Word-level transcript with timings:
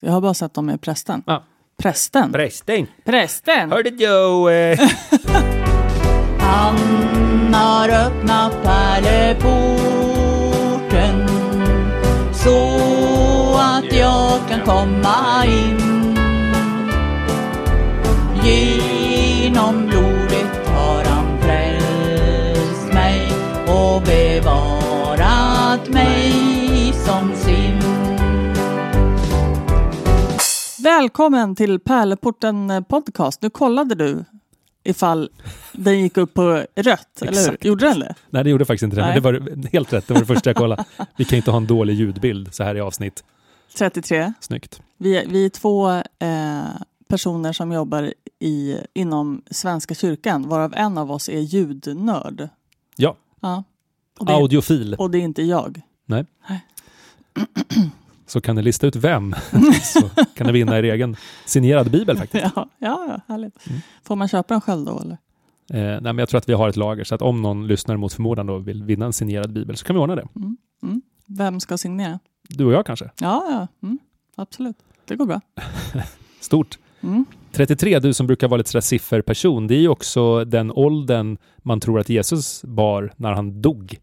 Jag 0.00 0.12
har 0.12 0.20
bara 0.20 0.34
sett 0.34 0.54
dem 0.54 0.66
med 0.66 0.80
prästen. 0.80 1.22
Ja. 1.26 1.42
Prästen? 1.82 2.32
Prästen! 2.32 2.86
Prästen! 3.04 3.70
Hörde! 3.72 3.88
Eh, 3.90 4.78
Han 6.38 7.54
har 7.54 7.88
öppnat 7.88 8.62
pärleporten 8.62 9.68
så 12.32 12.78
att 13.58 13.92
jag 13.92 14.40
kan 14.48 14.60
komma 14.64 15.44
in. 15.46 16.16
Genom 18.44 19.86
blodet 19.86 20.68
har 20.68 21.04
han 21.04 21.38
frälst 21.40 22.92
mig 22.92 23.28
och 23.68 24.02
bevarat 24.02 25.88
mig 25.88 26.55
Välkommen 30.86 31.54
till 31.54 31.80
Pärleporten 31.80 32.84
podcast. 32.88 33.42
Nu 33.42 33.50
kollade 33.50 33.94
du 33.94 34.24
ifall 34.84 35.30
den 35.72 36.00
gick 36.00 36.16
upp 36.16 36.34
på 36.34 36.64
rött, 36.76 37.22
eller 37.22 37.50
hur? 37.50 37.58
Gjorde 37.60 37.86
den 37.86 38.00
det? 38.00 38.14
Nej, 38.30 38.44
det 38.44 38.50
gjorde 38.50 38.64
faktiskt 38.64 38.82
inte 38.82 38.96
det. 38.96 39.02
Men 39.02 39.10
Nej. 39.10 39.20
det 39.20 39.40
var 39.40 39.68
helt 39.72 39.92
rätt. 39.92 40.08
Det 40.08 40.14
var 40.14 40.20
det 40.20 40.26
första 40.26 40.50
jag 40.50 40.56
kollade. 40.56 40.84
Vi 41.16 41.24
kan 41.24 41.36
inte 41.36 41.50
ha 41.50 41.56
en 41.58 41.66
dålig 41.66 41.94
ljudbild 41.94 42.54
så 42.54 42.64
här 42.64 42.74
i 42.74 42.80
avsnitt. 42.80 43.24
33. 43.78 44.32
Snyggt. 44.40 44.80
Vi, 44.98 45.16
är- 45.16 45.26
vi 45.26 45.44
är 45.44 45.48
två 45.48 45.90
eh, 45.90 46.64
personer 47.08 47.52
som 47.52 47.72
jobbar 47.72 48.12
i, 48.38 48.76
inom 48.94 49.42
Svenska 49.50 49.94
kyrkan, 49.94 50.48
varav 50.48 50.74
en 50.76 50.98
av 50.98 51.12
oss 51.12 51.28
är 51.28 51.40
ljudnörd. 51.40 52.48
Ja, 52.96 53.16
Ja. 53.40 53.64
Och, 54.18 54.26
det, 54.26 54.32
audiofil. 54.32 54.94
och 54.94 55.10
det 55.10 55.18
är 55.18 55.22
inte 55.22 55.42
jag. 55.42 55.80
Så 58.26 58.40
kan 58.40 58.56
ni 58.56 58.62
lista 58.62 58.86
ut 58.86 58.96
vem 58.96 59.34
så 59.82 60.08
kan 60.34 60.46
ni 60.46 60.52
vinna 60.52 60.78
er 60.78 60.82
egen 60.82 61.16
signerad 61.44 61.90
bibel 61.90 62.16
faktiskt. 62.16 62.44
Ja, 62.54 62.68
ja, 62.78 63.20
härligt. 63.28 63.66
Mm. 63.66 63.80
Får 64.02 64.16
man 64.16 64.28
köpa 64.28 64.54
den 64.54 64.60
själv 64.60 64.84
då? 64.84 65.00
Eller? 65.00 65.18
Eh, 65.70 66.00
nej, 66.00 66.00
men 66.00 66.18
jag 66.18 66.28
tror 66.28 66.38
att 66.38 66.48
vi 66.48 66.52
har 66.52 66.68
ett 66.68 66.76
lager 66.76 67.04
så 67.04 67.14
att 67.14 67.22
om 67.22 67.42
någon 67.42 67.66
lyssnar 67.66 67.96
mot 67.96 68.12
förmodan 68.12 68.50
och 68.50 68.68
vill 68.68 68.82
vinna 68.82 69.06
en 69.06 69.12
signerad 69.12 69.52
bibel 69.52 69.76
så 69.76 69.84
kan 69.84 69.96
vi 69.96 70.02
ordna 70.02 70.16
det. 70.16 70.28
Mm. 70.36 70.56
Mm. 70.82 71.02
Vem 71.26 71.60
ska 71.60 71.78
signera? 71.78 72.18
Du 72.48 72.64
och 72.64 72.72
jag 72.72 72.86
kanske. 72.86 73.04
Ja, 73.04 73.44
ja. 73.50 73.68
Mm. 73.88 73.98
absolut. 74.36 74.76
Det 75.04 75.16
går 75.16 75.26
bra. 75.26 75.40
Stort. 76.40 76.78
Mm. 77.00 77.24
33, 77.52 77.98
du 77.98 78.14
som 78.14 78.26
brukar 78.26 78.48
vara 78.48 78.58
lite 78.58 78.70
sådär 78.70 78.80
sifferperson, 78.80 79.66
det 79.66 79.74
är 79.74 79.80
ju 79.80 79.88
också 79.88 80.44
den 80.44 80.72
åldern 80.72 81.38
man 81.56 81.80
tror 81.80 82.00
att 82.00 82.08
Jesus 82.08 82.64
bar 82.64 83.12
när 83.16 83.32
han 83.32 83.62
dog. 83.62 83.98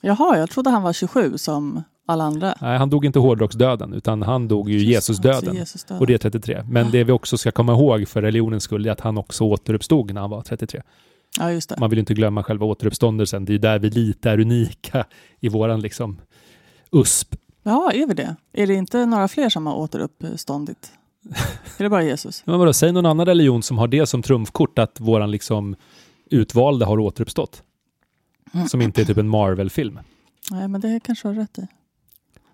Jaha, 0.00 0.38
jag 0.38 0.50
trodde 0.50 0.70
han 0.70 0.82
var 0.82 0.92
27 0.92 1.38
som 1.38 1.82
alla 2.12 2.24
andra. 2.24 2.54
Nej, 2.60 2.78
han 2.78 2.90
dog 2.90 3.04
inte 3.04 3.18
hårdrocksdöden, 3.18 3.92
utan 3.92 4.22
han 4.22 4.48
dog 4.48 4.70
ju 4.70 4.78
Jesusdöden. 4.78 5.56
Jesus 5.56 5.86
Och 6.00 6.06
det 6.06 6.14
är 6.14 6.18
33. 6.18 6.64
Men 6.68 6.90
det 6.90 7.04
vi 7.04 7.12
också 7.12 7.38
ska 7.38 7.50
komma 7.50 7.72
ihåg 7.72 8.08
för 8.08 8.22
religionens 8.22 8.62
skull 8.62 8.86
är 8.86 8.90
att 8.90 9.00
han 9.00 9.18
också 9.18 9.44
återuppstod 9.44 10.14
när 10.14 10.20
han 10.20 10.30
var 10.30 10.42
33. 10.42 10.82
Ja, 11.38 11.52
just 11.52 11.68
det. 11.68 11.80
Man 11.80 11.90
vill 11.90 11.98
inte 11.98 12.14
glömma 12.14 12.42
själva 12.42 12.66
återuppståndelsen. 12.66 13.44
Det 13.44 13.50
är 13.50 13.52
ju 13.52 13.58
där 13.58 13.78
vi 13.78 13.90
lite 13.90 14.30
är 14.30 14.40
unika 14.40 15.04
i 15.40 15.48
våran 15.48 15.80
liksom 15.80 16.20
USP. 16.92 17.34
Ja, 17.62 17.90
är 17.94 18.06
vi 18.06 18.14
det? 18.14 18.36
Är 18.52 18.66
det 18.66 18.74
inte 18.74 19.06
några 19.06 19.28
fler 19.28 19.48
som 19.48 19.66
har 19.66 19.74
återuppståndit? 19.74 20.92
är 21.78 21.82
det 21.82 21.88
bara 21.88 22.02
Jesus? 22.02 22.42
Men 22.46 22.58
vadå, 22.58 22.72
säg 22.72 22.92
någon 22.92 23.06
annan 23.06 23.26
religion 23.26 23.62
som 23.62 23.78
har 23.78 23.88
det 23.88 24.06
som 24.06 24.22
trumfkort 24.22 24.78
att 24.78 25.00
våran 25.00 25.30
liksom 25.30 25.76
utvalda 26.30 26.86
har 26.86 26.98
återuppstått. 26.98 27.62
Som 28.68 28.82
inte 28.82 29.00
är 29.00 29.04
typ 29.04 29.16
en 29.16 29.28
Marvel-film. 29.28 29.98
Nej, 30.50 30.68
men 30.68 30.80
det 30.80 31.00
kanske 31.04 31.28
du 31.28 31.34
har 31.34 31.40
rätt 31.40 31.58
i. 31.58 31.66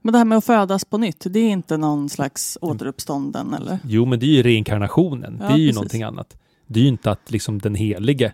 Men 0.05 0.13
det 0.13 0.19
här 0.19 0.25
med 0.25 0.39
att 0.39 0.45
födas 0.45 0.85
på 0.85 0.99
nytt, 0.99 1.27
det 1.31 1.39
är 1.39 1.51
inte 1.51 1.77
någon 1.77 2.09
slags 2.09 2.59
återuppstånden 2.61 3.55
eller? 3.55 3.79
Jo, 3.85 4.05
men 4.05 4.19
det 4.19 4.27
är 4.27 4.31
ju 4.31 4.43
reinkarnationen. 4.43 5.39
Ja, 5.41 5.47
det 5.47 5.53
är 5.53 5.57
ju 5.57 5.67
precis. 5.67 5.75
någonting 5.75 6.03
annat. 6.03 6.37
Det 6.67 6.81
är 6.81 6.83
ju 6.83 6.89
inte 6.89 7.11
att 7.11 7.31
liksom 7.31 7.59
den 7.59 7.75
helige 7.75 8.33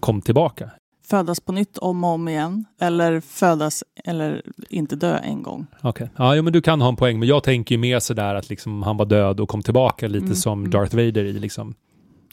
kom 0.00 0.20
tillbaka. 0.20 0.70
Födas 1.06 1.40
på 1.40 1.52
nytt 1.52 1.78
om 1.78 2.04
och 2.04 2.10
om 2.10 2.28
igen? 2.28 2.64
Eller 2.80 3.20
födas 3.20 3.84
eller 4.04 4.42
inte 4.70 4.96
dö 4.96 5.16
en 5.16 5.42
gång? 5.42 5.66
Okej. 5.80 6.10
Ja, 6.16 6.34
jo, 6.34 6.42
men 6.42 6.52
du 6.52 6.60
kan 6.60 6.80
ha 6.80 6.88
en 6.88 6.96
poäng. 6.96 7.18
Men 7.18 7.28
jag 7.28 7.42
tänker 7.42 7.74
ju 7.74 7.78
mer 7.78 7.98
sådär 7.98 8.34
att 8.34 8.48
liksom 8.50 8.82
han 8.82 8.96
var 8.96 9.06
död 9.06 9.40
och 9.40 9.48
kom 9.48 9.62
tillbaka 9.62 10.08
lite 10.08 10.24
Mm, 10.24 10.36
som 10.36 10.58
mm. 10.58 10.70
Darth 10.70 10.96
Vader 10.96 11.24
i 11.24 11.32
liksom 11.32 11.74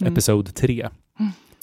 Mm. 0.02 0.14
Episod 0.14 0.56
3. 0.56 0.90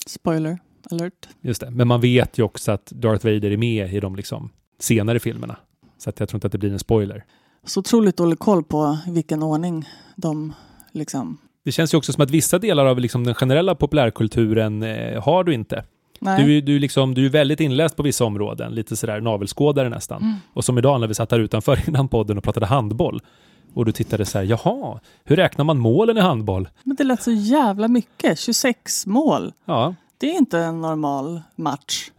Spoiler 0.05 0.59
alert. 0.91 1.29
Just 1.41 1.61
det. 1.61 1.71
Men 1.71 1.87
man 1.87 2.01
vet 2.01 2.37
ju 2.37 2.43
också 2.43 2.71
att 2.71 2.85
Darth 2.85 3.25
Vader 3.25 3.51
är 3.51 3.57
med 3.57 3.93
i 3.93 3.99
de 3.99 4.15
liksom 4.15 4.49
senare 4.79 5.19
filmerna. 5.19 5.55
Så 6.03 6.09
att 6.09 6.19
jag 6.19 6.29
tror 6.29 6.37
inte 6.37 6.47
att 6.47 6.51
det 6.51 6.57
blir 6.57 6.71
en 6.71 6.79
spoiler. 6.79 7.23
Så 7.65 7.79
otroligt 7.79 8.17
dålig 8.17 8.39
koll 8.39 8.63
på 8.63 8.97
vilken 9.07 9.43
ordning 9.43 9.85
de 10.15 10.53
liksom... 10.91 11.37
Det 11.65 11.71
känns 11.71 11.93
ju 11.93 11.97
också 11.97 12.13
som 12.13 12.23
att 12.23 12.31
vissa 12.31 12.59
delar 12.59 12.85
av 12.85 12.99
liksom 12.99 13.23
den 13.23 13.33
generella 13.35 13.75
populärkulturen 13.75 14.83
eh, 14.83 15.23
har 15.23 15.43
du 15.43 15.53
inte. 15.53 15.83
Nej. 16.19 16.43
Du, 16.45 16.57
är- 16.57 16.61
du, 16.61 16.79
liksom, 16.79 17.13
du 17.13 17.25
är 17.25 17.29
väldigt 17.29 17.59
inläst 17.59 17.95
på 17.95 18.03
vissa 18.03 18.25
områden, 18.25 18.71
lite 18.75 18.95
sådär 18.97 19.21
navelskådare 19.21 19.89
nästan. 19.89 20.21
Mm. 20.21 20.35
Och 20.53 20.65
som 20.65 20.77
idag 20.77 20.99
när 21.01 21.07
vi 21.07 21.13
satt 21.13 21.31
här 21.31 21.39
utanför 21.39 21.79
innan 21.89 22.07
podden 22.07 22.37
och 22.37 22.43
pratade 22.43 22.65
handboll. 22.65 23.21
Och 23.73 23.85
du 23.85 23.91
tittade 23.91 24.25
så 24.25 24.37
här, 24.37 24.45
jaha, 24.45 24.99
hur 25.23 25.35
räknar 25.35 25.65
man 25.65 25.77
målen 25.79 26.17
i 26.17 26.21
handboll? 26.21 26.69
Men 26.83 26.95
det 26.95 27.03
lät 27.03 27.23
så 27.23 27.31
jävla 27.31 27.87
mycket. 27.87 28.39
26 28.39 29.05
mål. 29.07 29.53
Ja, 29.65 29.95
Det 30.23 30.29
är 30.29 30.37
inte 30.37 30.59
en 30.59 30.81
normal 30.81 31.41
match 31.55 32.09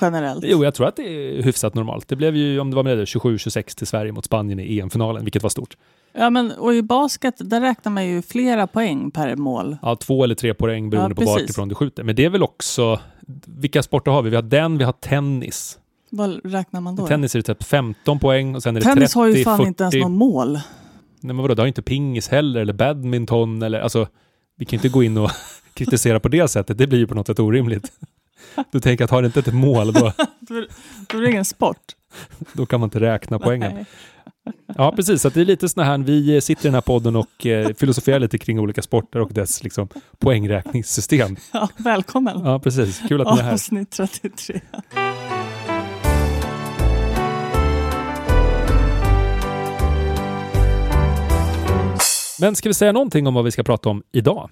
generellt. 0.00 0.44
jo, 0.48 0.64
jag 0.64 0.74
tror 0.74 0.88
att 0.88 0.96
det 0.96 1.02
är 1.02 1.42
hyfsat 1.42 1.74
normalt. 1.74 2.08
Det 2.08 2.16
blev 2.16 2.36
ju, 2.36 2.60
om 2.60 2.70
det 2.70 2.76
var 2.76 2.82
med 2.82 2.98
det, 2.98 3.04
27-26 3.04 3.76
till 3.76 3.86
Sverige 3.86 4.12
mot 4.12 4.24
Spanien 4.24 4.60
i 4.60 4.78
EM-finalen, 4.78 5.24
vilket 5.24 5.42
var 5.42 5.50
stort. 5.50 5.76
Ja, 6.12 6.30
men, 6.30 6.52
och 6.52 6.74
i 6.74 6.82
basket, 6.82 7.34
där 7.38 7.60
räknar 7.60 7.92
man 7.92 8.06
ju 8.06 8.22
flera 8.22 8.66
poäng 8.66 9.10
per 9.10 9.36
mål. 9.36 9.76
Ja, 9.82 9.96
två 9.96 10.24
eller 10.24 10.34
tre 10.34 10.54
poäng 10.54 10.90
beroende 10.90 11.12
Ja, 11.12 11.14
på 11.14 11.20
precis. 11.20 11.42
vart 11.42 11.50
ifrån 11.50 11.68
du 11.68 11.74
skjuter. 11.74 12.02
Men 12.04 12.16
det 12.16 12.24
är 12.24 12.30
väl 12.30 12.42
också, 12.42 13.00
vilka 13.46 13.82
sporter 13.82 14.10
har 14.10 14.22
vi? 14.22 14.30
Vi 14.30 14.36
har 14.36 14.42
den, 14.42 14.78
vi 14.78 14.84
har 14.84 14.92
tennis. 14.92 15.78
Vad 16.10 16.52
räknar 16.52 16.80
man 16.80 16.96
då? 16.96 17.06
Tennis 17.06 17.34
är 17.34 17.38
det 17.38 17.54
typ 17.54 17.62
15 17.62 18.18
poäng 18.18 18.54
och 18.54 18.62
sen 18.62 18.76
är 18.76 18.80
det 18.80 18.84
30, 18.84 18.94
Tennis 18.94 19.14
har 19.14 19.26
ju 19.26 19.44
fan 19.44 19.56
40. 19.56 19.68
inte 19.68 19.82
ens 19.84 19.94
något 19.94 20.10
mål. 20.10 20.52
Nej 21.20 21.34
men 21.34 21.36
vadå, 21.36 21.54
det 21.54 21.62
har 21.62 21.66
inte 21.66 21.82
pingis 21.82 22.28
heller, 22.28 22.60
eller 22.60 22.72
badminton, 22.72 23.62
eller 23.62 23.80
alltså, 23.80 24.08
vi 24.56 24.64
kan 24.64 24.76
inte 24.76 24.88
gå 24.88 25.02
in 25.02 25.18
och 25.18 25.30
kritisera 25.74 26.20
på 26.20 26.28
det 26.28 26.48
sättet, 26.48 26.78
det 26.78 26.86
blir 26.86 26.98
ju 26.98 27.06
på 27.06 27.14
något 27.14 27.26
sätt 27.26 27.38
orimligt. 27.38 27.92
Du 28.70 28.80
tänker 28.80 29.04
att 29.04 29.10
har 29.10 29.22
det 29.22 29.26
inte 29.26 29.40
ett 29.40 29.54
mål, 29.54 29.92
då, 29.92 30.00
Då 30.40 30.66
då 31.08 31.18
är 31.18 31.22
det 31.22 31.30
ingen 31.30 31.44
sport. 31.44 31.76
då 32.52 32.66
kan 32.66 32.80
man 32.80 32.86
inte 32.86 33.00
räkna 33.00 33.38
poängen. 33.38 33.74
Nej. 33.74 33.84
Ja, 34.76 34.92
precis, 34.96 35.22
så 35.22 35.28
att 35.28 35.34
det 35.34 35.40
är 35.40 35.44
lite 35.44 35.68
såna 35.68 35.86
här, 35.86 35.98
vi 35.98 36.40
sitter 36.40 36.62
i 36.62 36.66
den 36.66 36.74
här 36.74 36.80
podden 36.80 37.16
och 37.16 37.46
eh, 37.46 37.74
filosoferar 37.74 38.18
lite 38.18 38.38
kring 38.38 38.60
olika 38.60 38.82
sporter 38.82 39.20
och 39.20 39.32
dess 39.32 39.64
liksom, 39.64 39.88
poängräkningssystem. 40.18 41.36
Ja, 41.52 41.68
välkommen. 41.76 42.40
Ja, 42.44 42.58
precis, 42.58 43.02
kul 43.08 43.20
att 43.20 43.34
ni 43.34 43.40
är 43.40 43.44
här. 43.44 43.52
Avsnitt 43.52 43.90
33. 43.90 44.60
Men 52.40 52.56
ska 52.56 52.68
vi 52.68 52.74
säga 52.74 52.92
någonting 52.92 53.26
om 53.26 53.34
vad 53.34 53.44
vi 53.44 53.50
ska 53.50 53.62
prata 53.62 53.88
om 53.88 54.02
idag? 54.12 54.50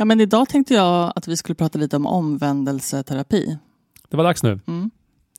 Ja, 0.00 0.04
men 0.04 0.20
idag 0.20 0.48
tänkte 0.48 0.74
jag 0.74 1.12
att 1.16 1.28
vi 1.28 1.36
skulle 1.36 1.54
prata 1.54 1.78
lite 1.78 1.96
om 1.96 2.06
omvändelseterapi. 2.06 3.58
Det 4.08 4.16
var 4.16 4.24
dags 4.24 4.42
nu. 4.42 4.60
Mm. 4.66 4.90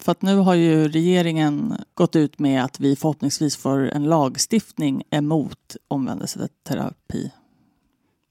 För 0.02 0.12
att 0.12 0.22
nu 0.22 0.36
har 0.36 0.56
ju 0.56 0.88
regeringen 0.88 1.74
gått 1.94 2.16
ut 2.16 2.40
med 2.40 2.64
att 2.64 2.80
vi 2.80 2.96
förhoppningsvis 2.96 3.58
får 3.58 3.92
en 3.92 4.04
lagstiftning 4.04 5.04
emot 5.10 5.76
omvändelseterapi. 5.88 7.32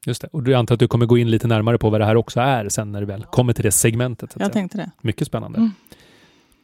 Just 0.07 0.23
det. 0.23 0.29
Och 0.33 0.43
du 0.43 0.55
antar 0.55 0.75
att 0.75 0.81
du 0.81 0.89
kommer 0.89 1.07
gå 1.07 1.19
in 1.19 1.31
lite 1.31 1.47
närmare 1.47 1.79
på 1.79 1.91
vad 1.91 2.01
det 2.01 2.05
här 2.05 2.17
också 2.17 2.41
är 2.41 2.69
sen 2.69 2.93
när 2.93 3.01
du 3.01 3.07
väl 3.07 3.25
kommer 3.25 3.53
till 3.53 3.65
det 3.65 3.73
segmentet. 3.73 4.31
Jag 4.33 4.41
säga. 4.41 4.53
tänkte 4.53 4.79
det. 4.79 4.91
Mycket 5.01 5.27
spännande. 5.27 5.59
Mm. 5.59 5.71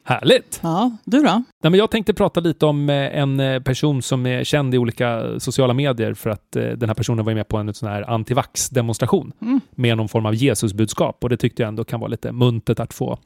Härligt! 0.07 0.61
Ja, 0.63 0.97
du 1.05 1.19
då? 1.19 1.25
Nej, 1.63 1.71
men 1.71 1.75
jag 1.75 1.91
tänkte 1.91 2.15
prata 2.15 2.41
lite 2.41 2.67
om 2.67 2.91
eh, 2.91 2.97
en 3.19 3.41
eh, 3.41 3.61
person 3.63 4.03
som 4.03 4.27
är 4.27 4.45
känd 4.45 4.75
i 4.75 4.79
olika 4.79 5.41
sociala 5.41 5.75
medier 5.75 6.15
för 6.15 6.31
att 6.31 6.57
eh, 6.57 6.63
den 6.63 6.89
här 6.89 6.95
personen 6.95 7.25
var 7.25 7.35
med 7.35 7.49
på 7.49 7.57
en 7.57 7.75
sån 7.75 7.89
här 7.89 8.03
antivax-demonstration 8.11 9.33
Mm. 9.43 9.61
med 9.71 9.97
någon 9.97 10.09
form 10.09 10.27
av 10.27 10.35
Jesusbudskap 10.35 11.25
och 11.25 11.29
det 11.31 11.37
tyckte 11.37 11.63
jag 11.63 11.69
ändå 11.69 11.85
kan 11.85 12.01
vara 12.01 12.09
lite 12.09 12.33
muntert 12.33 12.81
att 12.81 12.95
få 12.95 13.19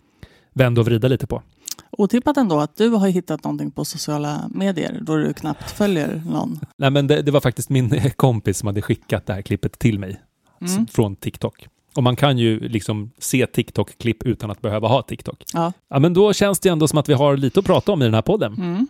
vända 0.54 0.80
och 0.80 0.86
vrida 0.86 1.08
lite 1.08 1.26
på. 1.26 1.42
Otippat 1.90 2.36
ändå 2.36 2.60
att 2.60 2.76
du 2.76 2.88
har 2.90 3.08
hittat 3.08 3.44
någonting 3.44 3.70
på 3.70 3.84
sociala 3.84 4.50
medier 4.54 4.98
då 5.02 5.16
du 5.16 5.32
knappt 5.32 5.70
följer 5.70 6.22
någon. 6.26 6.60
Nej, 6.78 6.90
men 6.90 7.06
det, 7.06 7.22
det 7.22 7.30
var 7.30 7.40
faktiskt 7.40 7.70
min 7.70 8.10
kompis 8.16 8.58
som 8.58 8.66
hade 8.66 8.82
skickat 8.82 9.26
det 9.26 9.32
här 9.32 9.42
klippet 9.42 9.78
till 9.78 9.98
mig 9.98 10.20
Mm. 10.60 10.86
från 10.86 11.16
TikTok. 11.16 11.66
Och 11.98 12.04
man 12.04 12.16
kan 12.16 12.38
ju 12.38 12.68
liksom 12.68 13.10
se 13.18 13.46
TikTok-klipp 13.46 14.22
utan 14.22 14.50
att 14.50 14.60
behöva 14.60 14.88
ha 14.88 15.02
TikTok. 15.02 15.44
Ja. 15.54 15.72
Ja, 15.90 15.98
men 15.98 16.14
då 16.14 16.32
känns 16.32 16.60
det 16.60 16.68
ändå 16.68 16.88
som 16.88 16.98
att 16.98 17.08
vi 17.08 17.12
har 17.12 17.36
lite 17.36 17.60
att 17.60 17.66
prata 17.66 17.92
om 17.92 18.02
i 18.02 18.04
den 18.04 18.14
här 18.14 18.22
podden. 18.22 18.54
Mm. 18.54 18.86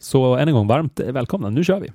Så 0.00 0.34
än 0.34 0.48
en 0.48 0.54
gång 0.54 0.66
varmt 0.66 1.00
eh, 1.00 1.12
välkomna. 1.12 1.50
Nu 1.50 1.64
kör 1.64 1.80
vi. 1.80 1.88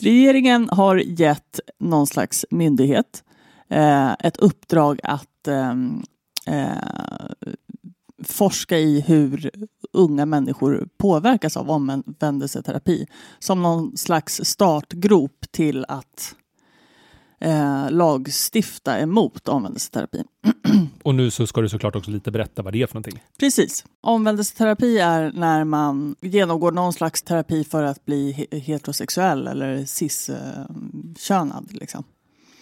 Regeringen 0.00 0.68
har 0.72 0.96
gett 0.96 1.60
någon 1.80 2.06
slags 2.06 2.46
myndighet 2.50 3.24
eh, 3.70 4.12
ett 4.12 4.36
uppdrag 4.36 5.00
att 5.02 5.48
ehm, 5.48 6.02
eh, 6.46 6.68
forska 8.24 8.78
i 8.78 9.00
hur 9.00 9.50
unga 9.92 10.26
människor 10.26 10.88
påverkas 10.98 11.56
av 11.56 11.70
omvändelseterapi. 11.70 13.06
Som 13.38 13.62
någon 13.62 13.96
slags 13.96 14.40
startgrop 14.44 15.46
till 15.50 15.84
att 15.88 16.34
eh, 17.40 17.90
lagstifta 17.90 18.98
emot 18.98 19.48
omvändelseterapi. 19.48 20.24
Och 21.02 21.14
nu 21.14 21.30
så 21.30 21.46
ska 21.46 21.60
du 21.60 21.68
såklart 21.68 21.96
också 21.96 22.10
lite 22.10 22.30
berätta 22.30 22.62
vad 22.62 22.72
det 22.72 22.82
är 22.82 22.86
för 22.86 22.94
någonting. 22.94 23.22
Precis. 23.38 23.84
Omvändelseterapi 24.00 24.98
är 24.98 25.32
när 25.34 25.64
man 25.64 26.16
genomgår 26.20 26.72
någon 26.72 26.92
slags 26.92 27.22
terapi 27.22 27.64
för 27.64 27.82
att 27.82 28.04
bli 28.04 28.48
heterosexuell 28.50 29.46
eller 29.46 29.84
cis-könad. 29.84 31.68
Liksom. 31.70 32.04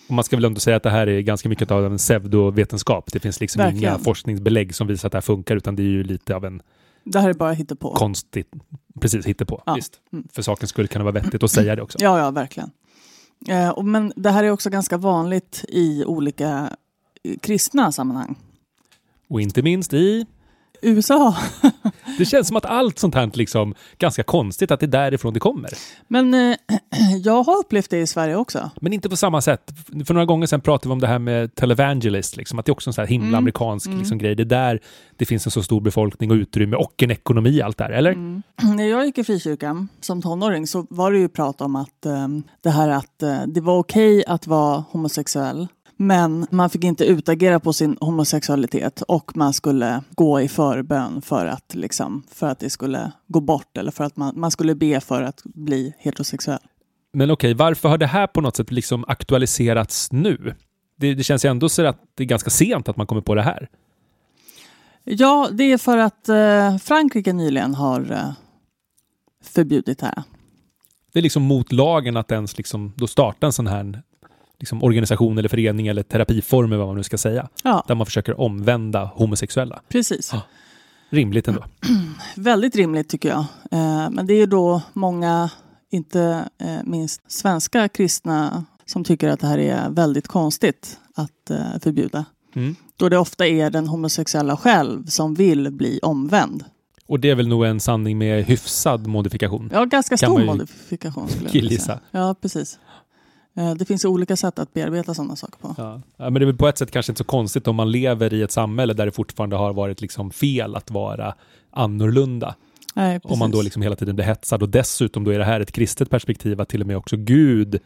Och 0.09 0.15
man 0.15 0.25
ska 0.25 0.37
väl 0.37 0.45
ändå 0.45 0.61
säga 0.61 0.77
att 0.77 0.83
det 0.83 0.91
här 0.91 1.07
är 1.07 1.21
ganska 1.21 1.49
mycket 1.49 1.71
av 1.71 1.87
en 1.87 1.97
pseudovetenskap. 1.97 3.13
Det 3.13 3.21
finns 3.21 3.41
liksom 3.41 3.59
Verkligen. 3.61 3.95
inga 3.95 3.99
forskningsbelägg 4.05 4.75
som 4.75 4.87
visar 4.87 5.09
att 5.09 5.13
det 5.13 5.17
här 5.17 5.23
funkar, 5.23 5.57
utan 5.57 5.77
det 5.77 5.83
är 5.83 5.89
ju 5.89 6.05
lite 6.05 6.37
av 6.37 6.45
en 6.45 6.63
Det 7.05 7.21
här 7.21 7.29
är 7.29 7.35
bara 7.35 7.53
hittepå. 7.53 7.95
konstigt, 7.95 8.51
precis 9.01 9.27
hittepå. 9.27 9.63
Ja. 9.67 9.75
Visst. 9.75 10.01
Mm. 10.13 10.29
För 10.33 10.43
sakens 10.43 10.71
skull 10.71 10.89
kan 10.89 11.01
det 11.01 11.05
vara 11.13 11.23
vettigt 11.23 11.43
att 11.43 11.51
säga 11.51 11.77
det 11.77 11.83
också. 11.83 11.99
Ja, 12.01 12.19
ja, 12.19 12.31
verkligen. 12.31 12.71
Eh, 13.49 13.69
och, 13.69 13.85
men 13.85 14.13
det 14.17 14.31
här 14.31 14.45
är 14.45 14.51
också 14.51 14.71
ganska 14.71 14.97
vanligt 14.97 15.65
i 15.69 16.05
olika 16.05 16.71
eh, 17.25 17.39
kristna 17.43 17.93
sammanhang. 17.93 18.35
Och 19.29 19.41
inte 19.41 19.63
minst 19.63 19.95
i... 19.95 20.27
USA. 20.85 21.37
Det 22.19 22.25
känns 22.25 22.49
som 22.49 22.57
att 22.57 22.65
allt 22.65 22.99
sånt 22.99 23.15
här 23.15 23.31
liksom 23.35 23.75
ganska 23.99 24.23
konstigt 24.23 24.71
att 24.71 24.81
det 24.81 24.87
är 24.87 24.89
därifrån 24.89 25.35
det 25.35 25.41
kommer. 25.41 25.71
Men 26.09 26.35
eh, 26.35 26.57
jag 27.25 27.43
har 27.43 27.57
upplevt 27.59 27.91
det 27.91 27.99
i 27.99 28.07
Sverige 28.07 28.37
också. 28.37 28.71
Men 28.81 28.93
inte 28.93 29.09
på 29.09 29.17
samma 29.17 29.41
sätt. 29.41 29.71
För 30.07 30.15
några 30.15 30.25
gånger 30.27 30.47
sedan 30.47 30.61
pratade 30.61 30.89
vi 30.89 30.93
om 30.93 31.01
det 31.01 31.07
här 31.07 31.19
med 31.19 31.55
televangelist, 31.55 32.37
liksom, 32.37 32.59
att 32.59 32.67
det 32.67 32.71
är 32.71 32.73
också 32.73 32.91
en 32.91 32.95
sån 32.95 33.03
här 33.03 33.09
himla 33.09 33.29
Mm. 33.29 33.39
amerikansk 33.39 33.87
Mm. 33.87 33.99
Liksom, 33.99 34.19
grej. 34.19 34.35
Det 34.35 34.43
är 34.43 34.45
där 34.45 34.81
det 35.17 35.25
finns 35.27 35.47
en 35.47 35.51
så 35.51 35.63
stor 35.63 35.81
befolkning 35.81 36.31
och 36.31 36.35
utrymme 36.35 36.77
och 36.77 37.03
en 37.03 37.11
ekonomi 37.11 37.63
allt 37.63 37.79
det 37.79 37.85
här, 37.85 37.91
eller? 37.91 38.13
Mm. 38.13 38.43
När 38.77 38.85
jag 38.85 39.07
gick 39.07 39.19
i 39.19 39.25
frikyrkan 39.25 39.89
som 40.01 40.23
tonåring 40.23 40.67
så 40.67 40.87
var 40.91 41.13
det 41.13 41.19
ju 41.19 41.29
prat 41.29 41.61
om 41.61 41.77
att 41.77 42.07
eh, 42.07 42.29
det 42.63 42.71
här 42.71 42.89
att 42.89 43.23
eh, 43.23 43.43
det 43.47 43.61
var 43.61 43.79
okej 43.79 44.25
att 44.27 44.47
vara 44.47 44.85
homosexuell. 44.91 45.69
Men 45.97 46.47
man 46.51 46.71
fick 46.71 46.85
inte 46.85 47.05
utagera 47.05 47.61
på 47.61 47.73
sin 47.73 47.97
homosexualitet 48.01 49.03
och 49.03 49.37
man 49.37 49.53
skulle 49.53 50.03
gå 50.11 50.41
i 50.41 50.49
förbön 50.49 51.23
för 51.23 51.47
att, 51.47 51.75
liksom, 51.75 52.23
för 52.31 52.49
att 52.49 52.59
det 52.59 52.71
skulle 52.71 53.13
gå 53.29 53.41
bort 53.41 53.77
eller 53.77 53.91
för 53.91 54.05
att 54.05 54.17
man, 54.17 54.41
man 54.41 54.51
skulle 54.51 54.75
be 54.75 55.01
för 55.01 55.23
att 55.23 55.43
bli 55.45 55.95
heterosexuell. 55.99 56.59
Men 57.13 57.31
okej, 57.31 57.55
varför 57.55 57.89
har 57.89 57.99
det 57.99 58.07
här 58.07 58.27
på 58.27 58.41
något 58.41 58.57
sätt 58.57 58.73
liksom 58.73 59.05
aktualiserats 59.09 60.13
nu? 60.13 60.55
Det, 60.97 61.15
det 61.15 61.23
känns 61.23 61.45
ju 61.45 61.51
ändå 61.51 61.69
så 61.69 61.87
att 61.87 61.99
det 62.15 62.23
är 62.23 62.27
ganska 62.27 62.51
sent 62.51 62.89
att 62.89 62.97
man 62.97 63.07
kommer 63.07 63.23
på 63.23 63.35
det 63.35 63.43
här. 63.43 63.69
Ja, 65.05 65.49
det 65.53 65.73
är 65.73 65.79
för 65.79 65.99
att 65.99 66.29
eh, 66.29 66.77
Frankrike 66.79 67.33
nyligen 67.33 67.75
har 67.75 68.13
eh, 68.13 68.33
förbjudit 69.45 69.99
det 69.99 70.07
här. 70.07 70.23
Det 71.13 71.21
är 71.21 71.23
liksom 71.23 71.43
mot 71.43 71.73
lagen 71.73 72.17
att 72.17 72.33
ens 72.33 72.57
liksom 72.57 72.93
då 72.97 73.07
starta 73.07 73.47
en 73.47 73.53
sån 73.53 73.67
här 73.67 74.03
liksom 74.59 74.83
organisation 74.83 75.39
eller 75.39 75.49
förening 75.49 75.87
eller 75.87 76.03
terapiform 76.03 76.73
eller 76.73 76.79
vad 76.79 76.87
man 76.87 76.97
nu 76.97 77.03
ska 77.03 77.19
säga. 77.19 77.49
Ja, 77.63 77.85
Där 77.89 77.95
man 77.95 78.07
försöker 78.07 78.41
omvända 78.41 79.05
homosexuella. 79.15 79.81
precis. 79.89 80.31
Ja. 80.33 80.41
Rimligt 81.11 81.49
ändå. 81.49 81.65
Väldigt 82.37 82.77
rimligt 82.77 83.09
tycker 83.09 83.29
jag. 83.29 83.45
Eh, 83.71 84.11
men 84.11 84.27
det 84.27 84.35
är 84.35 84.47
då 84.47 84.83
många, 84.93 85.51
inte 85.91 86.49
eh, 86.59 86.77
minst 86.85 87.33
svenska 87.33 87.89
kristna, 87.89 88.65
som 88.87 89.05
tycker 89.05 89.29
att 89.29 89.41
det 89.41 89.47
här 89.47 89.59
är 89.59 89.91
väldigt 89.91 90.29
konstigt 90.29 90.99
att 91.15 91.51
eh, 91.51 91.79
förbjuda. 91.83 92.25
Mm. 92.55 92.77
Då 92.97 93.09
det 93.09 93.19
ofta 93.19 93.47
är 93.47 93.71
den 93.71 93.89
homosexuella 93.89 94.57
själv 94.57 95.07
som 95.07 95.35
vill 95.35 95.71
bli 95.71 96.01
omvänd. 96.03 96.65
Och 97.07 97.21
det 97.21 97.31
är 97.31 97.35
väl 97.35 97.49
nog 97.49 97.65
en 97.65 97.81
sanning 97.81 98.19
med 98.19 98.45
hyfsad 98.45 99.07
modifikation. 99.07 99.71
Ja, 99.73 99.85
ganska 99.85 100.17
stor 100.17 100.41
ju 100.41 100.47
modifikation 100.47 101.29
skulle 101.29 101.47
jag 101.49 101.53
vilja 101.53 101.81
säga. 101.81 102.01
Ja, 102.11 102.35
precis. 102.41 102.79
Eh, 103.57 103.75
det 103.75 103.85
finns 103.85 104.05
olika 104.05 104.37
sätt 104.37 104.59
att 104.59 104.73
bearbeta 104.73 105.15
sådana 105.15 105.37
saker 105.37 105.59
på. 105.59 105.75
Ja. 105.79 106.01
Ja, 106.17 106.25
men 106.25 106.35
det 106.35 106.41
är 106.41 106.47
väl 106.47 106.57
på 106.57 106.69
ett 106.69 106.79
sätt 106.79 106.91
kanske 106.91 107.13
inte 107.13 107.19
så 107.19 107.25
konstigt 107.25 107.69
om 107.69 107.77
man 107.77 107.91
lever 107.91 108.35
i 108.35 108.43
ett 108.43 108.53
samhälle 108.53 108.93
där 108.95 109.07
det 109.07 109.13
fortfarande 109.13 109.57
har 109.57 109.73
varit 109.73 110.01
liksom 110.01 110.31
fel 110.31 110.77
att 110.77 110.91
vara 110.91 111.35
annorlunda. 111.71 112.55
Nej, 112.95 113.21
Om 113.23 113.39
man 113.39 113.51
då 113.51 113.63
liksom 113.63 113.83
hela 113.83 113.97
tiden 113.97 114.15
blir 114.17 114.25
hetsad 114.25 114.63
och 114.63 114.69
dessutom 114.69 115.25
då 115.25 115.31
är 115.31 115.39
det 115.39 115.45
här 115.45 115.61
ett 115.61 115.73
kristet 115.73 116.11
perspektiv 116.11 116.61
att 116.61 116.69
till 116.69 116.81
och 116.81 116.87
med 116.87 116.97
också 116.97 117.17
Gud 117.17 117.81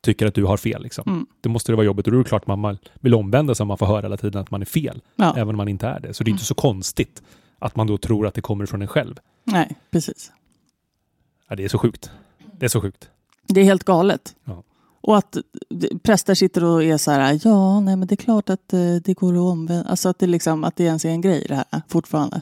tycker 0.00 0.26
att 0.26 0.34
du 0.34 0.44
har 0.44 0.56
fel. 0.56 0.82
Liksom. 0.82 1.04
Mm. 1.06 1.26
Då 1.40 1.50
måste 1.50 1.72
det 1.72 1.76
vara 1.76 1.86
jobbigt 1.86 2.06
och 2.06 2.12
då 2.12 2.18
är 2.18 2.22
det 2.22 2.28
klart 2.28 2.48
att 2.48 2.58
man 2.58 2.78
vill 3.00 3.14
omvända 3.14 3.54
sig 3.54 3.64
om 3.64 3.68
man 3.68 3.78
får 3.78 3.86
höra 3.86 4.02
hela 4.02 4.16
tiden 4.16 4.40
att 4.42 4.50
man 4.50 4.60
är 4.60 4.66
fel, 4.66 5.02
Ja, 5.16 5.34
även 5.36 5.48
om 5.48 5.56
man 5.56 5.68
inte 5.68 5.86
är 5.86 6.00
det. 6.00 6.14
Så 6.14 6.24
det 6.24 6.28
är 6.28 6.32
inte 6.32 6.44
så 6.44 6.54
konstigt 6.54 7.22
att 7.58 7.76
man 7.76 7.86
då 7.86 7.98
tror 7.98 8.26
att 8.26 8.34
det 8.34 8.40
kommer 8.40 8.66
från 8.66 8.82
en 8.82 8.88
själv. 8.88 9.14
nej, 9.44 9.76
precis. 9.90 10.32
Ja, 11.48 11.56
det 11.56 11.64
är 11.64 11.68
så 11.68 11.78
sjukt. 11.78 12.10
Det 12.58 12.64
är 12.66 12.68
så 12.68 12.80
sjukt. 12.80 13.10
Det 13.46 13.60
är 13.60 13.64
helt 13.64 13.84
galet. 13.84 14.34
Ja. 14.44 14.62
Och 15.08 15.16
att 15.16 15.36
präster 16.02 16.34
sitter 16.34 16.64
och 16.64 16.84
är 16.84 16.96
så 16.96 17.10
här, 17.10 17.40
ja, 17.44 17.80
nej, 17.80 17.96
men 17.96 18.08
det 18.08 18.14
är 18.14 18.16
klart 18.16 18.50
att 18.50 18.72
eh, 18.72 18.94
det 19.04 19.14
går 19.14 19.34
att 19.34 19.40
omvända. 19.52 19.88
Alltså 19.90 20.08
att 20.08 20.18
det, 20.18 20.26
liksom, 20.26 20.64
att 20.64 20.76
det 20.76 20.84
ens 20.84 21.04
är 21.04 21.08
en 21.08 21.20
grej 21.20 21.46
det 21.48 21.54
här 21.54 21.82
fortfarande. 21.88 22.40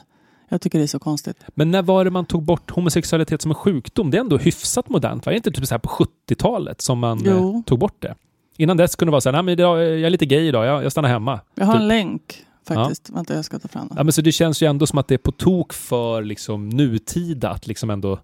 Jag 0.49 0.61
tycker 0.61 0.77
det 0.79 0.85
är 0.85 0.87
så 0.87 0.99
konstigt. 0.99 1.37
Men 1.55 1.71
när 1.71 1.81
var 1.81 2.05
det 2.05 2.11
man 2.11 2.25
tog 2.25 2.43
bort 2.43 2.71
homosexualitet 2.71 3.41
som 3.41 3.51
en 3.51 3.55
sjukdom? 3.55 4.11
Det 4.11 4.17
är 4.17 4.21
ändå 4.21 4.37
hyfsat 4.37 4.89
modernt. 4.89 5.25
Var 5.25 5.33
det 5.33 5.37
inte 5.37 5.51
typ 5.51 5.67
så 5.67 5.73
här 5.73 5.79
på 5.79 5.89
70-talet 5.89 6.81
som 6.81 6.99
man 6.99 7.21
Jo. 7.25 7.55
eh, 7.55 7.61
tog 7.63 7.79
bort 7.79 8.01
det? 8.01 8.15
Innan 8.57 8.77
dess 8.77 8.95
kunde 8.95 9.09
det 9.09 9.11
vara 9.11 9.21
så 9.21 9.29
här, 9.29 9.33
nej 9.33 9.43
men 9.43 9.51
idag, 9.51 9.79
jag 9.79 10.01
är 10.01 10.09
lite 10.09 10.25
gay 10.25 10.47
idag, 10.47 10.65
jag, 10.65 10.83
jag 10.83 10.91
stannar 10.91 11.09
hemma. 11.09 11.39
Jag 11.55 11.65
har 11.65 11.73
Typ. 11.73 11.81
en 11.81 11.87
länk 11.87 12.45
faktiskt. 12.67 13.09
Vänta, 13.09 13.35
jag 13.35 13.45
ska 13.45 13.59
ta 13.59 13.67
fram 13.67 13.87
den. 13.87 13.97
Ja, 13.97 14.03
men 14.03 14.13
så 14.13 14.21
det 14.21 14.31
känns 14.31 14.61
ju 14.61 14.67
ändå 14.67 14.87
som 14.87 14.99
att 14.99 15.07
det 15.07 15.13
är 15.13 15.17
på 15.17 15.31
tok 15.31 15.73
för 15.73 16.21
liksom, 16.21 16.69
nutida 16.69 17.49
att 17.49 17.67
liksom 17.67 17.89
ändå 17.89 18.19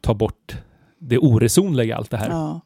ta 0.00 0.14
bort 0.14 0.56
det 0.98 1.18
oresonliga 1.18 1.86
i 1.86 1.92
allt 1.92 2.10
det 2.10 2.16
här. 2.16 2.30
Ja. 2.30 2.60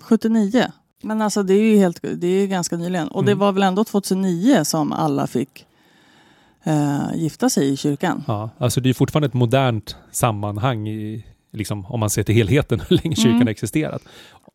79. 0.00 0.66
Men 1.02 1.22
alltså 1.22 1.42
det 1.42 1.54
är 1.54 1.62
ju 1.62 1.76
helt, 1.76 2.00
det 2.16 2.26
är 2.26 2.46
ganska 2.46 2.76
nyligen. 2.76 3.08
Och 3.08 3.24
det 3.24 3.32
Mm. 3.32 3.38
var 3.38 3.52
väl 3.52 3.62
ändå 3.62 3.84
2009 3.84 4.64
som 4.64 4.92
alla 4.92 5.26
fick 5.26 5.66
eh, 6.64 6.98
gifta 7.14 7.50
sig 7.50 7.68
i 7.72 7.76
kyrkan. 7.76 8.24
Ja, 8.26 8.50
alltså 8.58 8.80
det 8.80 8.88
är 8.88 8.94
fortfarande 8.94 9.26
ett 9.26 9.34
modernt 9.34 9.96
sammanhang 10.10 10.88
i, 10.88 11.24
liksom, 11.52 11.86
om 11.86 12.00
man 12.00 12.10
ser 12.10 12.22
till 12.22 12.34
helheten 12.34 12.80
hur 12.88 12.96
länge 13.04 13.16
kyrkan 13.16 13.30
Mm. 13.34 13.46
har 13.46 13.50
existerat. 13.50 14.02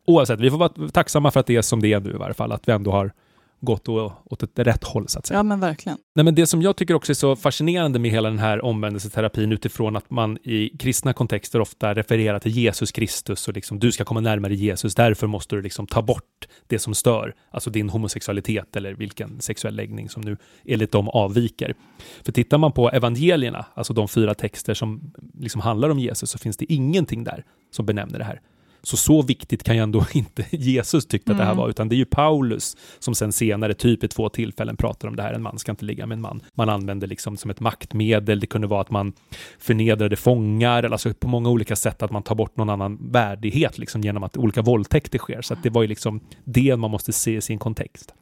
Oavsett, 0.06 0.40
vi 0.40 0.50
får 0.50 0.58
vara 0.58 0.90
tacksamma 0.92 1.30
för 1.30 1.40
att 1.40 1.46
det 1.46 1.56
är 1.56 1.62
som 1.62 1.82
det 1.82 1.92
är 1.92 2.00
nu 2.00 2.10
i 2.10 2.16
varje 2.16 2.34
fall, 2.34 2.52
att 2.52 2.68
vi 2.68 2.72
ändå 2.72 2.90
har 2.92 3.12
gått 3.60 3.88
åt 3.88 4.42
ett 4.42 4.58
rätt 4.58 4.84
håll 4.84 5.08
så 5.08 5.18
att 5.18 5.26
säga. 5.26 5.38
Ja 5.38 5.42
men 5.42 5.60
verkligen. 5.60 5.98
Nej, 6.14 6.24
men 6.24 6.34
det 6.34 6.46
som 6.46 6.62
jag 6.62 6.76
tycker 6.76 6.94
också 6.94 7.12
är 7.12 7.14
så 7.14 7.36
fascinerande 7.36 7.98
med 7.98 8.10
hela 8.10 8.30
den 8.30 8.38
här 8.38 8.64
omvändelseterapin 8.64 9.52
utifrån 9.52 9.96
att 9.96 10.10
man 10.10 10.38
i 10.42 10.68
kristna 10.78 11.12
kontexter 11.12 11.60
ofta 11.60 11.94
refererar 11.94 12.38
till 12.38 12.52
Jesus 12.52 12.92
Kristus 12.92 13.48
och 13.48 13.54
liksom 13.54 13.78
du 13.78 13.92
ska 13.92 14.04
komma 14.04 14.20
närmare 14.20 14.54
Jesus, 14.54 14.94
därför 14.94 15.26
måste 15.26 15.56
du 15.56 15.62
liksom 15.62 15.86
ta 15.86 16.02
bort 16.02 16.48
det 16.66 16.78
som 16.78 16.94
stör, 16.94 17.34
alltså 17.50 17.70
din 17.70 17.90
homosexualitet 17.90 18.76
eller 18.76 18.94
vilken 18.94 19.40
sexuell 19.40 19.76
läggning 19.76 20.08
som 20.08 20.22
nu 20.22 20.36
enligt 20.64 20.92
dem 20.92 21.08
avviker. 21.08 21.74
För 22.22 22.32
tittar 22.32 22.58
man 22.58 22.72
på 22.72 22.90
evangelierna, 22.90 23.66
alltså 23.74 23.92
de 23.92 24.08
fyra 24.08 24.34
texter 24.34 24.74
som 24.74 25.12
liksom 25.38 25.60
handlar 25.60 25.90
om 25.90 25.98
Jesus, 25.98 26.30
så 26.30 26.38
finns 26.38 26.56
det 26.56 26.72
ingenting 26.72 27.24
där 27.24 27.44
som 27.70 27.86
benämner 27.86 28.18
det 28.18 28.24
här. 28.24 28.40
Så 28.82 28.96
så 28.96 29.22
viktigt 29.22 29.62
kan 29.62 29.76
ju 29.76 29.82
ändå 29.82 30.06
inte 30.12 30.44
Jesus 30.50 31.06
tycka 31.06 31.32
att 31.32 31.38
det 31.38 31.44
här 31.44 31.50
Mm. 31.50 31.58
var, 31.62 31.68
utan 31.68 31.88
det 31.88 31.94
är 31.94 31.96
ju 31.96 32.04
Paulus 32.04 32.76
som 32.98 33.14
sen 33.14 33.32
senare, 33.32 33.74
typ 33.74 34.04
i 34.04 34.08
två 34.08 34.28
tillfällen, 34.28 34.76
pratar 34.76 35.08
om 35.08 35.16
det 35.16 35.22
här. 35.22 35.32
En 35.32 35.42
man 35.42 35.58
ska 35.58 35.72
inte 35.72 35.84
ligga 35.84 36.06
med 36.06 36.16
en 36.16 36.20
man. 36.22 36.40
Man 36.54 36.68
använder 36.68 37.06
liksom 37.06 37.36
som 37.36 37.50
ett 37.50 37.60
maktmedel. 37.60 38.40
Det 38.40 38.46
kunde 38.46 38.66
vara 38.66 38.80
att 38.80 38.90
man 38.90 39.12
förnedrade 39.58 40.16
fångar, 40.16 40.78
eller 40.78 40.92
alltså 40.92 41.14
på 41.14 41.28
många 41.28 41.48
olika 41.48 41.76
sätt 41.76 42.02
att 42.02 42.10
man 42.10 42.22
tar 42.22 42.34
bort 42.34 42.56
någon 42.56 42.70
annan 42.70 42.98
värdighet 43.10 43.78
liksom 43.78 44.00
genom 44.00 44.22
att 44.22 44.36
olika 44.36 44.62
våldtäkter 44.62 45.18
sker. 45.18 45.42
Så 45.42 45.54
att 45.54 45.62
det 45.62 45.70
var 45.70 45.82
ju 45.82 45.88
liksom 45.88 46.20
det 46.44 46.76
man 46.76 46.90
måste 46.90 47.12
se 47.12 47.36
i 47.36 47.40
sin 47.40 47.58
kontext. 47.58 48.14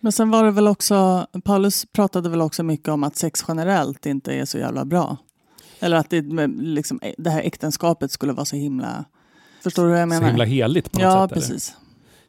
Men 0.00 0.12
sen 0.12 0.30
var 0.30 0.44
det 0.44 0.50
väl 0.50 0.68
också, 0.68 1.26
Paulus 1.44 1.86
pratade 1.92 2.28
väl 2.28 2.40
också 2.40 2.62
mycket 2.62 2.88
om 2.88 3.04
att 3.04 3.16
sex 3.16 3.44
generellt 3.48 4.06
inte 4.06 4.32
är 4.34 4.44
så 4.44 4.58
jävla 4.58 4.84
bra. 4.84 5.16
Eller 5.80 5.96
att 5.96 6.10
det, 6.10 6.22
liksom, 6.58 7.00
det 7.18 7.30
här 7.30 7.40
äktenskapet 7.42 8.10
skulle 8.10 8.32
vara 8.32 8.44
så 8.44 8.56
himla... 8.56 9.04
Förstår 9.66 9.82
du 9.82 9.90
vad 9.90 10.00
jag 10.00 10.08
menar? 10.08 10.22
Så 10.22 10.26
himla 10.26 10.44
heligt 10.44 10.92
på 10.92 10.98
något 10.98 11.02
ja, 11.02 11.28
sätt. 11.28 11.32
eller? 11.32 11.40
precis. 11.40 11.74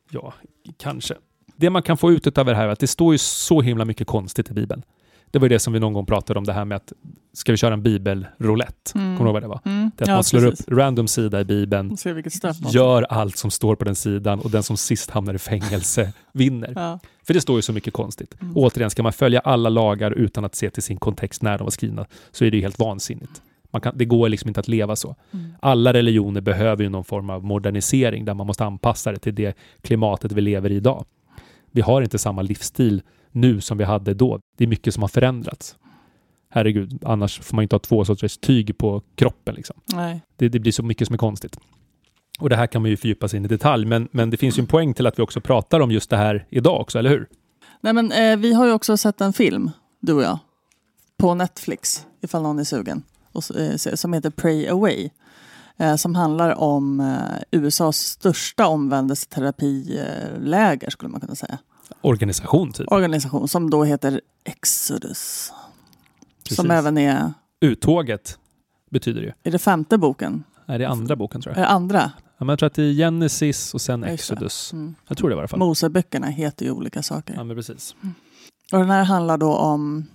Ja, 0.09 0.33
kanske. 0.77 1.15
Det 1.55 1.69
man 1.69 1.81
kan 1.81 1.97
få 1.97 2.11
ut 2.11 2.37
av 2.37 2.45
det 2.45 2.55
här 2.55 2.67
är 2.67 2.69
att 2.69 2.79
det 2.79 2.87
står 2.87 3.13
ju 3.13 3.17
så 3.17 3.61
himla 3.61 3.85
mycket 3.85 4.07
konstigt 4.07 4.51
i 4.51 4.53
Bibeln. 4.53 4.83
Det 5.31 5.39
var 5.39 5.45
ju 5.45 5.49
det 5.49 5.59
som 5.59 5.73
vi 5.73 5.79
någon 5.79 5.93
gång 5.93 6.05
pratade 6.05 6.39
om, 6.39 6.45
det 6.45 6.53
här 6.53 6.65
med 6.65 6.75
att 6.75 6.93
ska 7.33 7.51
vi 7.51 7.57
köra 7.57 7.73
en 7.73 7.83
bibelroulette? 7.83 8.91
Mm. 8.95 9.17
Kommer 9.17 9.17
du 9.17 9.23
ihåg 9.25 9.33
vad 9.33 9.43
det 9.43 9.47
var? 9.47 9.61
Mm. 9.65 9.91
Det 9.95 10.01
är 10.01 10.03
att 10.03 10.09
ja, 10.09 10.15
man 10.15 10.23
slår 10.23 10.41
precis. 10.41 10.67
upp 10.67 10.73
random 10.73 11.07
sida 11.07 11.41
i 11.41 11.45
Bibeln, 11.45 11.97
gör 12.69 13.03
allt 13.03 13.37
som 13.37 13.51
står 13.51 13.75
på 13.75 13.85
den 13.85 13.95
sidan 13.95 14.39
och 14.39 14.51
den 14.51 14.63
som 14.63 14.77
sist 14.77 15.11
hamnar 15.11 15.33
i 15.33 15.37
fängelse 15.37 16.13
vinner. 16.33 16.73
Ja. 16.75 16.99
För 17.23 17.33
det 17.33 17.41
står 17.41 17.55
ju 17.55 17.61
så 17.61 17.73
mycket 17.73 17.93
konstigt. 17.93 18.35
Mm. 18.41 18.57
Återigen, 18.57 18.89
ska 18.89 19.03
man 19.03 19.13
följa 19.13 19.39
alla 19.39 19.69
lagar 19.69 20.11
utan 20.11 20.45
att 20.45 20.55
se 20.55 20.69
till 20.69 20.83
sin 20.83 20.97
kontext 20.97 21.41
när 21.41 21.57
de 21.57 21.63
var 21.63 21.71
skrivna 21.71 22.05
så 22.31 22.45
är 22.45 22.51
det 22.51 22.57
ju 22.57 22.63
helt 22.63 22.79
vansinnigt. 22.79 23.41
Man 23.77 23.81
kan, 23.81 23.97
det 23.97 24.05
går 24.05 24.29
liksom 24.29 24.47
inte 24.47 24.59
att 24.59 24.67
leva 24.67 24.95
så. 24.95 25.15
Mm. 25.31 25.53
Alla 25.59 25.93
religioner 25.93 26.41
behöver 26.41 26.83
ju 26.83 26.89
någon 26.89 27.03
form 27.03 27.29
av 27.29 27.43
modernisering 27.43 28.25
där 28.25 28.33
man 28.33 28.47
måste 28.47 28.65
anpassa 28.65 29.11
det 29.11 29.19
till 29.19 29.35
det 29.35 29.57
klimatet 29.81 30.31
vi 30.31 30.41
lever 30.41 30.71
i 30.71 30.75
idag. 30.75 31.05
Vi 31.71 31.81
har 31.81 32.01
inte 32.01 32.17
samma 32.17 32.41
livsstil 32.41 33.01
nu 33.31 33.61
som 33.61 33.77
vi 33.77 33.83
hade 33.83 34.13
då. 34.13 34.39
Det 34.57 34.63
är 34.63 34.67
mycket 34.67 34.93
som 34.93 35.03
har 35.03 35.07
förändrats. 35.07 35.75
herregud, 36.49 37.03
annars 37.05 37.39
får 37.39 37.55
man 37.55 37.63
inte 37.63 37.75
ha 37.75 37.79
två 37.79 38.05
sorters 38.05 38.37
tyg 38.37 38.77
på 38.77 39.01
kroppen. 39.15 39.55
Liksom. 39.55 39.75
Nej. 39.93 40.21
Det, 40.35 40.49
det 40.49 40.59
blir 40.59 40.71
så 40.71 40.83
mycket 40.83 41.07
som 41.07 41.13
är 41.13 41.17
konstigt. 41.17 41.57
Och 42.39 42.49
det 42.49 42.55
här 42.55 42.67
kan 42.67 42.81
man 42.81 42.91
ju 42.91 42.97
fördjupa 42.97 43.27
sig 43.27 43.37
in 43.37 43.45
i 43.45 43.47
detalj, 43.47 43.85
men, 43.85 44.07
men 44.11 44.29
det 44.29 44.37
finns 44.37 44.57
ju 44.57 44.61
en 44.61 44.67
poäng 44.67 44.93
till 44.93 45.07
att 45.07 45.19
vi 45.19 45.23
också 45.23 45.41
pratar 45.41 45.79
om 45.79 45.91
just 45.91 46.09
det 46.09 46.17
här 46.17 46.45
idag 46.49 46.81
också, 46.81 46.99
eller 46.99 47.09
hur? 47.09 47.27
Nej, 47.81 47.93
men, 47.93 48.11
eh, 48.11 48.37
vi 48.37 48.53
har 48.53 48.65
ju 48.65 48.71
också 48.71 48.97
sett 48.97 49.21
en 49.21 49.33
film, 49.33 49.71
du 49.99 50.13
och 50.13 50.23
jag, 50.23 50.39
på 51.17 51.33
Netflix, 51.33 52.05
ifall 52.21 52.43
någon 52.43 52.59
är 52.59 52.63
sugen, 52.63 53.03
och, 53.37 53.55
eh, 53.55 53.75
som 53.75 54.13
heter 54.13 54.29
Pray 54.29 54.67
Away. 54.67 55.09
Eh, 55.77 55.95
som 55.95 56.15
handlar 56.15 56.55
om 56.55 56.99
eh, 56.99 57.15
USAs 57.51 57.97
största 57.97 58.67
omvändelseterapiläger, 58.67 60.89
skulle 60.89 61.09
man 61.09 61.21
kunna 61.21 61.35
säga. 61.35 61.57
Organisation, 62.01 62.71
typ. 62.71 62.91
Organisation 62.91 63.47
som 63.47 63.69
då 63.69 63.83
heter 63.83 64.21
Exodus. 64.43 65.51
Precis. 66.43 66.55
Som 66.57 66.71
även 66.71 66.97
är, 66.97 67.33
Uttåget 67.61 68.39
betyder 68.89 69.21
det 69.21 69.27
ju. 69.27 69.33
är 69.43 69.51
det 69.51 69.59
femte 69.59 69.97
boken? 69.97 70.43
Är 70.65 70.79
det 70.79 70.87
andra 70.87 71.15
boken 71.15 71.41
tror 71.41 71.53
Är 71.53 71.57
jag? 71.57 71.65
det 71.67 71.71
andra? 71.71 72.11
Ja, 72.37 72.45
men 72.45 72.49
jag 72.49 72.59
tror 72.59 72.67
att 72.67 72.73
det 72.73 72.83
är 72.83 72.93
Genesis 72.93 73.73
och 73.73 73.81
sen. 73.81 74.03
Exodus. 74.03 74.73
Mm. 74.73 74.95
Jag 75.07 75.17
tror 75.17 75.29
det 75.29 75.35
i 75.35 75.39
alla 75.39 75.47
fall. 75.47 75.59
Moseböckerna 75.59 76.27
heter 76.27 76.65
ju 76.65 76.71
olika 76.71 77.03
saker. 77.03 77.33
Ja, 77.33 77.43
men 77.43 77.55
precis. 77.55 77.95
Och 78.71 78.79
den 78.79 78.89
här 78.89 79.03
handlar 79.03 79.37
då 79.37 79.55
om, 79.55 80.05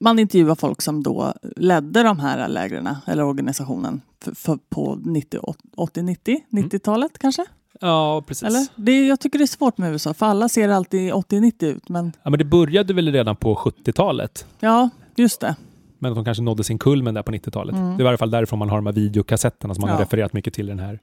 man 0.00 0.18
intervjuar 0.18 0.54
folk 0.54 0.82
som 0.82 1.02
då 1.02 1.32
ledde 1.56 2.02
de 2.02 2.18
här 2.20 2.48
lägren, 2.48 2.88
eller 3.06 3.22
organisationen, 3.24 4.00
för, 4.24 4.34
för 4.34 4.58
på 4.68 4.98
90, 5.04 5.40
80, 5.76 6.02
90, 6.02 6.40
90-talet 6.50 7.18
kanske? 7.18 7.44
Ja, 7.80 8.22
precis. 8.26 8.42
Eller? 8.42 8.66
Det, 8.76 9.06
jag 9.06 9.20
tycker 9.20 9.38
det 9.38 9.44
är 9.44 9.46
svårt 9.46 9.78
med 9.78 9.92
USA, 9.92 10.14
för 10.14 10.26
alla 10.26 10.48
ser 10.48 10.68
alltid 10.68 11.12
80-90 11.12 11.64
ut. 11.64 11.88
Men 11.88 12.12
Ja, 12.22 12.30
men 12.30 12.38
det 12.38 12.44
började 12.44 12.94
väl 12.94 13.12
redan 13.12 13.36
på 13.36 13.54
70-talet. 13.54 14.46
ja, 14.60 14.90
just 15.16 15.40
det. 15.40 15.56
Men 15.98 16.12
att 16.12 16.16
de 16.16 16.24
kanske 16.24 16.42
nådde 16.42 16.64
sin 16.64 16.78
kulmen 16.78 17.14
där 17.14 17.22
på 17.22 17.32
90-talet. 17.32 17.74
Mm. 17.76 17.96
Det 17.96 18.02
var 18.04 18.10
i 18.10 18.12
alla 18.12 18.18
fall 18.18 18.30
därifrån 18.30 18.58
man 18.58 18.68
har 18.70 18.76
de 18.78 18.86
här 18.86 18.92
videokassetterna 18.92 19.74
som 19.74 19.80
man 19.80 19.90
har 19.90 19.96
Ja. 19.96 20.02
refererat 20.02 20.32
mycket 20.32 20.54
till 20.54 20.66
i 20.66 20.68
den 20.68 20.78
här, 20.78 20.94
i 20.94 20.98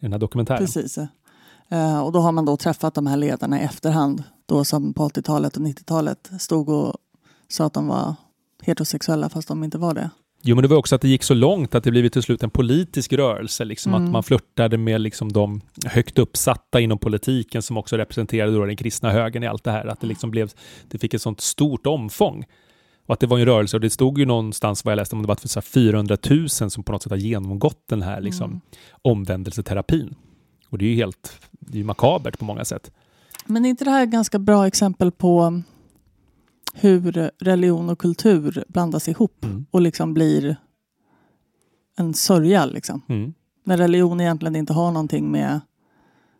den 0.00 0.12
här 0.12 0.18
dokumentären. 0.18 0.58
Precis. 0.58 0.98
Eh, 1.68 2.00
och 2.00 2.12
då 2.12 2.18
har 2.20 2.32
man 2.32 2.44
då 2.44 2.56
träffat 2.56 2.94
de 2.94 3.06
här 3.06 3.16
ledarna 3.16 3.60
i 3.60 3.64
efterhand, 3.64 4.22
då 4.46 4.64
som 4.64 4.94
på 4.94 5.08
80-talet 5.08 5.56
och 5.56 5.62
90-talet 5.62 6.30
stod 6.38 6.68
och 6.68 6.96
sa 7.48 7.66
att 7.66 7.74
de 7.74 7.86
var 7.86 8.14
heterosexuella 8.62 9.28
fast 9.28 9.48
de 9.48 9.64
inte 9.64 9.78
var 9.78 9.94
det. 9.94 10.10
Jo, 10.46 10.56
men 10.56 10.62
det 10.62 10.68
var 10.68 10.76
också 10.76 10.94
att 10.94 11.00
det 11.00 11.08
gick 11.08 11.22
så 11.22 11.34
långt 11.34 11.74
att 11.74 11.84
det 11.84 11.90
blivit 11.90 12.12
till 12.12 12.22
slut 12.22 12.42
en 12.42 12.50
politisk 12.50 13.12
rörelse. 13.12 13.64
Liksom, 13.64 13.94
Mm. 13.94 14.04
Att 14.06 14.12
man 14.12 14.22
flörtade 14.22 14.78
med 14.78 15.00
liksom, 15.00 15.32
de 15.32 15.60
högt 15.86 16.18
uppsatta 16.18 16.80
inom 16.80 16.98
politiken 16.98 17.62
som 17.62 17.76
också 17.76 17.96
representerade 17.96 18.52
då 18.56 18.64
den 18.64 18.76
kristna 18.76 19.10
högern 19.10 19.42
i 19.42 19.46
allt 19.46 19.64
det 19.64 19.70
här. 19.70 19.86
Att 19.86 20.00
det, 20.00 20.06
liksom 20.06 20.30
blev, 20.30 20.52
det 20.88 20.98
fick 20.98 21.14
ett 21.14 21.22
sånt 21.22 21.40
stort 21.40 21.86
omfång. 21.86 22.44
Och 23.06 23.12
att 23.14 23.20
det 23.20 23.26
var 23.26 23.38
en 23.38 23.44
rörelse 23.44 23.76
och 23.76 23.80
det 23.80 23.90
stod 23.90 24.18
ju 24.18 24.26
någonstans 24.26 24.84
vad 24.84 24.92
jag 24.92 24.96
läste 24.96 25.16
om 25.16 25.22
det 25.22 25.28
var 25.28 25.34
för 25.34 25.48
så 25.48 25.56
här 25.60 25.62
400 25.62 26.16
000 26.30 26.48
som 26.48 26.82
på 26.84 26.92
något 26.92 27.02
sätt 27.02 27.10
har 27.10 27.16
genomgått 27.16 27.82
den 27.88 28.02
här 28.02 28.20
liksom, 28.20 28.50
Mm. 28.50 28.60
omvändelseterapin. 29.02 30.14
Och 30.68 30.78
det 30.78 30.84
är 30.84 30.88
ju 30.88 30.94
helt 30.96 31.32
det 31.50 31.80
är 31.80 31.84
makabert 31.84 32.38
på 32.38 32.44
många 32.44 32.64
sätt. 32.64 32.90
Men 33.46 33.64
är 33.64 33.68
inte 33.68 33.84
det 33.84 33.90
här 33.90 34.02
ett 34.02 34.10
ganska 34.10 34.38
bra 34.38 34.66
exempel 34.66 35.12
på 35.12 35.62
hur 36.74 37.30
religion 37.38 37.90
och 37.90 37.98
kultur 37.98 38.64
blandas 38.68 39.08
ihop 39.08 39.44
Mm. 39.44 39.66
och 39.70 39.80
liksom 39.80 40.14
blir 40.14 40.56
en 41.96 42.14
sörja 42.14 42.66
liksom? 42.66 43.02
Mm. 43.08 43.34
När 43.64 43.76
religion 43.76 44.20
egentligen 44.20 44.56
inte 44.56 44.72
har 44.72 44.90
någonting 44.90 45.30
med 45.30 45.60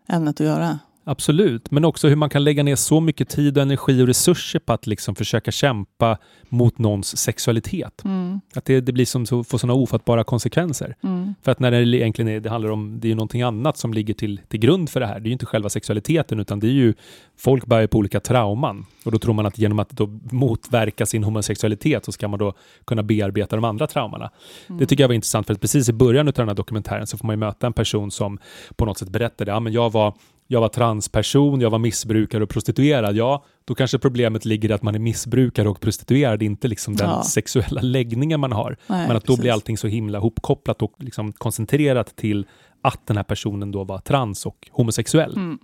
ämnet 0.09 0.41
att 0.41 0.47
göra. 0.47 0.79
Absolut, 1.07 1.71
men 1.71 1.85
också 1.85 2.09
hur 2.09 2.17
man 2.17 2.31
kan 2.31 2.45
lägga 2.45 2.63
ner 2.63 2.77
så 2.77 3.01
mycket 3.01 3.29
tid 3.29 3.57
och 3.57 3.63
energi 3.63 4.03
och 4.03 4.07
resurser 4.07 4.59
på 4.59 4.73
att 4.73 4.87
liksom 4.87 5.15
försöka 5.15 5.51
kämpa 5.51 6.19
mot 6.49 6.79
någons 6.79 7.17
sexualitet. 7.17 8.05
Mm. 8.05 8.41
Att 8.55 8.65
det, 8.65 8.81
det 8.81 8.93
blir 8.93 9.05
som 9.05 9.27
så, 9.27 9.45
får 9.45 9.59
sådana 9.59 9.75
ofattbara 9.75 10.25
konsekvenser. 10.25 10.97
Mm. 11.03 11.35
För 11.43 11.53
att 11.53 11.61
när 11.61 11.71
det 11.71 11.79
egentligen 11.79 12.29
är, 12.29 12.41
det 12.41 12.51
handlar 12.51 12.71
om, 12.71 13.01
det 13.01 13.07
är 13.07 13.09
ju 13.09 13.15
någonting 13.15 13.43
annat 13.43 13.79
som 13.79 13.95
ligger 13.95 14.15
till, 14.15 14.41
till 14.49 14.61
grund 14.61 14.91
för 14.91 15.01
det 15.01 15.07
här. 15.07 15.21
Det 15.21 15.27
är 15.27 15.29
ju 15.29 15.33
inte 15.33 15.47
själva 15.47 15.69
sexualiteten 15.69 16.41
utan 16.41 16.61
det 16.61 16.67
är 16.67 16.73
ju, 16.73 16.95
folk 17.39 17.67
bär 17.67 17.87
på 17.87 17.99
olika 17.99 18.21
trauman. 18.21 18.87
Och 19.05 19.13
då 19.13 19.19
tror 19.19 19.35
man 19.35 19.47
att 19.47 19.59
genom 19.59 19.79
att 19.79 19.91
då 19.91 20.07
motverka 20.33 21.07
sin 21.07 21.25
homosexualitet 21.25 22.05
så 22.05 22.13
ska 22.13 22.29
man 22.29 22.39
då 22.39 22.55
kunna 22.85 23.03
bearbeta 23.03 23.57
de 23.57 23.65
andra 23.65 23.87
traumorna. 23.87 24.31
Det 24.67 24.87
tycker 24.87 25.03
jag 25.03 25.09
var 25.09 25.15
intressant 25.15 25.47
för 25.47 25.55
att 25.55 25.61
precis 25.61 25.89
i 25.89 25.93
början 25.93 26.29
av 26.29 26.35
den 26.35 26.49
här 26.49 26.55
dokumentären 26.55 27.07
så 27.07 27.19
får 27.19 27.27
man 27.27 27.35
ju 27.35 27.41
möta 27.41 27.67
en 27.67 27.73
person 27.73 28.11
som 28.11 28.39
på 28.77 28.85
något 28.85 28.99
sätt 28.99 29.09
berättade, 29.09 29.51
ja 29.51 29.61
men 29.61 29.73
jag 29.73 29.93
var 29.93 30.15
jag 30.47 30.61
var 30.61 30.69
transperson, 30.69 31.61
jag 31.61 31.71
var 31.71 31.79
missbrukare 31.79 32.43
och 32.43 32.49
prostituerad. 32.51 33.17
Ja, 33.17 33.45
då 33.65 33.75
kanske 33.75 33.99
problemet 33.99 34.45
ligger 34.45 34.71
i 34.71 34.73
att 34.73 34.83
man 34.83 34.95
är 34.95 34.99
missbrukare 34.99 35.69
och 35.69 35.81
prostituerad, 35.81 36.43
inte 36.43 36.69
liksom 36.69 36.97
den 36.97 37.11
Ja. 37.11 37.23
sexuella 37.23 37.81
läggningen 37.83 38.41
man 38.41 38.53
har. 38.53 38.77
Nej, 38.87 39.09
Men 39.09 39.17
att 39.17 39.23
då 39.25 39.27
precis. 39.33 39.41
blir 39.41 39.53
allting 39.53 39.77
så 39.79 39.87
himla 39.87 40.19
hopkopplat 40.19 40.83
och 40.83 40.93
liksom 40.99 41.33
koncentrerat 41.33 42.17
till 42.17 42.47
att 42.83 43.07
den 43.07 43.17
här 43.17 43.25
personen 43.25 43.71
då 43.73 43.85
var 43.85 43.99
trans 43.99 44.47
och 44.47 44.69
homosexuell. 44.71 45.33
Mm. 45.37 45.59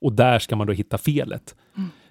Och 0.00 0.12
där 0.12 0.38
ska 0.38 0.56
man 0.56 0.66
då 0.66 0.72
hitta 0.72 0.98
felet. 0.98 1.54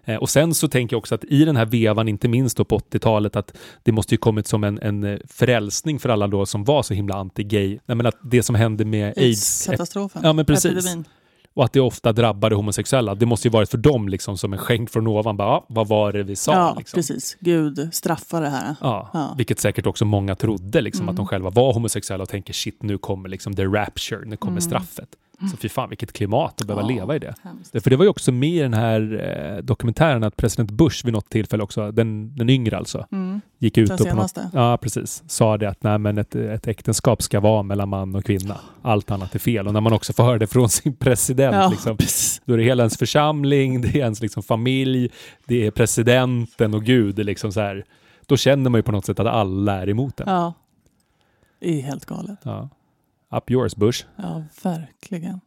Eh, 0.05 0.15
och 0.15 0.29
sen 0.29 0.53
så 0.53 0.67
tänker 0.67 0.93
jag 0.93 0.97
också 0.99 1.15
att 1.15 1.23
i 1.23 1.45
den 1.45 1.55
här 1.55 1.65
vevan, 1.65 2.07
inte 2.07 2.27
minst 2.27 2.57
då 2.57 2.65
på 2.65 2.77
80-talet, 2.79 3.35
att 3.35 3.57
det 3.83 3.91
måste 3.91 4.13
ju 4.13 4.17
kommit 4.17 4.47
som 4.47 4.63
en, 4.63 4.79
en 4.81 5.03
eh, 5.03 5.19
frälsning 5.27 5.99
för 5.99 6.09
alla 6.09 6.27
då 6.27 6.45
som 6.45 6.63
var 6.63 6.83
så 6.83 6.93
himla 6.93 7.15
anti-gay. 7.15 7.79
Nej, 7.85 7.95
men 7.95 8.05
att 8.05 8.15
det 8.23 8.43
som 8.43 8.55
hände 8.55 8.85
med 8.85 9.13
aids, 9.17 9.65
Katastrofen. 9.67 10.21
Ja, 10.25 10.33
men 10.33 10.45
precis. 10.45 10.71
Epidemin. 10.71 11.05
Och 11.53 11.65
att 11.65 11.73
det 11.73 11.79
ofta 11.79 12.13
drabbade 12.13 12.55
homosexuella, 12.55 13.15
det 13.15 13.25
måste 13.25 13.47
ju 13.47 13.51
varit 13.51 13.69
för 13.69 13.77
dem 13.77 14.09
liksom 14.09 14.37
som 14.37 14.53
en 14.53 14.59
skänk 14.59 14.89
från 14.89 15.07
ovan. 15.07 15.37
Bara, 15.37 15.47
ja, 15.47 15.65
vad 15.69 15.87
var 15.87 16.13
det 16.13 16.23
vi 16.23 16.35
sa? 16.35 16.53
Ja, 16.53 16.75
liksom. 16.77 16.97
precis. 16.97 17.37
Gud 17.39 17.89
straffar 17.93 18.41
det 18.41 18.49
här. 18.49 18.75
Ja, 18.81 19.09
Ja. 19.13 19.33
vilket 19.37 19.59
säkert 19.59 19.85
också 19.85 20.05
många 20.05 20.35
trodde, 20.35 20.81
liksom, 20.81 21.01
Mm. 21.03 21.09
att 21.09 21.15
de 21.15 21.27
själva 21.27 21.49
var 21.49 21.73
homosexuella 21.73 22.21
och 22.23 22.29
tänker 22.29 22.53
shit, 22.53 22.83
nu 22.83 22.97
kommer 22.97 23.29
liksom 23.29 23.55
the 23.55 23.65
rapture, 23.65 24.25
nu 24.25 24.37
kommer 24.37 24.51
Mm. 24.51 24.61
straffet. 24.61 25.09
Så 25.51 25.57
fy 25.57 25.69
fan, 25.69 25.89
vilket 25.89 26.13
klimat 26.13 26.61
att 26.61 26.67
behöva 26.67 26.81
Ja. 26.91 26.95
leva 26.95 27.15
i 27.15 27.19
det. 27.19 27.33
Hemskt. 27.43 27.73
Det- 27.73 27.81
För 27.81 27.89
det 27.89 27.95
var 27.95 28.03
ju 28.05 28.09
också 28.09 28.31
med 28.31 28.49
i 28.49 28.59
den 28.59 28.73
här 28.73 29.21
eh, 29.57 29.63
dokumentären 29.63 30.23
att 30.23 30.37
president 30.37 30.71
Bush 30.71 31.05
vid 31.05 31.13
något 31.13 31.29
tillfälle 31.29 31.63
också, 31.63 31.91
den, 31.91 32.35
den 32.35 32.49
yngre 32.49 32.77
alltså, 32.77 33.05
Mm. 33.11 33.41
gick 33.57 33.77
ut 33.77 33.91
och 33.91 33.97
på 33.97 34.15
något, 34.15 34.37
ja, 34.53 34.77
precis, 34.81 35.23
sa 35.27 35.57
det 35.57 35.69
att 35.69 35.83
nej, 35.83 35.97
men 35.97 36.17
ett, 36.17 36.35
ett 36.35 36.67
äktenskap 36.67 37.21
ska 37.21 37.39
vara 37.39 37.63
mellan 37.63 37.89
man 37.89 38.15
och 38.15 38.25
kvinna. 38.25 38.57
Allt 38.81 39.11
annat 39.11 39.35
är 39.35 39.39
fel. 39.39 39.67
Och 39.67 39.73
när 39.73 39.81
man 39.81 39.93
också 39.93 40.13
får 40.13 40.23
höra 40.23 40.37
det 40.37 40.47
från 40.47 40.69
sin 40.69 40.95
president, 40.95 41.55
Ja, 41.55 41.69
liksom, 41.69 41.97
då 42.45 42.53
är 42.53 42.57
det 42.57 42.63
hela 42.63 42.83
ens 42.83 42.97
församling, 42.97 43.81
det 43.81 43.87
är 43.87 43.95
ens 43.97 44.21
liksom 44.21 44.43
familj, 44.43 45.09
det 45.45 45.67
är 45.67 45.71
presidenten 45.71 46.73
och 46.73 46.83
Gud. 46.83 47.15
Det 47.15 47.21
är 47.21 47.23
liksom 47.23 47.51
så 47.51 47.59
här, 47.61 47.85
då 48.25 48.37
känner 48.37 48.69
man 48.69 48.79
ju 48.79 48.83
på 48.83 48.91
något 48.91 49.05
sätt 49.05 49.19
att 49.19 49.27
alla 49.27 49.81
är 49.81 49.89
emot 49.89 50.19
en. 50.19 50.29
Ja. 50.29 50.53
Det 51.59 51.79
är 51.79 51.81
helt 51.81 52.05
galet. 52.05 52.39
Ja. 52.43 52.69
Up 53.31 53.51
yours 53.51 53.75
Bush. 53.75 54.05
Ja, 54.15 54.43
verkligen. 54.63 55.41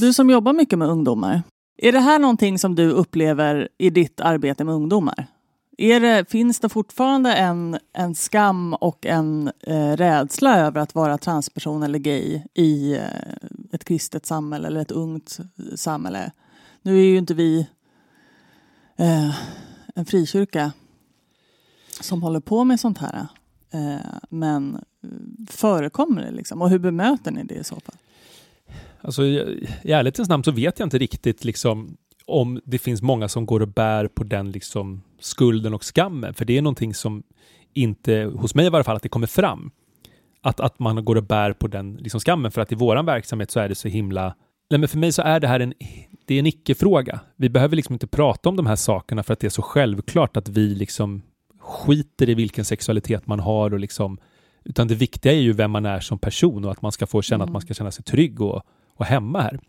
Du 0.00 0.12
som 0.12 0.30
jobbar 0.30 0.52
mycket 0.52 0.78
med 0.78 0.88
ungdomar. 0.88 1.42
Är 1.76 1.92
det 1.92 2.00
här 2.00 2.18
någonting 2.18 2.58
som 2.58 2.74
du 2.74 2.90
upplever 2.90 3.68
i 3.78 3.90
ditt 3.90 4.20
arbete 4.20 4.64
med 4.64 4.74
ungdomar? 4.74 5.26
Är 5.78 6.00
det, 6.00 6.30
finns 6.30 6.60
det 6.60 6.68
fortfarande 6.68 7.34
en, 7.34 7.78
en 7.92 8.14
skam 8.14 8.74
och 8.74 9.06
en 9.06 9.50
eh, 9.60 9.96
rädsla 9.96 10.58
över 10.58 10.80
att 10.80 10.94
vara 10.94 11.18
transperson 11.18 11.82
eller 11.82 11.98
gay 11.98 12.42
i 12.54 12.96
eh, 12.96 13.02
ett 13.72 13.84
kristet 13.84 14.26
samhälle 14.26 14.68
eller 14.68 14.80
ett 14.80 14.90
ungt 14.90 15.38
samhälle? 15.74 16.32
Nu 16.82 16.98
är 16.98 17.04
ju 17.04 17.18
inte 17.18 17.34
vi 17.34 17.68
eh, 18.96 19.36
en 19.94 20.06
frikyrka 20.06 20.72
som 22.00 22.22
håller 22.22 22.40
på 22.40 22.64
med 22.64 22.80
sånt 22.80 22.98
här. 22.98 23.26
Eh, 23.70 24.18
men 24.30 24.84
förekommer 25.46 26.22
det 26.22 26.30
liksom? 26.30 26.62
Och 26.62 26.70
hur 26.70 26.78
bemöter 26.78 27.30
ni 27.30 27.44
det 27.44 27.54
i 27.54 27.64
så 27.64 27.74
fall? 27.74 27.96
Alltså, 29.00 29.24
i 29.24 29.66
i 29.82 29.92
ärlighetens 29.92 30.28
namn 30.28 30.44
så 30.44 30.50
vet 30.50 30.78
jag 30.78 30.86
inte 30.86 30.98
riktigt 30.98 31.44
liksom, 31.44 31.96
om 32.26 32.60
det 32.64 32.78
finns 32.78 33.02
många 33.02 33.28
som 33.28 33.46
går 33.46 33.60
och 33.60 33.68
bär 33.68 34.08
på 34.08 34.24
den 34.24 34.50
liksom, 34.50 35.02
skulden 35.20 35.74
och 35.74 35.84
skammen. 35.84 36.34
För 36.34 36.44
det 36.44 36.58
är 36.58 36.62
någonting 36.62 36.94
som 36.94 37.22
inte, 37.74 38.32
hos 38.36 38.54
mig 38.54 38.66
i 38.66 38.70
varje 38.70 38.84
fall, 38.84 38.96
att 38.96 39.02
det 39.02 39.08
kommer 39.08 39.26
fram. 39.26 39.70
Att, 40.40 40.60
att 40.60 40.78
man 40.78 41.04
går 41.04 41.16
och 41.16 41.24
bär 41.24 41.52
på 41.52 41.66
den 41.66 41.96
liksom, 41.96 42.20
skammen. 42.20 42.50
För 42.50 42.60
att 42.60 42.72
i 42.72 42.74
våran 42.74 43.06
verksamhet 43.06 43.50
så 43.50 43.60
är 43.60 43.68
det 43.68 43.74
så 43.74 43.88
himla... 43.88 44.34
Nej, 44.70 44.80
men 44.80 44.88
för 44.88 44.98
mig 44.98 45.12
så 45.12 45.22
är 45.22 45.40
det 45.40 45.48
här 45.48 45.60
en, 45.60 45.74
det 46.26 46.34
är 46.34 46.38
en 46.38 46.46
icke-fråga. 46.46 47.20
Vi 47.36 47.48
behöver 47.48 47.76
liksom 47.76 47.92
inte 47.92 48.06
prata 48.06 48.48
om 48.48 48.56
de 48.56 48.66
här 48.66 48.76
sakerna 48.76 49.22
för 49.22 49.32
att 49.32 49.40
det 49.40 49.46
är 49.46 49.50
så 49.50 49.62
självklart 49.62 50.36
att 50.36 50.48
vi 50.48 50.74
liksom 50.74 51.22
skiter 51.60 52.28
i 52.28 52.34
vilken 52.34 52.64
sexualitet 52.64 53.26
man 53.26 53.40
har 53.40 53.72
och 53.72 53.80
liksom 53.80 54.18
utan 54.64 54.88
det 54.88 54.94
viktiga 54.94 55.32
är 55.32 55.36
ju 55.40 55.52
vem 55.52 55.70
man 55.70 55.86
är 55.86 56.00
som 56.00 56.18
person 56.18 56.64
och 56.64 56.70
att 56.70 56.82
man 56.82 56.92
ska 56.92 57.06
få 57.06 57.22
känna 57.22 57.44
Mm. 57.44 57.48
att 57.48 57.52
man 57.52 57.62
ska 57.62 57.74
känna 57.74 57.90
sig 57.90 58.04
trygg 58.04 58.40
och, 58.40 58.62
och 58.94 59.04
hemma 59.04 59.40
här. 59.40 59.60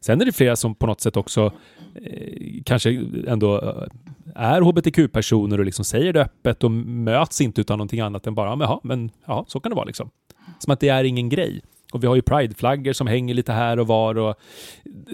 Sen 0.00 0.20
är 0.20 0.24
det 0.24 0.32
flera 0.32 0.56
som 0.56 0.74
på 0.74 0.86
något 0.86 1.00
sätt 1.00 1.16
också 1.16 1.52
eh, 1.94 2.62
kanske 2.64 3.06
ändå 3.26 3.60
eh, 3.60 3.88
är 4.34 4.60
hbtq-personer 4.60 5.58
och 5.58 5.64
liksom 5.64 5.84
säger 5.84 6.12
det 6.12 6.22
öppet 6.22 6.64
och 6.64 6.70
möts 6.70 7.40
inte 7.40 7.60
utan 7.60 7.78
någonting 7.78 8.00
annat 8.00 8.26
än 8.26 8.34
bara, 8.34 8.50
"Ja, 8.50 8.56
men, 8.56 8.68
ja, 8.68 8.80
men 8.84 9.10
ja, 9.26 9.44
så 9.48 9.60
kan 9.60 9.70
det 9.70 9.76
vara 9.76 9.84
liksom. 9.86 10.10
Som 10.58 10.72
att 10.72 10.80
det 10.80 10.88
är 10.88 11.04
ingen 11.04 11.28
grej. 11.28 11.60
Och 11.92 12.02
vi 12.02 12.06
har 12.06 12.14
ju 12.16 12.22
prideflaggor 12.22 12.92
som 12.92 13.06
hänger 13.06 13.34
lite 13.34 13.52
här 13.52 13.78
och 13.78 13.86
var 13.86 14.18
och 14.18 14.34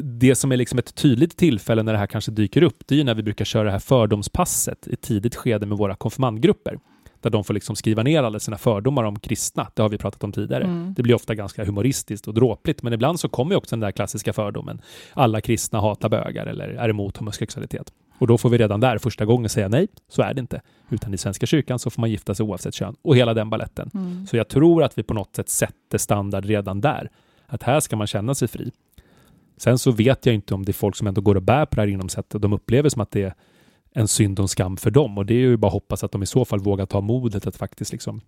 det 0.03 0.35
som 0.35 0.53
är 0.53 0.57
liksom 0.57 0.79
ett 0.79 0.95
tydligt 0.95 1.37
tillfälle 1.37 1.83
när 1.83 1.93
det 1.93 1.99
här 1.99 2.07
kanske 2.07 2.31
dyker 2.31 2.62
upp, 2.62 2.83
det 2.87 2.95
är 2.95 2.97
ju 2.99 3.05
när 3.05 3.14
vi 3.14 3.23
brukar 3.23 3.45
köra 3.45 3.64
det 3.64 3.71
här 3.71 3.79
fördomspasset 3.79 4.88
i 4.88 4.93
ett 4.93 5.00
tidigt 5.00 5.35
skede 5.37 5.67
med 5.67 5.79
våra 5.79 5.95
konfirmandgrupper. 5.95 6.79
Där 7.25 7.31
de 7.31 7.45
får 7.45 7.54
liksom 7.54 7.76
skriva 7.76 8.02
ner 8.02 8.23
alla 8.23 8.40
sina 8.40 8.59
fördomar 8.59 9.04
om 9.04 9.19
kristna. 9.19 9.71
Det 9.75 9.83
har 9.83 9.88
vi 9.88 9.99
pratat 9.99 10.25
om 10.25 10.33
tidigare. 10.33 10.64
Mm. 10.64 10.95
Det 10.97 11.02
blir 11.02 11.14
ofta 11.14 11.35
ganska 11.35 11.64
humoristiskt 11.64 12.28
och 12.28 12.35
dråpligt, 12.35 12.83
men 12.83 12.93
ibland 12.93 13.21
så 13.21 13.28
kommer 13.28 13.52
ju 13.52 13.57
också 13.57 13.76
den 13.76 13.81
där 13.81 13.90
klassiska 13.90 14.33
fördomen. 14.33 14.81
Alla 15.12 15.40
kristna 15.40 15.81
hatar 15.81 16.09
bögar 16.09 16.47
eller 16.47 16.69
är 16.69 16.88
emot 16.88 17.16
homosexualitet. 17.16 17.93
Och 18.19 18.26
då 18.26 18.38
får 18.38 18.49
vi 18.49 18.59
redan 18.59 18.81
där 18.81 18.99
första 18.99 19.25
gången 19.25 19.49
säga 19.49 19.69
nej, 19.69 19.88
så 20.09 20.23
är 20.23 20.35
det 20.35 20.40
inte. 20.40 20.61
Utan 20.90 21.14
i 21.14 21.19
Svenska 21.19 21.47
kyrkan 21.47 21.78
så 21.78 21.90
får 21.90 22.00
man 22.00 22.11
gifta 22.11 22.35
sig 22.35 22.45
oavsett 22.45 22.75
kön 22.75 22.97
och 23.02 23.16
hela 23.16 23.35
den 23.35 23.50
balletten. 23.50 23.90
Mm. 23.95 24.26
Så 24.26 24.37
jag 24.37 24.49
tror 24.49 24.83
att 24.83 24.99
vi 24.99 25.02
på 25.02 25.14
något 25.14 25.37
sätt 25.37 25.49
sätter 25.49 25.99
standard 25.99 26.45
redan 26.45 26.81
där. 26.81 27.11
Att 27.47 27.62
här 27.62 27.81
ska 27.81 27.97
man 27.97 28.07
känna 28.07 28.35
sig 28.35 28.49
fri. 28.49 28.71
Sen 29.57 29.78
så 29.78 29.90
vet 29.90 30.26
jag 30.26 30.35
inte 30.35 30.54
om 30.54 30.64
det 30.64 30.71
är 30.71 30.75
folk 30.75 30.97
som 30.97 31.07
ändå 31.07 31.21
går 31.21 31.35
och 31.35 31.43
bär 31.43 31.66
på 31.66 31.76
det 31.76 31.83
här 31.83 31.88
inom 31.88 32.09
sättet. 32.09 32.43
De 32.43 32.52
upplever 32.52 32.88
som 32.88 33.02
att 33.02 33.11
det 33.11 33.23
är 33.23 33.35
en 33.95 34.09
synd 34.09 34.41
och 34.41 34.51
skam 34.51 34.77
för 34.77 34.91
dem. 34.91 35.19
Och 35.19 35.27
det 35.27 35.35
är 35.35 35.39
ju 35.39 35.57
bara 35.57 35.67
att 35.67 35.73
hoppas 35.73 36.05
att 36.05 36.13
de 36.13 36.23
i 36.23 36.27
så 36.27 36.45
fall 36.45 36.59
vågar 36.59 36.87
ta 36.87 37.01
modet 37.01 37.47
att 37.47 37.57
faktiskt 37.57 37.93
liksom 37.93 38.21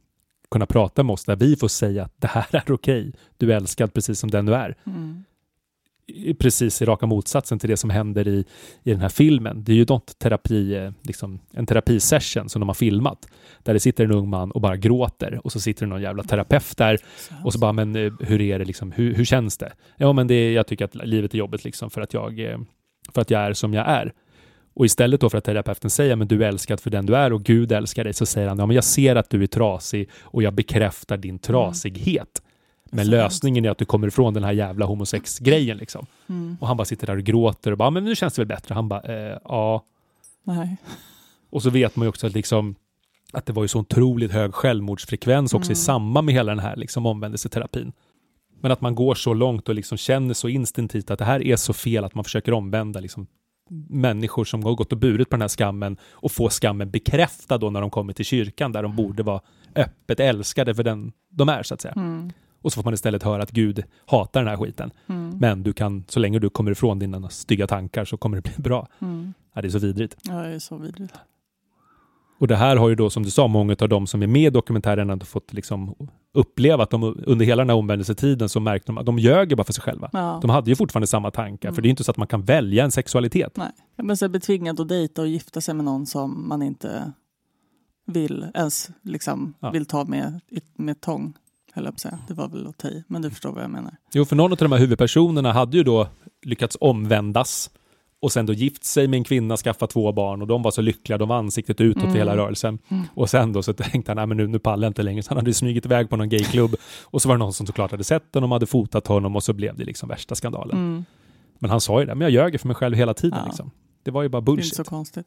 kunna 0.51 0.67
prata 0.67 1.03
med 1.03 1.13
oss 1.13 1.25
där 1.25 1.37
vi 1.37 1.57
får 1.57 1.69
säga 1.69 2.05
att 2.05 2.13
det 2.17 2.27
här 2.27 2.47
är 2.53 2.73
okej. 2.73 3.13
Du 3.37 3.53
är 3.53 3.57
älskad 3.57 3.95
precis 3.95 4.19
som 4.19 4.31
den 4.31 4.47
du 4.47 4.55
är. 4.55 4.77
Mm. 4.87 5.25
Precis 6.39 6.83
i 6.83 6.85
raka 6.85 7.07
motsatsen 7.07 7.59
till 7.59 7.71
det 7.71 7.77
som 7.77 7.91
händer 7.91 8.29
i, 8.29 8.45
i 8.83 8.91
den 8.91 9.01
här 9.01 9.09
filmen. 9.09 9.65
Det 9.65 9.73
är 9.73 9.77
ju 9.77 9.87
något 9.89 10.19
terapi, 10.19 10.75
eh, 10.75 10.93
liksom, 11.03 11.41
en 11.53 11.67
terapisession 11.67 12.49
som 12.49 12.61
de 12.61 12.69
har 12.69 12.75
filmat. 12.75 13.29
Där 13.63 13.75
det 13.75 13.81
sitter 13.81 14.05
en 14.05 14.13
ung 14.13 14.29
man 14.29 14.51
och 14.51 14.61
bara 14.61 14.77
gråter 14.77 15.41
och 15.45 15.53
så 15.53 15.61
sitter 15.61 15.87
det 15.87 15.91
någon 15.91 16.03
jävla 16.03 16.23
terapeut 16.23 16.77
där 16.77 16.99
och 17.45 17.53
så 17.53 17.59
bara, 17.59 17.73
men 17.73 17.97
eh, 17.97 18.13
hur 18.21 18.41
är 18.41 18.59
det 18.59 18.65
liksom? 18.65 18.93
Hur, 18.93 19.15
hur 19.15 19.25
känns 19.25 19.59
det? 19.59 19.73
Ja, 19.97 20.13
men 20.13 20.27
det, 20.27 20.53
jag 20.53 20.67
tycker 20.67 20.85
att 20.85 20.95
livet 20.95 21.35
är 21.35 21.39
jobbigt 21.39 21.65
liksom 21.65 21.91
för 21.91 22.01
att 22.01 22.15
jag, 22.15 22.41
eh, 22.41 22.59
för 23.15 23.21
att 23.21 23.31
jag 23.31 23.41
är 23.41 23.53
som 23.53 23.75
jag 23.75 23.89
är. 23.89 24.13
Och 24.76 24.87
istället 24.87 25.21
då 25.21 25.30
för 25.30 25.38
att 25.38 25.45
terapeuten 25.45 25.90
säger, 25.90 26.16
men 26.16 26.28
du 26.28 26.45
är 26.45 26.49
älskad 26.49 26.80
för 26.80 26.90
den 26.90 27.06
du 27.06 27.16
är 27.16 27.33
och 27.33 27.42
Gud 27.45 27.73
älskar 27.73 28.04
dig, 28.04 28.12
så 28.14 28.26
säger 28.26 28.49
han, 28.49 28.59
ja 28.59 28.66
men 28.66 28.75
jag 28.75 28.85
ser 28.85 29.16
att 29.16 29.30
du 29.30 29.42
är 29.42 29.47
trasig 29.47 30.09
och 30.23 30.42
jag 30.42 30.54
bekräftar 30.54 31.16
din 31.16 31.38
trasighet. 31.38 32.42
Men 32.90 33.04
Så 33.04 33.11
lösningen 33.11 33.64
är 33.64 33.71
att 33.71 33.78
du 33.78 33.85
kommer 33.85 34.09
ifrån 34.09 34.35
den 34.35 34.45
här 34.45 34.52
jävla 34.52 34.87
homosex-grejen 34.87 35.76
liksom. 35.76 36.06
Mm. 36.28 36.56
Och 36.61 36.68
han 36.68 36.76
bara 36.76 36.85
sitter 36.85 37.06
där 37.06 37.16
och 37.16 37.23
gråter 37.23 37.71
och 37.71 37.78
bara, 37.78 37.90
men 37.90 38.04
nu 38.04 38.16
känns 38.16 38.35
det 38.35 38.40
väl 38.42 38.47
bättre? 38.47 38.75
Han 38.75 38.88
bara, 38.88 39.00
eh, 39.00 39.38
ja. 39.45 39.85
Nej. 40.45 40.76
Och 41.50 41.62
så 41.62 41.71
vet 41.71 41.97
man 41.97 42.04
ju 42.04 42.09
också 42.09 42.26
att, 42.26 42.33
liksom, 42.35 42.75
att 43.33 43.47
det 43.47 43.52
var 43.52 43.62
ju 43.64 43.68
så 43.68 43.78
otroligt 43.78 44.33
hög 44.33 44.54
självmordsfrekvens 44.54 45.54
också 45.54 45.71
i 45.71 45.73
Mm. 45.73 45.76
samband 45.76 46.25
med 46.25 46.35
hela 46.35 46.52
den 46.52 46.59
här 46.64 46.76
liksom, 46.76 47.06
omvändelseterapin. 47.06 47.92
Men 48.61 48.73
att 48.73 48.80
man 48.80 48.95
går 48.95 49.14
så 49.14 49.35
långt 49.35 49.68
och 49.68 49.75
liksom 49.75 49.99
känner 49.99 50.35
så 50.35 50.49
instinktivt 50.49 51.11
att 51.11 51.18
det 51.18 51.25
här 51.25 51.42
är 51.42 51.56
så 51.56 51.73
fel 51.73 52.04
att 52.04 52.14
man 52.14 52.25
försöker 52.25 52.52
omvända 52.52 53.00
liksom, 53.00 53.26
människor 53.89 54.45
som 54.45 54.65
har 54.65 54.75
gått 54.75 54.93
och 54.93 54.99
burit 54.99 55.31
på 55.31 55.37
den 55.37 55.41
här 55.41 55.49
skammen 55.49 55.97
och 56.11 56.33
få 56.33 56.51
skammen 56.51 56.91
bekräftad 56.91 57.59
då 57.59 57.71
när 57.71 57.81
de 57.81 57.91
kommer 57.91 58.13
till 58.13 58.25
kyrkan 58.25 58.73
där 58.73 58.83
de 58.83 58.97
borde 58.97 59.23
vara 59.23 59.41
öppet 59.75 60.21
älskade 60.21 60.75
för 60.75 60.83
den 60.83 61.13
de 61.31 61.49
är 61.49 61.63
så 61.63 61.75
att 61.75 61.81
säga. 61.81 61.95
Mm. 61.97 62.33
Och 62.63 62.73
så 62.73 62.77
får 62.77 62.85
man 62.85 62.95
istället 62.95 63.23
höra 63.23 63.43
att 63.43 63.51
Gud 63.51 63.85
hatar 64.07 64.41
den 64.41 64.49
här 64.49 64.57
skiten. 64.57 64.91
Mm. 65.07 65.39
Men 65.39 65.63
du 65.63 65.73
kan, 65.73 66.05
så 66.09 66.21
länge 66.21 66.39
du 66.39 66.51
kommer 66.51 66.71
ifrån 66.71 66.99
dina 66.99 67.29
stygga 67.29 67.67
tankar 67.67 68.05
så 68.05 68.17
kommer 68.17 68.37
det 68.37 68.43
bli 68.43 68.63
bra. 68.63 68.89
Mm. 68.99 69.35
Ja, 69.55 69.63
det 69.63 69.69
är 69.69 69.71
så 69.71 69.79
vidrigt. 69.79 70.17
Ja, 70.23 70.35
det 70.35 70.55
är 70.55 70.59
så 70.59 70.77
vidrigt. 70.77 71.15
Och 72.38 72.49
det 72.49 72.57
här 72.57 72.76
har 72.76 72.88
ju 72.88 72.95
då, 72.95 73.11
som 73.11 73.23
du 73.23 73.31
sa, 73.31 73.49
många 73.49 73.76
av 73.81 73.88
de 73.88 74.07
som 74.07 74.23
är 74.23 74.26
med 74.26 74.43
i 74.47 74.50
dokumentären 74.50 75.11
ändå 75.11 75.26
fått 75.26 75.52
liksom 75.52 75.95
uppleva 76.35 76.83
att 76.83 76.90
de 76.90 77.23
under 77.26 77.45
hela 77.47 77.62
den 77.62 77.71
här 77.71 77.76
omvändelsetiden 77.76 78.49
så 78.49 78.61
märkte 78.61 78.87
de 78.87 78.99
att 78.99 79.07
de 79.07 79.19
ljög 79.19 79.57
bara 79.57 79.64
för 79.64 79.73
sig 79.73 79.83
själva. 79.83 80.11
Ja. 80.12 80.38
De 80.43 80.50
hade 80.50 80.71
ju 80.71 80.76
fortfarande 80.76 81.07
samma 81.07 81.31
tankar, 81.31 81.69
Mm. 81.69 81.75
för 81.75 81.83
det 81.83 81.88
är 81.88 81.90
inte 81.90 82.05
så 82.05 82.11
att 82.11 82.16
man 82.16 82.26
kan 82.28 82.43
välja 82.43 82.85
en 82.85 82.90
sexualitet. 82.90 83.57
Nej. 83.57 83.69
Men 83.97 84.16
så 84.16 84.28
bli 84.28 84.40
tvingad 84.40 84.81
att 84.81 84.88
dejta 84.88 85.23
och 85.23 85.28
gifta 85.28 85.61
sig 85.61 85.75
med 85.75 85.85
någon 85.85 86.07
som 86.07 86.49
man 86.49 86.62
inte 86.62 87.12
vill 88.07 88.47
ens 88.55 88.90
liksom 89.02 89.55
Ja. 89.61 89.71
vill 89.71 89.87
ta 89.87 90.05
med, 90.05 90.40
med 90.76 91.00
tång. 91.00 91.33
Höll 91.73 91.85
jag 91.85 92.00
säga. 92.00 92.19
Det 92.28 92.35
var 92.35 92.49
väl 92.49 92.66
att 92.66 92.78
ta 92.78 92.88
i, 92.88 93.05
men 93.09 93.23
du 93.23 93.31
förstår 93.31 93.52
vad 93.52 93.63
jag 93.63 93.71
menar. 93.71 93.97
Jo, 94.13 94.25
för 94.25 94.37
någon 94.37 94.52
av 94.52 94.58
de 94.58 94.73
här 94.73 94.78
huvudpersonerna 94.78 95.52
hade 95.52 95.76
ju 95.76 95.82
då 95.82 96.08
lyckats 96.43 96.76
omvändas 96.80 97.71
och 98.21 98.33
sen 98.33 98.47
då 98.47 98.52
gift 98.52 98.85
sig 98.85 99.09
med 99.09 99.17
en 99.19 99.25
kvinna, 99.25 99.57
skaffat 99.57 99.91
två 99.91 100.13
barn 100.13 100.43
och 100.43 100.49
de 100.49 100.63
var 100.63 100.71
så 100.71 100.81
lyckliga, 100.83 101.19
de 101.19 101.29
var 101.29 101.37
ansiktet 101.37 101.81
utåt 101.81 102.02
Mm. 102.02 102.15
i 102.15 102.19
hela 102.19 102.37
rörelsen. 102.37 102.79
Mm. 102.89 103.05
Och 103.15 103.31
sen 103.31 103.52
då 103.52 103.63
så 103.63 103.73
tänkte 103.73 104.11
han, 104.11 104.17
nej 104.17 104.26
men 104.26 104.37
nu, 104.37 104.47
nu 104.47 104.59
pallar 104.59 104.87
jag 104.87 104.91
inte 104.91 105.02
längre, 105.02 105.23
så 105.23 105.31
han 105.31 105.37
hade 105.39 105.55
smugit 105.55 105.85
iväg 105.87 106.11
på 106.11 106.17
någon 106.17 106.29
gayklubb 106.29 106.75
och 107.05 107.23
så 107.23 107.29
var 107.29 107.35
det 107.35 107.39
någon 107.39 107.52
som 107.52 107.67
såklart 107.67 107.91
hade 107.91 108.05
sett 108.05 108.33
den 108.33 108.43
och 108.43 108.49
de 108.49 108.52
hade 108.52 108.67
fotat 108.67 109.07
honom 109.07 109.37
och 109.37 109.43
så 109.43 109.52
blev 109.52 109.76
det 109.76 109.85
liksom 109.85 110.09
värsta 110.09 110.35
skandalen. 110.35 110.76
Mm. 110.76 111.05
Men 111.59 111.71
han 111.71 111.81
sa 111.81 112.00
ju 112.00 112.07
det, 112.07 112.15
men 112.15 112.23
jag 112.23 112.31
ljög 112.33 112.61
för 112.61 112.69
mig 112.69 112.75
själv 112.75 112.97
hela 112.97 113.15
tiden. 113.15 113.39
Ja. 113.43 113.47
Liksom. 113.47 113.71
Det 114.02 114.11
var 114.11 114.23
ju 114.23 114.29
bara 114.29 114.41
Det 114.41 114.49
är 114.49 114.52
inte 114.52 114.57
bullshit. 114.61 114.76
så 114.76 114.85
konstigt. 114.85 115.26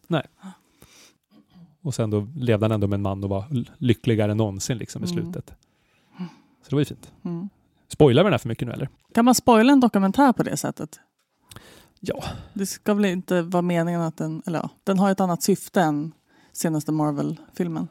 Och 1.81 1.93
sen 1.95 2.09
då 2.09 2.27
levde 2.35 2.65
han 2.65 2.71
ändå 2.71 2.87
med 2.87 2.97
en 2.97 3.01
man 3.01 3.23
och 3.23 3.29
var 3.29 3.45
lyckligare 3.77 4.31
än 4.31 4.37
någonsin 4.37 4.77
liksom, 4.77 5.03
i 5.03 5.11
Mm. 5.11 5.21
slutet. 5.23 5.53
Så 6.63 6.69
det 6.69 6.75
var 6.75 6.81
ju 6.81 6.85
fint. 6.85 7.11
Mm. 7.25 7.49
Spoilar 7.87 8.23
vi 8.23 8.25
den 8.27 8.33
här 8.33 8.37
för 8.37 8.47
mycket 8.49 8.67
nu 8.67 8.73
eller? 8.73 8.89
Kan 9.13 9.25
man 9.25 9.35
spoila 9.35 9.73
en 9.73 9.79
dokumentär 9.79 10.33
på 10.33 10.43
det 10.43 10.57
sättet? 10.57 10.99
Ja. 11.99 12.23
Det 12.53 12.65
ska 12.65 12.93
väl 12.93 13.05
inte 13.05 13.41
vara 13.41 13.61
meningen 13.61 14.01
att 14.01 14.17
den, 14.17 14.41
eller 14.45 14.59
ja, 14.59 14.69
den 14.83 14.99
har 14.99 15.11
ett 15.11 15.19
annat 15.19 15.43
syfte 15.43 15.81
än 15.81 16.11
senaste 16.53 16.91
Marvel-filmen. 16.91 17.87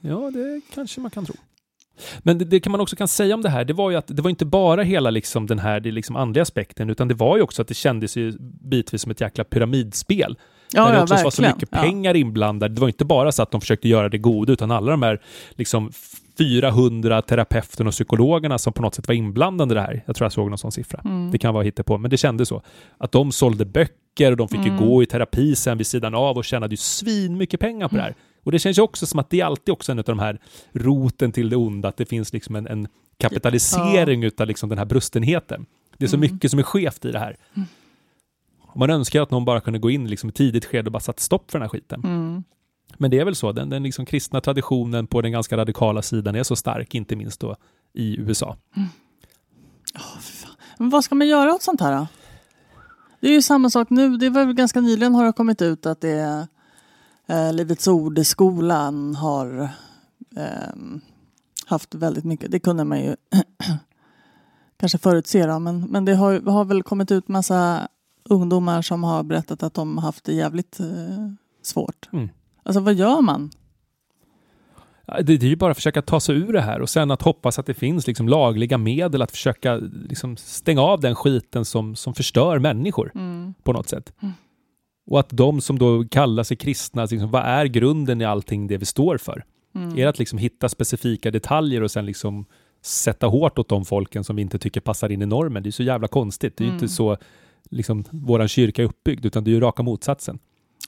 Ja, 0.00 0.30
det 0.30 0.60
kanske 0.74 1.00
man 1.00 1.10
kan 1.10 1.26
tro. 1.26 1.34
Men 2.18 2.38
det, 2.38 2.44
det 2.44 2.60
kan 2.60 2.70
man 2.72 2.80
också 2.80 2.96
kan 2.96 3.08
säga 3.08 3.34
om 3.34 3.42
det 3.42 3.48
här, 3.48 3.64
det 3.64 3.72
var 3.72 3.90
ju 3.90 3.96
att 3.96 4.06
det 4.06 4.22
var 4.22 4.30
inte 4.30 4.44
bara 4.44 4.82
hela 4.82 5.10
liksom 5.10 5.46
den 5.46 5.58
här 5.58 5.80
det 5.80 5.90
liksom 5.90 6.16
andliga 6.16 6.42
aspekten, 6.42 6.90
utan 6.90 7.08
det 7.08 7.14
var 7.14 7.36
ju 7.36 7.42
också 7.42 7.62
att 7.62 7.68
det 7.68 7.74
kändes 7.74 8.16
ju 8.16 8.32
bitvis 8.40 9.02
som 9.02 9.10
ett 9.10 9.20
jäkla 9.20 9.44
pyramidspel. 9.44 10.38
Ja, 10.72 10.84
där 10.84 10.90
det 10.92 10.96
ja 10.96 11.02
också 11.02 11.14
var 11.14 11.22
verkligen. 11.22 11.50
så 11.50 11.56
mycket 11.56 11.68
Ja. 11.72 11.78
pengar 11.82 12.16
inblandade. 12.16 12.74
Det 12.74 12.80
var 12.80 12.88
inte 12.88 13.04
bara 13.04 13.32
så 13.32 13.42
att 13.42 13.50
de 13.50 13.60
försökte 13.60 13.88
göra 13.88 14.08
det 14.08 14.18
goda, 14.18 14.52
utan 14.52 14.70
alla 14.70 14.90
de 14.90 15.02
här 15.02 15.22
liksom 15.50 15.92
400 16.40 17.22
terapeuterna 17.22 17.88
och 17.88 17.92
psykologerna 17.94 18.58
som 18.58 18.72
på 18.72 18.82
något 18.82 18.94
sätt 18.94 19.08
var 19.08 19.14
inblandade 19.14 19.72
i 19.72 19.74
det 19.74 19.80
här. 19.80 20.02
Jag 20.06 20.16
tror 20.16 20.24
jag 20.24 20.32
såg 20.32 20.48
någon 20.48 20.58
sån 20.58 20.72
siffra. 20.72 21.00
Mm. 21.04 21.30
Det 21.30 21.38
kan 21.38 21.54
vara 21.54 21.70
på, 21.70 21.98
men 21.98 22.10
det 22.10 22.16
kändes 22.16 22.48
så. 22.48 22.62
Att 22.98 23.12
de 23.12 23.32
sålde 23.32 23.64
böcker 23.64 24.30
och 24.30 24.36
de 24.36 24.48
fick 24.48 24.60
Mm. 24.60 24.72
ju 24.72 24.78
gå 24.86 25.02
i 25.02 25.06
terapi 25.06 25.54
sen 25.56 25.78
vid 25.78 25.86
sidan 25.86 26.14
av 26.14 26.36
och 26.36 26.44
tjänade 26.44 26.72
ju 26.72 26.76
svin 26.76 27.36
mycket 27.36 27.60
pengar 27.60 27.88
på 27.88 27.96
det 27.96 28.02
här. 28.02 28.14
Och 28.44 28.52
det 28.52 28.58
känns 28.58 28.78
ju 28.78 28.82
också 28.82 29.06
som 29.06 29.18
att 29.18 29.30
det 29.30 29.40
är 29.40 29.44
alltid 29.44 29.72
också 29.72 29.92
en 29.92 29.98
av 29.98 30.04
de 30.04 30.18
här 30.18 30.38
roten 30.72 31.32
till 31.32 31.48
det 31.50 31.56
onda, 31.56 31.88
att 31.88 31.96
det 31.96 32.06
finns 32.06 32.32
liksom 32.32 32.56
en, 32.56 32.66
en 32.66 32.88
kapitalisering 33.18 34.22
utav 34.24 34.46
liksom 34.46 34.68
den 34.68 34.78
här 34.78 34.84
brustenheten. 34.84 35.66
Det 35.98 36.04
är 36.04 36.08
så 36.08 36.16
Mm. 36.16 36.32
mycket 36.32 36.50
som 36.50 36.58
är 36.60 36.62
skevt 36.64 37.04
i 37.04 37.12
det 37.12 37.18
här. 37.18 37.36
Man 38.76 38.90
önskar 38.90 39.22
att 39.22 39.30
någon 39.30 39.44
bara 39.44 39.60
kunde 39.60 39.78
gå 39.78 39.90
in 39.90 40.08
liksom 40.08 40.30
i 40.30 40.32
tidigt 40.32 40.64
skede 40.64 40.86
och 40.88 40.92
bara 40.92 41.00
satt 41.00 41.20
stopp 41.20 41.50
för 41.50 41.58
den 41.58 41.62
här 41.62 41.68
skiten. 41.68 42.00
Mm. 42.04 42.44
Men 43.00 43.10
det 43.10 43.18
är 43.18 43.24
väl 43.24 43.34
så, 43.34 43.52
den, 43.52 43.70
den 43.70 43.82
liksom 43.82 44.06
kristna 44.06 44.40
traditionen 44.40 45.06
på 45.06 45.20
den 45.22 45.32
ganska 45.32 45.56
radikala 45.56 46.02
sidan 46.02 46.34
är 46.34 46.42
så 46.42 46.56
stark, 46.56 46.94
inte 46.94 47.16
minst 47.16 47.40
då 47.40 47.56
i 47.92 48.20
USA. 48.20 48.56
Men 50.78 50.90
vad 50.90 51.04
ska 51.04 51.14
man 51.14 51.28
göra 51.28 51.54
åt 51.54 51.62
sånt 51.62 51.80
här 51.80 51.96
då? 51.96 52.06
Det 53.20 53.28
är 53.28 53.32
ju 53.32 53.42
samma 53.42 53.70
sak 53.70 53.90
nu. 53.90 54.16
Det 54.16 54.30
var 54.30 54.44
väl 54.44 54.54
ganska 54.54 54.80
nyligen 54.80 55.14
har 55.14 55.24
det 55.24 55.32
kommit 55.32 55.62
ut 55.62 55.86
att 55.86 56.00
det 56.00 56.10
är 56.10 56.46
eh, 57.26 57.52
Livets 57.52 57.88
Ord-skolan 57.88 59.14
har 59.14 59.68
ehm, 60.36 61.00
haft 61.66 61.94
väldigt 61.94 62.24
mycket. 62.24 62.50
Det 62.50 62.60
kunde 62.60 62.84
man 62.84 63.00
ju 63.00 63.16
kanske 64.76 64.98
förutse 64.98 65.46
då, 65.46 65.58
men, 65.58 65.80
men 65.80 66.04
det 66.04 66.14
har, 66.14 66.40
har 66.50 66.64
väl 66.64 66.82
kommit 66.82 67.10
ut 67.10 67.28
massa 67.28 67.88
ungdomar 68.24 68.82
som 68.82 69.04
har 69.04 69.22
berättat 69.22 69.62
att 69.62 69.74
de 69.74 69.98
har 69.98 70.02
haft 70.02 70.24
det 70.24 70.32
jävligt 70.32 70.80
eh, 70.80 70.86
svårt. 71.62 72.08
Mm. 72.12 72.28
Alltså 72.62 72.80
vad 72.80 72.94
gör 72.94 73.20
man? 73.22 73.50
Det, 75.06 75.22
det 75.22 75.46
är 75.46 75.50
ju 75.50 75.56
bara 75.56 75.70
att 75.70 75.76
försöka 75.76 76.02
ta 76.02 76.20
sig 76.20 76.36
ur 76.36 76.52
det 76.52 76.60
här 76.60 76.80
och 76.80 76.88
sen 76.90 77.10
att 77.10 77.22
hoppas 77.22 77.58
att 77.58 77.66
det 77.66 77.74
finns 77.74 78.06
liksom 78.06 78.28
lagliga 78.28 78.78
medel 78.78 79.22
att 79.22 79.30
försöka 79.30 79.76
liksom 80.08 80.36
stänga 80.36 80.80
av 80.82 81.00
den 81.00 81.14
skiten 81.14 81.64
som, 81.64 81.96
som 81.96 82.14
förstör 82.14 82.58
människor 82.58 83.12
Mm. 83.14 83.54
på 83.62 83.72
något 83.72 83.88
sätt. 83.88 84.12
Mm. 84.22 84.34
Och 85.06 85.20
att 85.20 85.28
de 85.30 85.60
som 85.60 85.78
då 85.78 86.04
kallar 86.10 86.42
sig 86.42 86.56
kristna, 86.56 87.02
liksom, 87.04 87.30
vad 87.30 87.42
är 87.42 87.64
grunden 87.66 88.20
i 88.20 88.24
allting 88.24 88.66
det 88.66 88.76
vi 88.78 88.84
står 88.84 89.18
för? 89.18 89.44
Mm. 89.74 89.90
Är 89.90 89.96
det 89.96 90.04
att 90.08 90.18
liksom 90.18 90.38
hitta 90.38 90.68
specifika 90.68 91.30
detaljer 91.30 91.82
och 91.82 91.90
sen 91.90 92.06
liksom 92.06 92.44
sätta 92.82 93.26
hårt 93.26 93.58
åt 93.58 93.68
de 93.68 93.84
folken 93.84 94.24
som 94.24 94.36
vi 94.36 94.42
inte 94.42 94.58
tycker 94.58 94.80
passar 94.80 95.08
in 95.12 95.22
i 95.22 95.26
normen? 95.26 95.62
Det 95.62 95.68
är 95.68 95.70
så 95.70 95.82
jävla 95.82 96.08
konstigt. 96.08 96.56
Det 96.56 96.62
är 96.62 96.66
ju 96.66 96.70
Mm. 96.70 96.82
inte 96.82 96.94
så 96.94 97.16
liksom, 97.70 98.04
våran 98.10 98.48
kyrka 98.48 98.82
är 98.82 98.86
uppbyggd, 98.86 99.26
utan 99.26 99.44
det 99.44 99.50
är 99.50 99.52
ju 99.52 99.60
raka 99.60 99.82
motsatsen. 99.82 100.38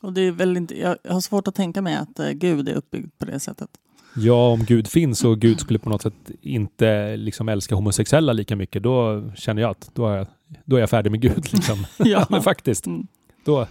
Och 0.03 0.13
det 0.13 0.21
är 0.21 0.33
väl 0.33 0.57
inte, 0.57 0.81
jag 0.81 0.97
har 1.09 1.21
svårt 1.21 1.49
att 1.49 1.55
tänka 1.55 1.83
mig 1.83 1.97
att 1.97 2.19
eh, 2.19 2.31
Gud 2.31 2.69
är 2.69 2.75
uppbyggd 2.75 3.11
på 3.19 3.25
det 3.25 3.41
sättet. 3.41 3.69
Ja, 4.17 4.49
om 4.53 4.65
Gud 4.65 4.89
finns 4.89 5.25
och 5.25 5.39
Gud 5.39 5.61
skulle 5.61 5.79
på 5.79 5.91
något 5.91 6.03
sätt 6.03 6.15
inte 6.41 7.17
liksom 7.17 7.49
älska 7.49 7.75
homosexuella 7.75 8.33
lika 8.33 8.57
mycket, 8.57 8.83
då 8.83 9.23
känner 9.37 9.63
jag 9.63 9.71
att 9.71 9.91
då 9.95 10.07
är 10.09 10.17
jag, 10.17 10.27
då 10.65 10.77
är 10.77 10.81
jag 10.81 10.91
färdig 10.91 11.11
med 11.11 11.21
Gud. 11.21 11.53
Liksom. 11.53 11.87
ja, 11.99 12.27
men 12.31 12.43
faktiskt. 12.43 12.87
Mm. 12.87 13.07
Då, 13.45 13.67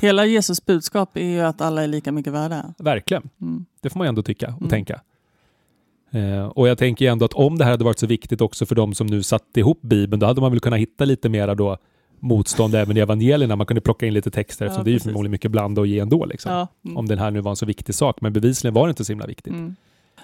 Hela 0.00 0.26
Jesus 0.26 0.64
budskap 0.66 1.16
är 1.16 1.24
ju 1.24 1.40
att 1.40 1.60
alla 1.60 1.82
är 1.82 1.86
lika 1.86 2.12
mycket 2.12 2.32
värda. 2.32 2.74
verkligen. 2.78 3.28
Mm. 3.40 3.66
Det 3.80 3.90
får 3.90 3.98
man 3.98 4.04
ju 4.06 4.08
ändå 4.08 4.22
tycka 4.22 4.46
och 4.46 4.60
Mm. 4.60 4.70
tänka. 4.70 5.00
Eh, 6.10 6.46
och 6.46 6.68
jag 6.68 6.78
tänker 6.78 7.04
ju 7.04 7.10
ändå 7.12 7.24
att 7.24 7.32
om 7.34 7.58
det 7.58 7.64
här 7.64 7.70
hade 7.70 7.84
varit 7.84 7.98
så 7.98 8.06
viktigt 8.06 8.40
också 8.40 8.66
för 8.66 8.74
de 8.74 8.94
som 8.94 9.06
nu 9.06 9.22
satte 9.22 9.60
ihop 9.60 9.80
Bibeln, 9.82 10.20
då 10.20 10.26
hade 10.26 10.40
man 10.40 10.50
väl 10.50 10.60
kunnat 10.60 10.78
hitta 10.78 11.04
lite 11.04 11.28
mera 11.28 11.54
då 11.54 11.78
motstånd 12.20 12.74
även 12.74 12.96
i 12.96 13.00
evangelierna. 13.00 13.56
Man 13.56 13.66
kunde 13.66 13.80
plocka 13.80 14.06
in 14.06 14.14
lite 14.14 14.30
texter 14.30 14.64
Ja, 14.64 14.66
eftersom 14.66 14.84
det 14.84 14.90
är 14.90 14.92
ju 14.92 15.00
förmodligen 15.00 15.30
mycket 15.30 15.50
blanda 15.50 15.80
och 15.80 15.86
ge 15.86 15.98
ändå. 15.98 16.24
Liksom. 16.24 16.52
Ja. 16.52 16.68
Mm. 16.84 16.96
Om 16.96 17.08
den 17.08 17.18
här 17.18 17.30
nu 17.30 17.40
var 17.40 17.50
en 17.50 17.56
så 17.56 17.66
viktig 17.66 17.94
sak, 17.94 18.20
men 18.20 18.32
bevisligen 18.32 18.74
var 18.74 18.86
det 18.86 18.90
inte 18.90 19.04
så 19.04 19.12
himla 19.12 19.26
viktigt. 19.26 19.52
Mm. 19.52 19.76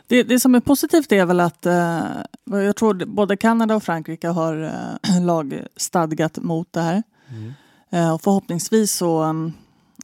Det, 0.06 0.22
det 0.22 0.40
som 0.40 0.54
är 0.54 0.60
positivt 0.60 1.12
är 1.12 1.26
väl 1.26 1.40
att 1.40 1.66
eh, 1.66 2.00
jag 2.44 2.76
tror 2.76 3.04
både 3.06 3.36
Kanada 3.36 3.76
och 3.76 3.82
Frankrike 3.82 4.28
har 4.28 4.62
eh, 4.62 5.22
lagstadgat 5.22 6.38
mot 6.38 6.72
det 6.72 6.80
här. 6.80 7.02
Mm. 7.28 7.52
Eh, 7.90 8.14
och 8.14 8.22
förhoppningsvis 8.22 8.92
så 8.92 9.22
mm, 9.22 9.52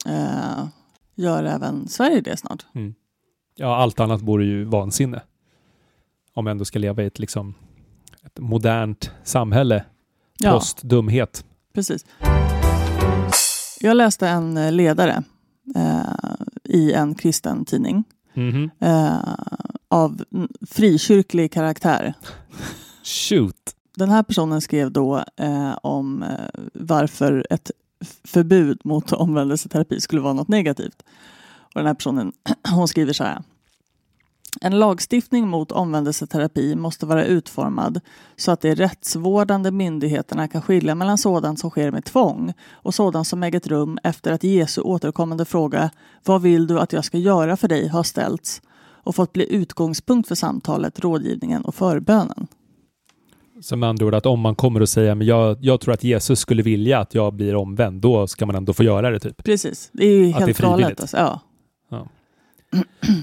eh, 0.07 0.67
gör 1.15 1.45
även 1.45 1.89
Sverige 1.89 2.21
det 2.21 2.37
snart. 2.37 2.67
Ja, 3.57 3.77
allt 3.77 4.01
annat 4.01 4.23
vore 4.23 4.45
ju 4.45 4.65
vansinne. 4.65 5.23
Om 6.35 6.47
jag 6.47 6.51
ändå 6.51 6.65
ska 6.65 6.79
leva 6.79 7.03
i 7.03 7.07
ett, 7.07 7.19
liksom, 7.19 7.55
ett 8.25 8.39
modernt 8.39 9.11
samhälle, 9.25 9.85
Ja, 10.39 10.53
post 10.53 10.83
dumhet. 10.83 11.45
Precis. 11.75 12.05
Jag 13.81 13.97
läste 13.97 14.29
en 14.29 14.57
eh, 14.57 14.73
ledare 14.73 15.23
eh, 15.77 16.35
i 16.65 16.93
en 16.93 17.15
kristen 17.15 17.65
tidning 17.65 18.05
Mhm. 18.35 18.71
eh, 18.81 19.35
av 19.89 20.23
mm, 20.35 20.49
frikyrklig 20.71 21.53
karaktär. 21.53 22.15
Shoot! 23.05 23.57
Den 23.97 24.09
här 24.11 24.23
personen 24.23 24.61
skrev 24.61 24.93
då 24.93 25.25
eh, 25.37 25.73
om 25.83 26.23
eh, 26.23 26.29
varför 26.75 27.47
ett 27.51 27.71
förbud 28.25 28.81
mot 28.85 29.13
omvändelseterapi 29.13 30.01
skulle 30.01 30.21
vara 30.23 30.33
något 30.33 30.49
negativt. 30.49 31.03
Och 31.61 31.75
den 31.81 31.87
här 31.87 31.95
personen 31.95 32.33
hon 32.71 32.89
skriver 32.89 33.13
så 33.13 33.25
här. 33.25 33.43
En 34.61 34.79
lagstiftning 34.79 35.49
mot 35.49 35.73
omvändelseterapi 35.73 36.77
måste 36.77 37.07
vara 37.07 37.25
utformad 37.25 38.01
så 38.37 38.51
att 38.53 38.61
de 38.61 38.75
rättsvårdande 38.75 39.71
myndigheterna 39.71 40.49
kan 40.49 40.63
skilja 40.63 40.95
mellan 40.95 41.19
sådant 41.19 41.59
som 41.61 41.71
sker 41.71 41.91
med 41.91 42.05
tvång 42.05 42.53
och 42.73 42.95
sådant 42.95 43.27
som 43.27 43.43
ägt 43.43 43.67
rum 43.67 43.99
efter 44.03 44.33
att 44.33 44.45
Jesu 44.45 44.81
återkommande 44.81 45.45
fråga 45.45 45.91
Vad 46.25 46.43
vill 46.43 46.67
du 46.67 46.81
att 46.81 46.93
jag 46.93 47.05
ska 47.05 47.19
göra 47.19 47.57
för 47.57 47.69
dig? 47.69 47.89
har 47.89 48.03
ställts 48.03 48.63
och 49.03 49.15
fått 49.15 49.33
bli 49.33 49.55
utgångspunkt 49.55 50.29
för 50.29 50.35
samtalet, 50.35 51.01
rådgivningen 51.01 51.63
och 51.63 51.75
förbönen. 51.75 52.47
Så 53.61 53.77
med 53.77 53.89
andra 53.89 54.07
ord 54.07 54.15
att 54.15 54.27
om 54.27 54.41
man 54.41 54.55
kommer 54.55 54.83
och 54.83 54.89
säger 54.89 55.15
men 55.15 55.27
jag, 55.27 55.57
jag 55.61 55.81
tror 55.81 55.95
att 55.95 56.05
Jesus 56.05 56.41
skulle 56.41 56.63
vilja 56.63 56.99
att 56.99 57.15
jag 57.15 57.35
blir 57.35 57.57
omvänd, 57.57 58.01
då 58.01 58.27
ska 58.27 58.47
man 58.47 58.57
ändå 58.57 58.73
få 58.73 58.83
göra 58.83 59.11
det 59.11 59.21
typ. 59.21 59.45
Precis, 59.45 59.91
det 59.93 60.07
är 60.07 60.17
ju 60.17 60.27
helt 60.27 60.59
galet. 60.59 61.01
Alltså. 61.01 61.17
Ja. 61.17 61.41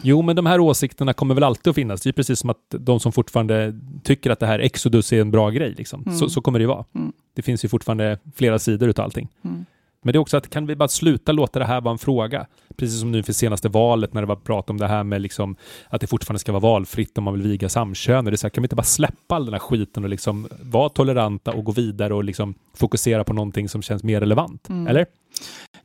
Jo, 0.04 0.22
men 0.22 0.36
de 0.36 0.46
här 0.46 0.60
åsikterna 0.60 1.14
kommer 1.14 1.36
väl 1.36 1.44
alltid 1.44 1.70
att 1.70 1.76
finnas. 1.76 2.02
Det 2.02 2.10
är 2.10 2.14
precis 2.14 2.40
som 2.40 2.50
att 2.50 2.58
de 2.70 3.00
som 3.00 3.12
fortfarande 3.12 3.80
tycker 4.04 4.30
att 4.30 4.40
det 4.40 4.48
här 4.48 4.60
Exodus 4.60 5.14
är 5.14 5.22
en 5.22 5.32
bra 5.32 5.50
grej, 5.50 5.74
liksom. 5.78 6.04
Mm. 6.06 6.18
så, 6.18 6.30
så 6.30 6.42
kommer 6.42 6.60
det 6.60 6.64
ju 6.64 6.68
vara. 6.68 6.86
Mm. 6.96 7.12
Det 7.36 7.42
finns 7.42 7.66
ju 7.66 7.70
fortfarande 7.70 8.20
flera 8.36 8.60
sidor 8.60 8.90
utav 8.90 9.06
allting. 9.06 9.28
Mm. 9.44 9.66
Men 10.02 10.14
det 10.14 10.18
är 10.18 10.20
också 10.22 10.38
att 10.38 10.50
kan 10.50 10.68
vi 10.68 10.76
bara 10.76 10.88
sluta 10.88 11.32
låta 11.32 11.60
det 11.60 11.66
här 11.66 11.82
vara 11.82 11.92
en 11.92 11.98
fråga? 11.98 12.48
Precis 12.78 13.00
som 13.00 13.12
nu 13.12 13.24
för 13.24 13.34
senaste 13.34 13.70
valet 13.70 14.14
när 14.14 14.22
det 14.22 14.28
var 14.28 14.36
prat 14.36 14.70
om 14.70 14.78
det 14.78 14.88
här 14.88 15.04
med 15.04 15.22
liksom 15.22 15.56
att 15.90 16.02
det 16.02 16.08
fortfarande 16.08 16.40
ska 16.40 16.52
vara 16.52 16.60
valfritt 16.60 17.18
om 17.18 17.24
man 17.24 17.34
vill 17.34 17.44
viga 17.44 17.70
samkönade. 17.70 18.32
Det 18.32 18.36
är 18.36 18.38
så 18.38 18.48
här, 18.48 18.50
kan 18.50 18.62
vi 18.62 18.66
inte 18.66 18.76
bara 18.76 18.84
släppa 18.84 19.36
all 19.36 19.46
den 19.46 19.54
här 19.54 19.60
skiten 19.60 20.04
och 20.04 20.10
liksom 20.10 20.48
vara 20.62 20.90
toleranta 20.90 21.52
och 21.52 21.64
gå 21.64 21.72
vidare 21.72 22.14
och 22.14 22.24
liksom 22.24 22.56
fokusera 22.74 23.24
på 23.24 23.34
någonting 23.34 23.70
som 23.70 23.82
känns 23.82 24.04
mer 24.04 24.20
relevant? 24.20 24.70
Mm. 24.70 24.88
Eller? 24.88 25.06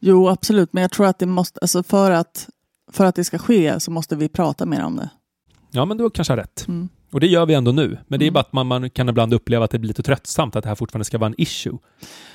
Jo, 0.00 0.28
absolut, 0.28 0.72
men 0.72 0.82
jag 0.82 0.90
tror 0.90 1.06
att 1.06 1.18
det 1.18 1.26
måste, 1.26 1.60
alltså 1.60 1.82
för 1.82 2.10
att, 2.10 2.48
för 2.92 3.04
att 3.04 3.14
det 3.14 3.24
ska 3.24 3.38
ske 3.38 3.80
så 3.80 3.90
måste 3.90 4.16
vi 4.16 4.28
prata 4.28 4.66
mer 4.66 4.84
om 4.84 4.96
det. 4.96 5.10
Ja, 5.70 5.84
men 5.84 5.96
du 5.96 6.10
kanske 6.10 6.32
har 6.32 6.36
rätt. 6.38 6.64
Mm. 6.68 6.88
Och 7.12 7.20
det 7.20 7.26
gör 7.26 7.46
vi 7.46 7.54
ändå 7.54 7.72
nu. 7.72 7.98
Men 8.06 8.18
det 8.18 8.24
är 8.24 8.26
Mm. 8.26 8.34
bara 8.34 8.40
att 8.40 8.52
man, 8.52 8.66
man 8.66 8.90
kan 8.90 9.08
ibland 9.08 9.34
uppleva 9.34 9.64
att 9.64 9.70
det 9.70 9.78
blir 9.78 9.88
lite 9.88 10.02
tröttsamt 10.02 10.56
att 10.56 10.62
det 10.62 10.68
här 10.68 10.76
fortfarande 10.76 11.04
ska 11.04 11.18
vara 11.18 11.28
en 11.28 11.34
issue. 11.40 11.78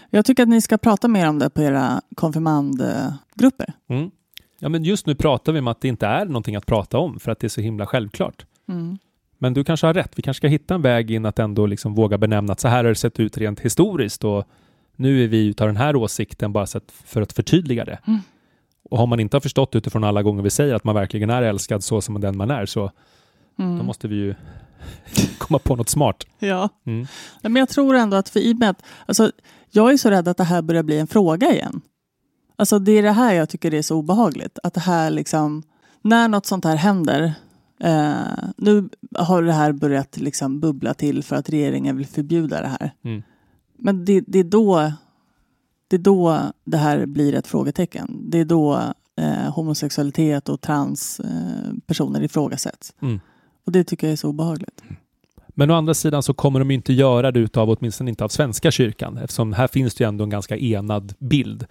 Jag 0.09 0.25
tycker 0.25 0.43
att 0.43 0.49
ni 0.49 0.61
ska 0.61 0.77
prata 0.77 1.07
mer 1.07 1.29
om 1.29 1.39
det 1.39 1.49
på 1.49 1.61
era 1.61 2.01
konfirmandgrupper. 2.15 3.73
Mm. 3.89 4.11
Ja, 4.59 4.69
men 4.69 4.83
just 4.83 5.05
nu 5.05 5.15
pratar 5.15 5.51
vi 5.53 5.59
om 5.59 5.67
att 5.67 5.81
det 5.81 5.87
inte 5.87 6.07
är 6.07 6.25
någonting 6.25 6.55
att 6.55 6.65
prata 6.65 6.97
om 6.97 7.19
för 7.19 7.31
att 7.31 7.39
det 7.39 7.47
är 7.47 7.49
så 7.49 7.61
himla 7.61 7.85
självklart. 7.85 8.45
Mm. 8.69 8.97
Men 9.37 9.53
du 9.53 9.63
kanske 9.63 9.87
har 9.87 9.93
rätt. 9.93 10.11
Vi 10.15 10.21
kanske 10.21 10.39
ska 10.39 10.47
hitta 10.47 10.75
en 10.75 10.81
väg 10.81 11.11
in 11.11 11.25
att 11.25 11.39
ändå 11.39 11.65
liksom 11.65 11.95
våga 11.95 12.17
benämna 12.17 12.53
att 12.53 12.59
så 12.59 12.67
här 12.67 12.77
har 12.77 12.83
det 12.83 12.95
sett 12.95 13.19
ut 13.19 13.37
rent 13.37 13.59
historiskt 13.59 14.23
och 14.23 14.45
nu 14.95 15.23
är 15.23 15.27
vi 15.27 15.45
utav 15.47 15.67
den 15.67 15.77
här 15.77 15.95
åsikten 15.95 16.53
bara 16.53 16.67
för 17.05 17.21
att 17.21 17.33
förtydliga 17.33 17.85
det. 17.85 17.99
Mm. 18.07 18.19
Och 18.89 18.99
om 18.99 19.09
man 19.09 19.19
inte 19.19 19.35
har 19.35 19.41
förstått 19.41 19.75
utifrån 19.75 20.03
alla 20.03 20.23
gånger 20.23 20.43
vi 20.43 20.49
säger 20.49 20.75
att 20.75 20.83
man 20.83 20.95
verkligen 20.95 21.29
är 21.29 21.41
älskad 21.41 21.83
så 21.83 22.01
som 22.01 22.21
den 22.21 22.37
man 22.37 22.51
är 22.51 22.65
så 22.65 22.91
Mm. 23.59 23.77
då 23.77 23.83
måste 23.83 24.07
vi 24.07 24.15
ju 24.15 24.35
komma 25.37 25.59
på 25.59 25.75
något 25.75 25.89
smart. 25.89 26.23
Ja, 26.39 26.69
Mm. 26.85 27.07
Men 27.41 27.55
jag 27.55 27.69
tror 27.69 27.95
ändå 27.95 28.17
att 28.17 28.29
för 28.29 28.39
i 28.39 28.53
och 28.53 28.57
med 28.57 28.69
att, 28.69 28.83
alltså, 29.05 29.31
jag 29.71 29.93
är 29.93 29.97
så 29.97 30.09
rädd 30.09 30.27
att 30.27 30.37
det 30.37 30.43
här 30.43 30.61
börjar 30.61 30.83
bli 30.83 30.99
en 30.99 31.07
fråga 31.07 31.51
igen. 31.53 31.81
Alltså 32.55 32.79
det 32.79 32.91
är 32.91 33.03
det 33.03 33.11
här 33.11 33.33
jag 33.33 33.49
tycker 33.49 33.73
är 33.73 33.81
så 33.81 33.95
obehagligt. 33.97 34.59
Att 34.63 34.73
det 34.73 34.79
här 34.79 35.09
liksom, 35.11 35.63
när 36.01 36.27
något 36.27 36.45
sånt 36.45 36.65
här 36.65 36.75
händer, 36.75 37.33
eh, 37.83 38.13
nu 38.57 38.89
har 39.17 39.43
det 39.43 39.53
här 39.53 39.71
börjat 39.71 40.17
liksom 40.17 40.59
bubbla 40.59 40.93
till 40.93 41.23
för 41.23 41.35
att 41.35 41.49
regeringen 41.49 41.97
vill 41.97 42.07
förbjuda 42.07 42.61
det 42.61 42.67
här. 42.67 42.91
Mm. 43.03 43.23
Men 43.77 44.05
det, 44.05 44.23
det, 44.27 44.39
är 44.39 44.43
då, 44.43 44.91
det 45.87 45.95
är 45.95 45.99
då 45.99 46.41
det 46.63 46.77
här 46.77 47.05
blir 47.05 47.35
ett 47.35 47.47
frågetecken. 47.47 48.17
Det 48.29 48.39
är 48.39 48.45
då 48.45 48.81
eh, 49.17 49.53
homosexualitet 49.53 50.49
och 50.49 50.61
transpersoner 50.61 52.19
eh, 52.19 52.25
ifrågasätts. 52.25 52.93
Mm. 53.01 53.19
Och 53.65 53.71
det 53.71 53.83
tycker 53.83 54.07
jag 54.07 54.11
är 54.11 54.17
så 54.17 54.29
obehagligt. 54.29 54.83
Men 55.47 55.71
å 55.71 55.73
andra 55.73 55.93
sidan 55.93 56.23
så 56.23 56.33
kommer 56.33 56.59
de 56.59 56.71
inte 56.71 56.93
göra 56.93 57.31
det 57.31 57.39
utav, 57.39 57.69
åtminstone 57.69 58.09
inte 58.09 58.23
av 58.23 58.29
Svenska 58.29 58.71
kyrkan, 58.71 59.17
eftersom 59.17 59.53
här 59.53 59.67
finns 59.67 59.95
det 59.95 60.03
ju 60.03 60.07
ändå 60.07 60.23
en 60.23 60.29
ganska 60.29 60.57
enad 60.57 61.13
bild. 61.19 61.65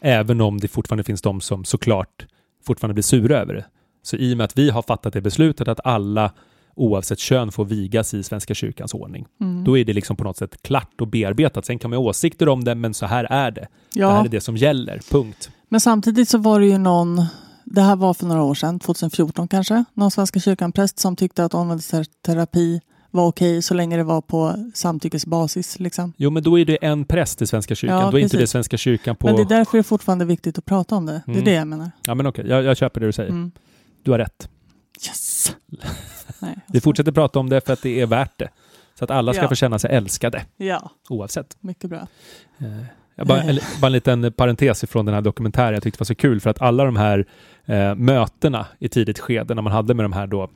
Även 0.00 0.40
om 0.40 0.60
det 0.60 0.68
fortfarande 0.68 1.04
finns 1.04 1.22
de 1.22 1.40
som 1.40 1.64
såklart 1.64 2.26
fortfarande 2.64 2.94
blir 2.94 3.02
sura 3.02 3.38
över 3.38 3.54
det. 3.54 3.64
Så 4.02 4.16
i 4.16 4.34
och 4.34 4.36
med 4.36 4.44
att 4.44 4.58
vi 4.58 4.70
har 4.70 4.82
fattat 4.82 5.12
det 5.12 5.20
beslutet 5.20 5.68
att 5.68 5.80
alla 5.84 6.32
oavsett 6.74 7.18
kön 7.18 7.52
får 7.52 7.64
vigas 7.64 8.14
i 8.14 8.22
Svenska 8.22 8.54
kyrkans 8.54 8.94
ordning, 8.94 9.26
Mm. 9.40 9.64
då 9.64 9.78
är 9.78 9.84
det 9.84 9.92
liksom 9.92 10.16
på 10.16 10.24
något 10.24 10.36
sätt 10.36 10.62
klart 10.62 11.00
och 11.00 11.08
bearbetat. 11.08 11.66
Sen 11.66 11.78
kan 11.78 11.90
man 11.90 11.96
ha 11.98 12.04
åsikter 12.04 12.48
om 12.48 12.64
det, 12.64 12.74
men 12.74 12.94
så 12.94 13.06
här 13.06 13.24
är 13.24 13.50
det. 13.50 13.60
Det 13.94 14.04
här 14.04 14.10
Ja, 14.10 14.24
är 14.24 14.28
det 14.28 14.40
som 14.40 14.56
gäller, 14.56 15.00
punkt. 15.10 15.50
men 15.68 15.80
samtidigt 15.80 16.28
så 16.28 16.38
var 16.38 16.60
det 16.60 16.66
ju 16.66 16.78
någon, 16.78 17.24
det 17.64 17.80
här 17.82 17.96
var 17.96 18.14
för 18.14 18.26
några 18.26 18.42
år 18.42 18.54
sedan, 18.54 18.78
2014 18.80 19.48
kanske, 19.48 19.84
någon 19.94 20.10
Svenska 20.10 20.40
kyrkan-präst 20.40 20.98
som 20.98 21.16
tyckte 21.16 21.44
att 21.44 21.54
omvändelseterapi 21.54 22.80
var 23.10 23.26
okej 23.26 23.62
så 23.62 23.74
länge 23.74 23.96
det 23.96 24.04
var 24.04 24.20
på 24.20 24.70
samtyckesbasis. 24.74 25.78
Liksom. 25.80 26.12
Jo, 26.16 26.30
men 26.30 26.42
då 26.42 26.58
är 26.58 26.64
det 26.64 26.76
en 26.76 27.04
präst 27.04 27.42
i 27.42 27.46
Svenska 27.46 27.74
kyrkan. 27.74 27.98
Ja, 28.00 28.10
då 28.10 28.16
är 28.18 28.22
inte 28.22 28.36
det 28.36 28.40
precis. 28.40 28.50
Svenska 28.52 28.76
kyrkan 28.76 29.16
på... 29.16 29.26
Men 29.26 29.36
det 29.36 29.42
är 29.42 29.46
därför 29.58 29.72
det 29.72 29.80
är 29.80 29.82
fortfarande 29.82 30.24
viktigt 30.24 30.58
att 30.58 30.64
prata 30.64 30.94
om 30.96 31.06
det. 31.06 31.22
Det 31.26 31.30
är 31.32 31.34
Mm. 31.34 31.44
det 31.44 31.52
jag 31.52 31.66
menar. 31.68 31.90
Ja, 32.06 32.14
men 32.14 32.26
okej, 32.26 32.44
jag, 32.48 32.64
jag 32.64 32.76
köper 32.76 33.00
det 33.00 33.06
du 33.06 33.12
säger. 33.12 33.30
Mm. 33.30 33.50
Du 34.02 34.10
har 34.10 34.18
rätt. 34.18 34.48
Yes! 35.08 35.52
Nej, 36.42 36.56
Vi 36.66 36.80
fortsätter 36.80 37.12
prata 37.12 37.38
om 37.38 37.48
det 37.48 37.60
för 37.66 37.72
att 37.72 37.82
det 37.82 38.00
är 38.00 38.06
värt 38.06 38.38
det. 38.38 38.48
Så 38.94 39.04
att 39.04 39.10
alla 39.10 39.32
ska 39.32 39.42
Ja. 39.42 39.48
få 39.48 39.54
känna 39.54 39.78
sig 39.78 39.90
älskade, 39.96 40.44
Ja, 40.56 40.90
oavsett. 41.08 41.56
mycket 41.60 41.90
bra. 41.90 42.06
Eh, 43.16 43.24
bara, 43.24 43.42
en, 43.42 43.58
bara 43.80 43.86
en 43.86 43.92
liten 43.92 44.32
parentes 44.32 44.84
ifrån 44.84 45.04
den 45.06 45.14
här 45.14 45.22
dokumentären 45.22 45.74
jag 45.74 45.82
tyckte 45.82 46.00
var 46.00 46.04
så 46.04 46.14
kul 46.14 46.40
för 46.40 46.50
att 46.50 46.62
alla 46.62 46.84
de 46.84 46.96
här 46.96 47.26
eh, 47.64 47.94
mötena 47.94 48.66
i 48.78 48.88
tidigt 48.88 49.18
skede 49.18 49.54
när 49.54 49.62
man 49.62 49.72
hade 49.72 49.94
med 49.94 50.04
de 50.04 50.12
här 50.12 50.26
då 50.26 50.48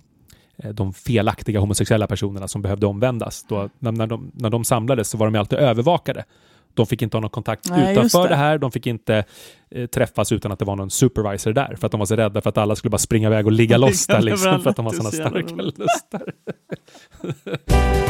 eh, 0.57 0.71
de 0.71 0.93
felaktiga 0.93 1.61
homosexuella 1.61 2.07
personerna 2.07 2.49
som 2.49 2.63
behövde 2.63 2.87
omvändas. 2.87 3.45
Då, 3.49 3.69
när, 3.79 4.07
de, 4.07 4.31
när 4.35 4.51
de 4.51 4.65
samlades 4.65 5.09
så 5.09 5.19
var 5.19 5.27
de 5.31 5.39
alltid 5.39 5.59
övervakade. 5.59 6.25
De 6.77 6.87
fick 6.87 7.03
inte 7.03 7.17
ha 7.17 7.21
någon 7.21 7.31
kontakt 7.31 7.71
Nej, 7.71 7.93
utanför 7.93 8.23
det. 8.23 8.29
det. 8.29 8.35
här. 8.37 8.59
De 8.59 8.73
fick 8.73 8.87
inte 8.87 9.25
eh, 9.71 9.87
träffas 9.87 10.33
utan 10.33 10.53
att 10.53 10.59
det 10.59 10.65
var 10.65 10.77
någon 10.77 10.91
supervisor 10.91 11.53
där. 11.53 11.77
För 11.81 11.87
att 11.87 11.93
de 11.93 11.99
var 11.99 12.07
så 12.07 12.17
rädda 12.17 12.41
för 12.41 12.51
att 12.51 12.59
alla 12.59 12.77
skulle 12.77 12.91
bara 12.91 12.99
springa 12.99 13.29
iväg 13.29 13.47
och 13.47 13.53
ligga 13.53 13.77
loss 13.79 14.07
där 14.07 14.23
liksom, 14.23 14.63
för 14.63 14.71
att 14.71 14.77
de 14.77 14.85
varandra. 14.85 15.11
sådana 15.11 15.31
starka 15.31 15.63
lustar. 15.63 16.33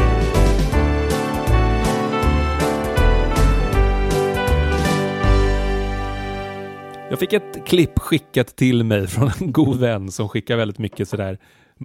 Jag 7.11 7.19
fick 7.19 7.33
ett 7.33 7.67
klipp 7.67 7.99
skickat 7.99 8.57
till 8.57 8.85
mig 8.85 9.07
från 9.07 9.31
en 9.41 9.53
god 9.53 9.81
vän 9.81 10.11
som 10.11 10.29
skickar 10.29 10.57
väldigt 10.57 10.79
mycket 10.79 11.09
sådär 11.09 11.39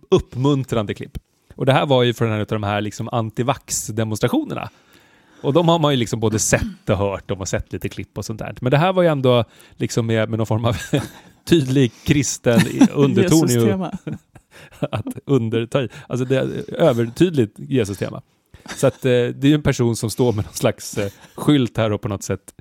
uppmuntrande 0.10 0.94
klipp. 0.94 1.18
Och 1.56 1.66
det 1.66 1.74
här 1.74 1.86
var 1.86 2.04
ju 2.04 2.14
från 2.14 2.32
en 2.32 2.40
av 2.40 2.46
de 2.46 2.64
här 2.64 2.82
liksom 2.82 3.10
antivax-demonstrationerna. 3.10 4.70
Och 5.42 5.54
de 5.54 5.68
har 5.68 5.80
man 5.80 5.92
ju 5.94 5.98
liksom 5.98 6.20
både 6.20 6.40
sett 6.40 6.90
och 6.90 6.98
hört, 6.98 7.24
de 7.28 7.38
har 7.38 7.46
sett 7.46 7.74
lite 7.74 7.90
klipp 7.90 8.18
och 8.18 8.26
sånt 8.26 8.40
där. 8.40 8.56
Men 8.62 8.72
det 8.72 8.78
här 8.78 8.94
var 8.94 9.04
ju 9.04 9.10
ändå 9.10 9.44
liksom 9.78 10.06
med, 10.06 10.30
med 10.30 10.38
någon 10.38 10.48
form 10.48 10.66
av 10.66 10.78
tydlig 11.46 11.92
kristen 12.04 12.60
underton 12.94 13.50
i 13.50 13.54
Jesus-tema. 13.54 13.92
att 14.80 15.06
underta. 15.26 15.88
Alltså 16.08 16.26
det 16.26 16.38
är 16.38 16.74
övertydligt 16.82 17.60
Jesus-tema. 17.60 18.22
Så 18.76 18.88
att 18.88 19.06
eh, 19.06 19.10
det 19.10 19.44
är 19.44 19.48
ju 19.48 19.54
en 19.54 19.64
person 19.64 19.96
som 19.96 20.10
står 20.10 20.34
med 20.34 20.46
någon 20.46 20.54
slags 20.54 20.98
eh, 20.98 21.12
skylt 21.36 21.78
här 21.78 21.92
och 21.92 22.02
på 22.02 22.08
något 22.08 22.24
sätt 22.24 22.54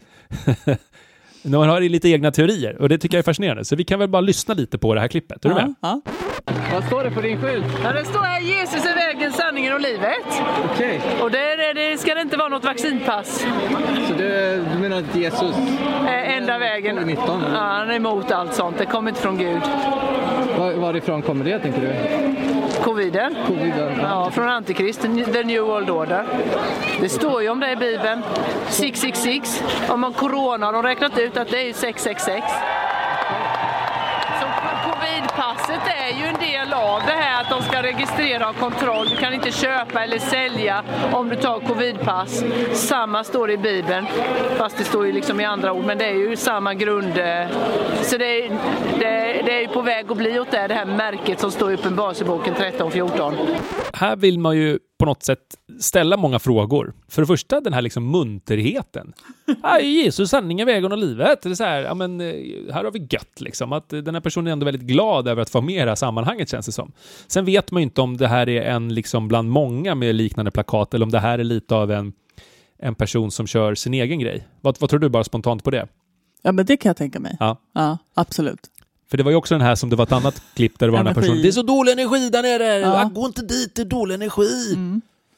man 1.43 1.69
har 1.69 1.81
lite 1.81 2.09
egna 2.09 2.31
teorier 2.31 2.77
och 2.77 2.89
det 2.89 2.99
tycker 2.99 3.17
jag 3.17 3.19
är 3.19 3.25
fascinerande. 3.25 3.65
Så 3.65 3.77
vi 3.77 3.85
kan 3.85 3.99
väl 3.99 4.09
bara 4.09 4.21
lyssna 4.21 4.55
lite 4.55 4.79
på 4.79 4.95
det 4.95 5.01
här 5.01 5.09
klippet. 5.09 5.45
Är 5.45 5.49
du 5.49 5.55
med? 5.55 5.75
Ja, 5.81 6.01
ja. 6.05 6.53
Vad 6.73 6.85
står 6.85 7.05
det 7.05 7.11
på 7.11 7.21
din 7.21 7.43
skylt? 7.43 7.65
Ja, 7.85 7.93
det 7.93 8.05
står 8.05 8.23
här 8.23 8.41
Jesus 8.41 8.85
är 8.85 9.10
vägen, 9.21 9.33
sanningen 9.33 9.75
och 9.75 9.81
livet. 9.81 10.43
Okej. 10.73 11.01
Och 11.23 11.31
det, 11.31 11.57
det, 11.57 11.73
det 11.73 11.99
ska 11.99 12.15
det 12.15 12.21
inte 12.21 12.37
vara 12.37 12.49
något 12.49 12.65
vaccinpass. 12.65 13.47
Så 14.09 14.15
du, 14.15 14.65
du 14.73 14.79
menar 14.79 14.99
att 14.99 15.17
Jesus... 15.17 15.57
Eh, 16.07 16.37
enda 16.37 16.59
vägen. 16.59 16.99
Covid-19? 16.99 17.43
Ja, 17.55 17.59
han 17.59 17.91
är 17.91 17.95
emot 17.95 18.31
allt 18.31 18.55
sånt. 18.55 18.79
Det 18.79 18.87
kommer 18.87 19.11
inte 19.11 19.23
från 19.23 19.39
Gud. 19.39 19.63
Var, 20.59 20.73
varifrån 20.73 21.23
kommer 21.23 21.45
det 21.45 21.59
tänker 21.59 21.81
du? 21.81 21.93
Coviden. 22.83 23.37
Coviden? 23.47 23.99
Ja, 24.03 24.31
från 24.31 24.49
Antikrist, 24.49 25.03
the 25.33 25.43
new 25.45 25.63
world 25.63 25.91
order. 25.91 26.25
Det 27.01 27.09
står 27.09 27.43
ju 27.43 27.49
om 27.49 27.61
det 27.61 27.73
i 27.73 27.77
Bibeln. 27.77 28.23
666. 28.69 29.63
Om 29.89 30.01
man 30.01 30.13
corona 30.13 30.67
har 30.67 30.73
de 30.73 30.83
räknat 30.83 31.19
ut 31.19 31.37
att 31.37 31.49
det 31.49 31.59
är 31.59 31.67
ju 31.67 31.73
666. 31.73 32.47
Så 35.71 35.91
är 35.91 36.19
ju 36.19 36.25
en 36.25 36.41
del 36.41 36.73
av 36.73 37.01
det 37.07 37.13
här 37.13 37.43
att 37.43 37.51
de 37.51 37.63
ska 37.63 37.83
registrera 37.83 38.49
och 38.49 38.55
ha 38.55 38.71
kontroll. 38.71 39.09
Du 39.09 39.17
kan 39.17 39.35
inte 39.35 39.53
köpa 39.53 40.05
eller 40.05 40.19
sälja 40.19 40.85
om 41.13 41.29
du 41.29 41.37
tar 41.37 41.61
covidpass. 41.61 42.45
Samma 42.73 43.25
står 43.25 43.51
i 43.51 43.57
Bibeln, 43.57 44.07
fast 44.57 44.79
det 44.79 44.85
står 44.85 45.07
ju 45.07 45.13
liksom 45.13 45.41
i 45.41 45.45
andra 45.45 45.73
ord. 45.73 45.85
Men 45.85 45.99
det 45.99 46.05
är 46.05 46.15
ju 46.15 46.37
samma 46.37 46.75
grund. 46.75 47.19
Eh. 47.19 47.47
Så 48.03 48.17
det 48.17 48.45
är, 48.45 48.51
det, 48.99 49.43
det 49.47 49.57
är 49.57 49.61
ju 49.61 49.69
på 49.69 49.83
väg 49.83 50.11
att 50.11 50.17
bli 50.17 50.41
åt 50.41 50.51
det, 50.51 50.69
det 50.69 50.75
här 50.75 50.85
märket 50.85 51.41
som 51.41 51.51
står 51.51 51.71
i 51.71 51.75
Uppenbarelseboken 51.75 52.55
13-14. 52.55 53.35
Här 53.93 54.17
vill 54.17 54.39
man 54.39 54.57
ju 54.57 54.79
på 55.01 55.07
något 55.07 55.23
sätt 55.23 55.39
ställa 55.81 56.17
många 56.17 56.39
frågor. 56.39 56.95
För 57.09 57.23
det 57.23 57.27
första 57.27 57.61
den 57.61 57.73
här 57.73 57.83
liksom 57.83 58.11
munterheten. 58.11 59.13
Ah, 59.63 59.79
Jesus, 59.79 60.31
sanningen, 60.31 60.67
vägen 60.67 60.93
och 60.93 60.99
livet. 60.99 61.43
Det 61.43 61.49
är 61.49 61.55
så 61.55 61.65
här, 61.65 61.83
ja, 61.83 61.95
men, 61.95 62.21
eh, 62.21 62.35
här 62.73 62.85
har 62.85 62.91
vi 62.91 63.07
gött 63.11 63.41
liksom. 63.41 63.73
Att 63.73 63.93
eh, 63.93 63.99
den 63.99 64.15
här 64.15 64.21
personen 64.23 64.47
är 64.47 64.53
ändå 64.53 64.65
väldigt 64.65 64.83
glad 64.83 65.29
över 65.29 65.43
att 65.43 65.51
få 65.51 65.61
med 65.61 65.75
i 65.75 65.79
det 65.79 65.91
här 65.91 65.95
sammanhanget 65.95 66.49
känns 66.49 66.67
det 66.67 66.73
som. 66.73 66.93
Sen 67.27 67.45
vet 67.45 67.71
man 67.71 67.83
ju 67.83 67.85
inte 67.85 68.01
om 68.01 68.17
det 68.17 68.29
här 68.29 68.49
är 68.49 68.63
en 68.63 68.95
liksom 68.95 69.29
bland 69.29 69.51
många 69.51 69.95
med 69.95 70.15
liknande 70.15 70.51
plakat 70.51 70.95
eller 70.95 71.05
om 71.05 71.11
det 71.11 71.21
här 71.21 71.39
är 71.39 71.45
lite 71.45 71.75
av 71.75 71.91
en, 71.91 72.13
en 72.79 72.95
person 72.95 73.31
som 73.31 73.47
kör 73.47 73.75
sin 73.75 73.95
egen 73.95 74.19
grej. 74.19 74.49
Vad, 74.61 74.77
vad 74.81 74.91
tror 74.91 75.01
du 75.01 75.09
bara 75.09 75.25
spontant 75.25 75.65
på 75.65 75.71
det? 75.71 75.89
Ja, 76.43 76.53
men 76.53 76.67
det 76.67 76.77
kan 76.77 76.91
jag 76.91 76.97
tänka 76.97 77.21
mig. 77.21 77.37
Ja. 77.41 77.57
Ja, 77.75 77.99
absolut. 78.15 78.61
För 79.11 79.17
det 79.17 79.23
var 79.23 79.31
ju 79.31 79.37
också 79.37 79.55
den 79.55 79.61
här 79.63 79.75
som 79.75 79.91
det 79.91 79.97
var 79.97 80.05
ett 80.05 80.13
annat 80.13 80.43
klipp 80.55 80.79
där 80.79 80.87
det 80.87 80.91
var 80.91 80.99
den 80.99 81.07
här 81.07 81.15
personen. 81.15 81.43
Det 81.43 81.49
är 81.49 81.53
så 81.53 81.63
dålig 81.63 81.93
energi 81.93 82.29
där 82.31 82.43
nere! 82.43 82.65
Ja. 82.79 83.05
Gå 83.15 83.27
inte 83.27 83.43
dit, 83.43 83.75
det 83.75 83.83
är 83.83 83.87
dålig 83.87 84.15
energi! 84.15 84.77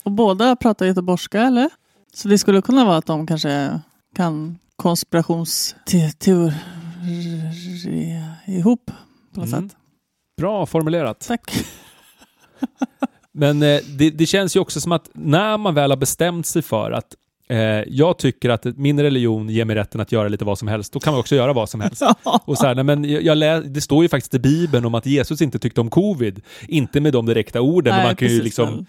Och 0.02 0.10
båda 0.12 0.56
pratar 0.56 0.86
göteborgska, 0.86 1.42
eller? 1.42 1.70
Så 2.14 2.28
det 2.28 2.38
skulle 2.38 2.62
kunna 2.62 2.84
vara 2.84 2.96
att 2.96 3.06
de 3.06 3.26
kanske 3.26 3.80
kan 4.16 4.58
konspirationsteorier 4.76 6.54
ihop 8.46 8.90
på 9.34 9.40
något 9.40 9.48
Mm. 9.52 9.68
sätt. 9.68 9.76
Bra 10.36 10.66
formulerat. 10.66 11.20
Tack. 11.28 11.64
Men 13.32 13.62
eh, 13.62 13.80
det, 13.98 14.10
det 14.10 14.26
känns 14.26 14.56
ju 14.56 14.60
också 14.60 14.80
som 14.80 14.92
att 14.92 15.10
när 15.12 15.58
man 15.58 15.74
väl 15.74 15.90
har 15.90 15.96
bestämt 15.96 16.46
sig 16.46 16.62
för 16.62 16.90
att 16.90 17.14
jag 17.86 18.18
tycker 18.18 18.50
att 18.50 18.64
min 18.64 19.00
religion 19.00 19.48
ger 19.48 19.64
mig 19.64 19.76
rätten 19.76 20.00
att 20.00 20.12
göra 20.12 20.28
lite 20.28 20.44
vad 20.44 20.58
som 20.58 20.68
helst, 20.68 20.92
då 20.92 21.00
kan 21.00 21.12
man 21.12 21.20
också 21.20 21.34
göra 21.34 21.52
vad 21.52 21.68
som 21.68 21.80
helst. 21.80 22.02
Och 22.44 22.58
så 22.58 22.66
här, 22.66 22.74
nej, 22.74 22.84
men 22.84 23.04
jag, 23.04 23.22
jag 23.22 23.38
lä, 23.38 23.60
det 23.60 23.80
står 23.80 24.02
ju 24.02 24.08
faktiskt 24.08 24.34
i 24.34 24.38
Bibeln 24.38 24.84
om 24.84 24.94
att 24.94 25.06
Jesus 25.06 25.42
inte 25.42 25.58
tyckte 25.58 25.80
om 25.80 25.90
covid. 25.90 26.40
Inte 26.68 27.00
med 27.00 27.12
de 27.12 27.26
direkta 27.26 27.60
orden, 27.60 27.90
men 27.90 27.98
Nej, 27.98 28.08
man 28.08 28.16
kan 28.16 28.28
ju 28.28 28.42
liksom... 28.42 28.86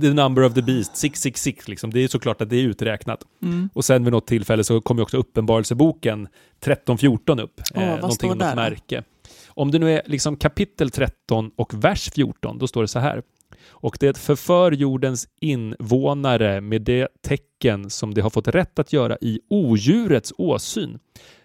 The 0.00 0.12
number 0.12 0.44
of 0.44 0.54
the 0.54 0.62
beast, 0.62 0.96
666, 0.96 1.68
liksom. 1.68 1.92
det 1.92 2.04
är 2.04 2.08
såklart 2.08 2.40
att 2.40 2.50
det 2.50 2.56
är 2.56 2.62
uträknat. 2.62 3.20
Mm. 3.42 3.68
Och 3.72 3.84
sen 3.84 4.04
vid 4.04 4.12
något 4.12 4.26
tillfälle 4.26 4.64
så 4.64 4.80
kommer 4.80 5.00
ju 5.00 5.02
också 5.02 5.16
Uppenbarelseboken 5.16 6.28
13-14 6.64 7.42
upp. 7.42 7.60
Vad 7.74 8.00
någonting 8.00 8.30
om 8.30 8.38
något 8.38 8.54
märke. 8.54 9.02
Om 9.48 9.70
det 9.70 9.78
nu 9.78 9.92
är 9.92 10.02
liksom 10.06 10.36
kapitel 10.36 10.90
13 10.90 11.50
och 11.56 11.84
vers 11.84 12.10
14, 12.14 12.58
då 12.58 12.66
står 12.66 12.82
det 12.82 12.88
så 12.88 12.98
här. 12.98 13.22
Och 13.68 13.96
det 14.00 14.18
förför 14.18 14.72
jordens 14.72 15.28
invånare 15.40 16.60
med 16.60 16.82
det 16.82 17.08
tecken 17.22 17.90
som 17.90 18.14
de 18.14 18.20
har 18.20 18.30
fått 18.30 18.48
rätt 18.48 18.78
att 18.78 18.92
göra 18.92 19.18
i 19.20 19.40
odjurets 19.48 20.32
åsyn. 20.38 20.98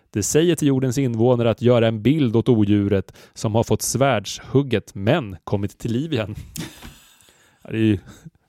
Det 0.10 0.24
säger 0.24 0.56
till 0.56 0.68
jordens 0.68 0.98
invånare 0.98 1.50
att 1.50 1.62
göra 1.62 1.88
en 1.88 2.02
bild 2.02 2.36
åt 2.36 2.50
odjuret 2.50 3.14
som 3.34 3.56
har 3.56 3.64
fått 3.64 3.82
svärdshugget 3.82 4.96
men 4.96 5.38
kommit 5.44 5.78
till 5.78 5.92
liv 5.92 6.14
igen. 6.14 6.36
Det 7.64 7.78
är 7.78 7.82
ju 7.82 8.00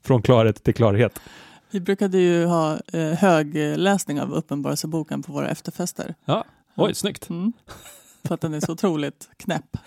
från 0.03 0.21
klarhet 0.21 0.63
till 0.63 0.73
klarhet. 0.73 1.19
Vi 1.71 1.79
brukade 1.79 2.17
ju 2.17 2.45
ha 2.45 2.79
eh, 2.93 3.01
högläsning 3.01 4.21
av 4.21 4.33
Uppenbarelseboken 4.33 5.23
på 5.23 5.33
våra 5.33 5.49
efterfester. 5.49 6.15
Ja, 6.25 6.45
oj, 6.75 6.95
snyggt. 6.95 7.29
Mm. 7.29 7.53
För 8.23 8.35
att 8.35 8.41
den 8.41 8.53
är 8.53 8.59
så 8.59 8.71
otroligt 8.71 9.29
knäpp. 9.37 9.77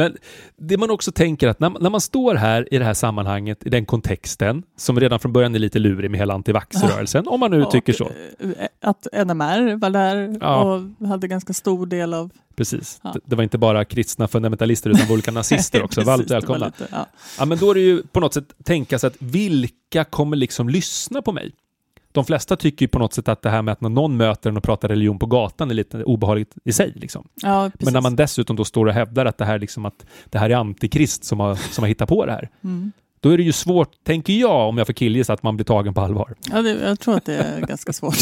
Men 0.00 0.16
det 0.56 0.76
man 0.76 0.90
också 0.90 1.12
tänker 1.12 1.48
att 1.48 1.60
när, 1.60 1.70
när 1.70 1.90
man 1.90 2.00
står 2.00 2.34
här 2.34 2.74
i 2.74 2.78
det 2.78 2.84
här 2.84 2.94
sammanhanget, 2.94 3.66
i 3.66 3.70
den 3.70 3.86
kontexten, 3.86 4.62
som 4.76 5.00
redan 5.00 5.18
från 5.20 5.32
början 5.32 5.54
är 5.54 5.58
lite 5.58 5.78
lurig 5.78 6.10
med 6.10 6.20
hela 6.20 6.34
antivaxrörelsen, 6.34 7.28
om 7.28 7.40
man 7.40 7.50
nu 7.50 7.64
tycker 7.70 7.92
så. 7.92 8.04
Och, 8.04 8.10
eh, 8.44 8.68
Att 8.80 9.06
NMR 9.12 9.76
var 9.76 9.90
där 9.90 10.38
Ja. 10.40 10.62
och 11.00 11.08
hade 11.08 11.28
ganska 11.28 11.52
stor 11.52 11.86
del 11.86 12.14
av... 12.14 12.30
Precis. 12.56 13.00
Ja. 13.04 13.14
Det, 13.24 13.36
var 13.36 13.42
inte 13.42 13.58
bara 13.58 13.84
kristna 13.84 14.28
fundamentalister 14.28 14.90
utan 14.90 15.10
olika 15.12 15.30
nazister 15.40 15.82
också. 15.82 16.00
Varmt 16.02 16.30
välkomna. 16.30 16.66
lite- 16.66 16.88
ja. 16.92 17.06
Ja, 17.38 17.44
men 17.44 17.58
då 17.58 17.70
är 17.70 17.74
det 17.74 17.80
ju 17.80 18.02
på 18.02 18.20
något 18.20 18.34
sätt 18.34 18.44
tänka 18.64 18.98
sig 18.98 19.08
att 19.08 19.16
vilka 19.18 20.04
kommer 20.04 20.36
liksom 20.36 20.68
lyssna 20.68 21.22
på 21.22 21.32
mig? 21.32 21.52
De 22.12 22.24
flesta 22.24 22.56
tycker 22.56 22.84
ju 22.84 22.88
på 22.88 22.98
något 22.98 23.12
sätt 23.12 23.28
att 23.28 23.42
det 23.42 23.50
här 23.50 23.62
med 23.62 23.72
att 23.72 23.80
när 23.80 23.88
någon 23.88 24.16
möter 24.16 24.50
en 24.50 24.56
och 24.56 24.62
pratar 24.62 24.88
religion 24.88 25.18
på 25.18 25.26
gatan 25.26 25.70
är 25.70 25.74
lite 25.74 26.04
obehagligt 26.04 26.54
i 26.64 26.72
sig. 26.72 26.92
Liksom. 26.96 27.28
Ja. 27.34 27.70
Men 27.80 27.92
när 27.92 28.00
man 28.00 28.16
dessutom 28.16 28.56
då 28.56 28.64
står 28.64 28.86
och 28.86 28.92
hävdar 28.92 29.26
att 29.26 29.38
det 29.38 29.44
här, 29.44 29.58
liksom 29.58 29.86
att 29.86 30.06
det 30.30 30.38
här 30.38 30.50
är 30.50 30.54
antikrist 30.54 31.24
som 31.24 31.40
har, 31.40 31.54
som 31.54 31.82
har 31.82 31.88
hittat 31.88 32.08
på 32.08 32.26
det 32.26 32.32
här, 32.32 32.48
Mm. 32.64 32.92
då 33.20 33.30
är 33.30 33.36
det 33.36 33.42
ju 33.42 33.52
svårt, 33.52 34.04
tänker 34.04 34.32
jag, 34.32 34.68
om 34.68 34.78
jag 34.78 34.86
får 34.86 34.94
killgissa, 34.94 35.32
att 35.32 35.42
man 35.42 35.56
blir 35.56 35.64
tagen 35.64 35.94
på 35.94 36.00
allvar. 36.00 36.34
Ja, 36.50 36.62
det, 36.62 36.70
jag 36.70 37.00
tror 37.00 37.16
att 37.16 37.24
det 37.24 37.34
är 37.36 37.60
ganska 37.66 37.92
svårt. 37.92 38.18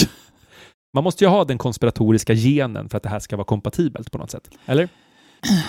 Man 0.94 1.05
måste 1.05 1.24
ju 1.24 1.29
ha 1.31 1.44
den 1.44 1.59
konspiratoriska 1.59 2.35
genen 2.35 2.88
för 2.88 2.96
att 2.96 3.03
det 3.03 3.09
här 3.09 3.18
ska 3.20 3.37
vara 3.37 3.44
kompatibelt 3.44 4.11
på 4.12 4.18
något 4.18 4.31
sätt. 4.31 4.51
Eller? 4.66 4.88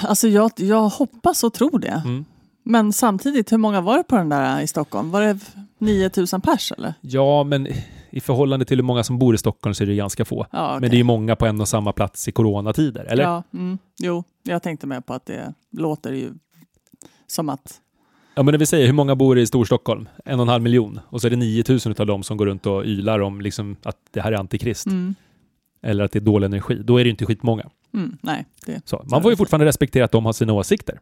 Alltså 0.01 0.27
jag, 0.27 0.51
jag 0.55 0.89
hoppas 0.89 1.43
och 1.43 1.53
tror 1.53 1.79
det. 1.79 2.01
Mm. 2.05 2.25
Men 2.63 2.93
samtidigt, 2.93 3.51
hur 3.51 3.57
många 3.57 3.81
var 3.81 3.97
det 3.97 4.03
på 4.03 4.15
den 4.15 4.29
där 4.29 4.61
i 4.61 4.67
Stockholm? 4.67 5.11
Var 5.11 5.21
det 5.21 5.39
9000 5.79 6.41
pers 6.41 6.71
eller? 6.71 6.93
Ja, 7.01 7.43
men 7.43 7.67
i 8.09 8.19
förhållande 8.19 8.65
till 8.65 8.77
hur 8.77 8.83
många 8.83 9.03
som 9.03 9.19
bor 9.19 9.35
i 9.35 9.37
Stockholm 9.37 9.73
så 9.73 9.83
är 9.83 9.87
det 9.87 9.95
ganska 9.95 10.25
få. 10.25 10.45
Ja, 10.51 10.67
okej. 10.67 10.81
Men 10.81 10.89
det 10.89 10.95
är 10.95 10.97
ju 10.97 11.03
många 11.03 11.35
på 11.35 11.45
en 11.45 11.61
och 11.61 11.67
samma 11.67 11.91
plats 11.91 12.27
i 12.27 12.31
coronatider, 12.31 13.05
eller? 13.05 13.23
Ja, 13.23 13.43
mm, 13.53 13.77
jo, 13.99 14.23
jag 14.43 14.63
tänkte 14.63 14.87
med 14.87 15.05
på 15.05 15.13
att 15.13 15.25
det 15.25 15.53
låter 15.71 16.13
ju 16.13 16.31
som 17.27 17.49
att... 17.49 17.81
Ja, 18.35 18.43
men 18.43 18.51
det 18.51 18.57
vill 18.57 18.67
säga, 18.67 18.85
hur 18.85 18.93
många 18.93 19.15
bor 19.15 19.39
i 19.39 19.47
Storstockholm? 19.47 20.09
En 20.25 20.39
och 20.39 20.43
en 20.43 20.49
halv 20.49 20.63
miljon. 20.63 20.99
Och 21.09 21.21
så 21.21 21.27
är 21.27 21.31
det 21.31 21.35
9000 21.37 21.95
av 21.99 22.05
dem 22.05 22.23
som 22.23 22.37
går 22.37 22.45
runt 22.45 22.65
och 22.65 22.85
ylar 22.85 23.19
om 23.19 23.41
liksom 23.41 23.75
att 23.83 23.97
det 24.11 24.21
här 24.21 24.31
är 24.31 24.37
antikrist. 24.37 24.85
Mm, 24.87 25.15
Eller 25.81 26.03
att 26.03 26.11
det 26.11 26.19
är 26.19 26.21
dålig 26.21 26.45
energi. 26.45 26.75
Då 26.75 26.97
är 26.99 27.03
det 27.03 27.09
inte 27.09 27.25
skitmånga. 27.25 27.69
mm, 27.93 28.17
nej, 28.21 28.45
det... 28.65 28.81
Så, 28.85 29.05
man 29.11 29.21
får 29.21 29.31
ju 29.31 29.37
fortfarande 29.37 29.65
respektera 29.65 30.05
att 30.05 30.11
de 30.11 30.25
har 30.25 30.33
sina 30.33 30.53
åsikter. 30.53 30.99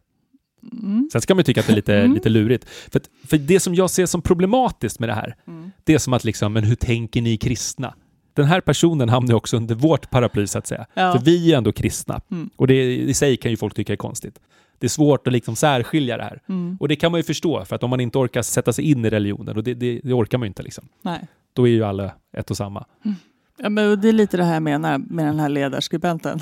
Mm, 0.72 1.08
Sen 1.12 1.20
ska 1.20 1.34
man 1.34 1.38
ju 1.40 1.44
tycka 1.44 1.60
att 1.60 1.66
det 1.66 1.72
är 1.72 1.76
lite, 1.76 1.96
Mm. 1.98 2.14
lite 2.14 2.28
lurigt. 2.28 2.64
För, 2.68 2.98
att- 3.00 3.10
för 3.28 3.38
det 3.38 3.60
som 3.60 3.74
jag 3.74 3.90
ser 3.90 4.06
som 4.06 4.22
problematiskt 4.22 5.00
med 5.00 5.08
det 5.08 5.14
här, 5.14 5.36
mm. 5.46 5.70
det 5.84 5.94
är 5.94 5.98
som 5.98 6.12
att 6.12 6.24
liksom, 6.24 6.52
men 6.52 6.64
hur 6.64 6.74
tänker 6.74 7.22
ni 7.22 7.36
kristna? 7.36 7.94
Den 8.34 8.46
här 8.46 8.60
personen 8.60 9.08
hamnar 9.08 9.34
också 9.34 9.56
under 9.56 9.74
vårt 9.74 10.10
paraply 10.10 10.46
så 10.46 10.58
att 10.58 10.66
säga. 10.66 10.86
Ja. 10.94 11.12
För 11.12 11.24
vi 11.24 11.52
är 11.52 11.58
ändå 11.58 11.72
kristna. 11.72 12.20
Mm. 12.30 12.50
Och 12.56 12.66
det 12.66 12.94
i 12.96 13.14
sig 13.14 13.36
kan 13.36 13.50
ju 13.50 13.56
folk 13.56 13.74
tycka 13.74 13.92
är 13.92 13.96
konstigt. 13.96 14.38
Det 14.78 14.86
är 14.86 14.88
svårt 14.88 15.26
att 15.26 15.32
liksom 15.32 15.56
särskilja 15.56 16.16
det 16.16 16.22
här. 16.22 16.40
Mm, 16.48 16.76
Och 16.80 16.88
det 16.88 16.96
kan 16.96 17.12
man 17.12 17.18
ju 17.18 17.22
förstå, 17.24 17.64
för 17.64 17.76
att 17.76 17.82
om 17.82 17.90
man 17.90 18.00
inte 18.00 18.18
orkar 18.18 18.42
sätta 18.42 18.72
sig 18.72 18.84
in 18.90 19.04
i 19.04 19.10
religionen, 19.10 19.56
och 19.56 19.62
det, 19.64 19.74
det, 19.74 20.00
det 20.04 20.12
orkar 20.12 20.38
man 20.38 20.46
ju 20.46 20.48
inte 20.48 20.62
liksom, 20.62 20.88
nej. 21.02 21.20
då 21.52 21.68
är 21.68 21.72
ju 21.72 21.84
alla 21.84 22.10
ett 22.36 22.50
och 22.50 22.56
samma. 22.56 22.84
Ja, 23.58 23.68
men 23.68 24.00
det 24.00 24.08
är 24.08 24.12
lite 24.12 24.36
det 24.36 24.44
här 24.44 24.54
jag 24.54 24.62
menar 24.62 24.98
med 24.98 25.26
den 25.26 25.40
här 25.40 25.48
ledarskribenten. 25.48 26.40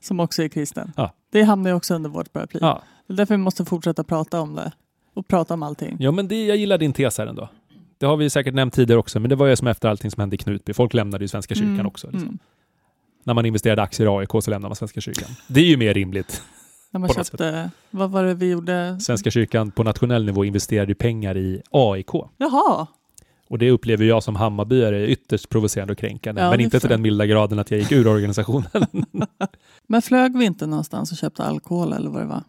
Som 0.00 0.20
också 0.20 0.42
är 0.42 0.48
kristen. 0.48 0.92
Ja. 0.96 1.12
Det 1.32 1.42
hamnar 1.42 1.70
ju 1.70 1.76
också 1.76 1.94
under 1.94 2.10
vårt 2.10 2.32
paraply. 2.32 2.60
Ja, 2.62 2.82
Det 3.06 3.12
är 3.12 3.16
därför 3.16 3.34
vi 3.34 3.38
måste 3.38 3.64
fortsätta 3.64 4.04
prata 4.04 4.40
om 4.40 4.54
det. 4.54 4.72
Och 5.14 5.28
prata 5.28 5.54
om 5.54 5.62
allting. 5.62 5.96
ja 6.00 6.10
men 6.10 6.28
det, 6.28 6.44
jag 6.46 6.56
gillar 6.56 6.78
din 6.78 6.92
tes 6.92 7.18
här 7.18 7.26
ändå. 7.26 7.48
Det 7.98 8.06
har 8.06 8.16
vi 8.16 8.30
säkert 8.30 8.54
nämnt 8.54 8.74
tidigare 8.74 8.98
också, 9.00 9.20
men 9.20 9.30
det 9.30 9.36
var 9.36 9.46
ju 9.46 9.56
som 9.56 9.66
efter 9.66 9.88
allting 9.88 10.10
som 10.10 10.20
hände 10.20 10.34
i 10.36 10.38
Knutby. 10.38 10.74
Folk 10.74 10.94
lämnade 10.94 11.24
ju 11.24 11.28
Svenska 11.28 11.54
kyrkan 11.54 11.74
Mm, 11.74 11.86
också. 11.86 12.06
Liksom. 12.06 12.22
mm. 12.28 12.38
När 13.24 13.34
man 13.34 13.46
investerade 13.46 13.82
aktier 13.82 14.06
i 14.06 14.10
AIK 14.18 14.30
så 14.44 14.50
lämnade 14.50 14.68
man 14.70 14.76
Svenska 14.76 15.00
kyrkan. 15.00 15.28
Det 15.48 15.60
är 15.60 15.64
ju 15.64 15.76
mer 15.76 15.94
rimligt. 15.94 16.42
När 16.90 17.00
man 17.00 17.08
köpte, 17.08 17.70
vad 17.90 18.10
var 18.10 18.24
det 18.24 18.34
vi 18.34 18.50
gjorde? 18.50 19.00
Svenska 19.00 19.30
kyrkan 19.30 19.70
på 19.70 19.82
nationell 19.82 20.24
nivå 20.24 20.44
investerade 20.44 20.90
ju 20.90 20.94
pengar 20.94 21.36
i 21.36 21.62
AIK. 21.70 22.10
Jaha, 22.36 22.86
Och 23.48 23.58
det 23.58 23.70
upplever 23.70 24.04
jag 24.04 24.22
som 24.22 24.36
Hammarbyare 24.36 25.06
ytterst 25.06 25.48
provocerande 25.48 25.92
och 25.92 25.98
kränkande. 25.98 26.42
Ja, 26.42 26.50
men 26.50 26.60
inte 26.60 26.80
till 26.80 26.88
den 26.88 27.02
milda 27.02 27.26
graden 27.26 27.58
att 27.58 27.70
jag 27.70 27.80
gick 27.80 27.92
ur 27.92 28.06
organisationen. 28.08 28.68
men 29.86 30.02
flög 30.02 30.38
vi 30.38 30.44
inte 30.44 30.66
någonstans 30.66 31.12
och 31.12 31.18
köpte 31.18 31.44
alkohol 31.44 31.92
eller 31.92 32.10
vad 32.10 32.22
det 32.22 32.26
var? 32.26 32.42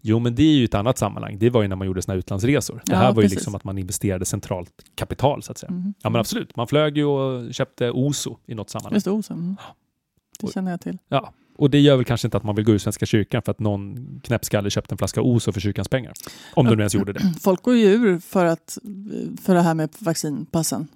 Jo, 0.00 0.18
men 0.18 0.34
det 0.34 0.42
är 0.42 0.54
ju 0.54 0.64
ett 0.64 0.74
annat 0.74 0.98
sammanhang. 0.98 1.38
Det 1.38 1.50
var 1.50 1.62
ju 1.62 1.68
när 1.68 1.76
man 1.76 1.86
gjorde 1.86 2.02
sina 2.02 2.14
utlandsresor. 2.14 2.82
Det 2.86 2.92
Ja, 2.92 2.98
här 2.98 3.12
var 3.12 3.22
ju 3.22 3.22
precis. 3.22 3.36
liksom 3.36 3.54
att 3.54 3.64
man 3.64 3.78
investerade 3.78 4.24
centralt 4.24 4.70
kapital, 4.94 5.42
så 5.42 5.52
att 5.52 5.58
säga. 5.58 5.70
Mm. 5.70 5.94
Ja, 6.02 6.10
men 6.10 6.20
absolut. 6.20 6.56
Man 6.56 6.66
flög 6.66 6.96
ju 6.96 7.04
och 7.04 7.54
köpte 7.54 7.90
OSO 7.90 8.36
i 8.46 8.54
något 8.54 8.70
sammanhang. 8.70 8.94
Just 8.94 9.06
Osen. 9.06 9.36
Mm. 9.38 9.56
Det 10.40 10.52
känner 10.52 10.70
jag 10.70 10.80
till. 10.80 10.98
Ja. 11.08 11.32
Och 11.56 11.70
det 11.70 11.80
gör 11.80 11.96
väl 11.96 12.04
kanske 12.04 12.26
inte 12.26 12.36
att 12.36 12.44
man 12.44 12.54
vill 12.54 12.64
gå 12.64 12.72
ur 12.72 12.78
Svenska 12.78 13.06
kyrkan 13.06 13.42
för 13.42 13.52
att 13.52 13.58
någon 13.60 13.96
knäppskalle 14.24 14.70
köpte 14.70 14.94
en 14.94 14.98
flaska 14.98 15.22
Oso 15.22 15.52
för 15.52 15.60
kyrkans 15.60 15.88
pengar. 15.88 16.12
Om 16.54 16.66
de 16.66 16.74
nu 16.76 16.82
ens 16.82 16.94
gjorde 16.94 17.12
det. 17.12 17.32
Folk 17.40 17.62
går 17.62 17.76
ju 17.76 17.84
ur 17.86 18.18
för, 18.18 18.44
att, 18.44 18.78
för 19.42 19.54
det 19.54 19.60
här 19.62 19.74
med 19.74 19.88
vaccinpassen. 19.98 20.88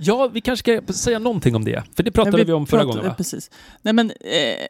Ja, 0.00 0.28
vi 0.32 0.40
kanske 0.40 0.80
ska 0.82 0.92
säga 0.92 1.18
någonting 1.18 1.54
om 1.54 1.64
det. 1.64 1.82
För 1.96 2.02
det 2.02 2.10
pratade 2.10 2.38
Ja, 2.38 2.44
vi, 2.44 2.52
om 2.52 2.66
förra 2.66 2.78
pratade- 2.80 2.96
gången 2.98 3.08
va? 3.10 3.14
Precis. 3.14 3.50
Nej, 3.82 3.94
men, 3.94 4.10
eh, 4.10 4.66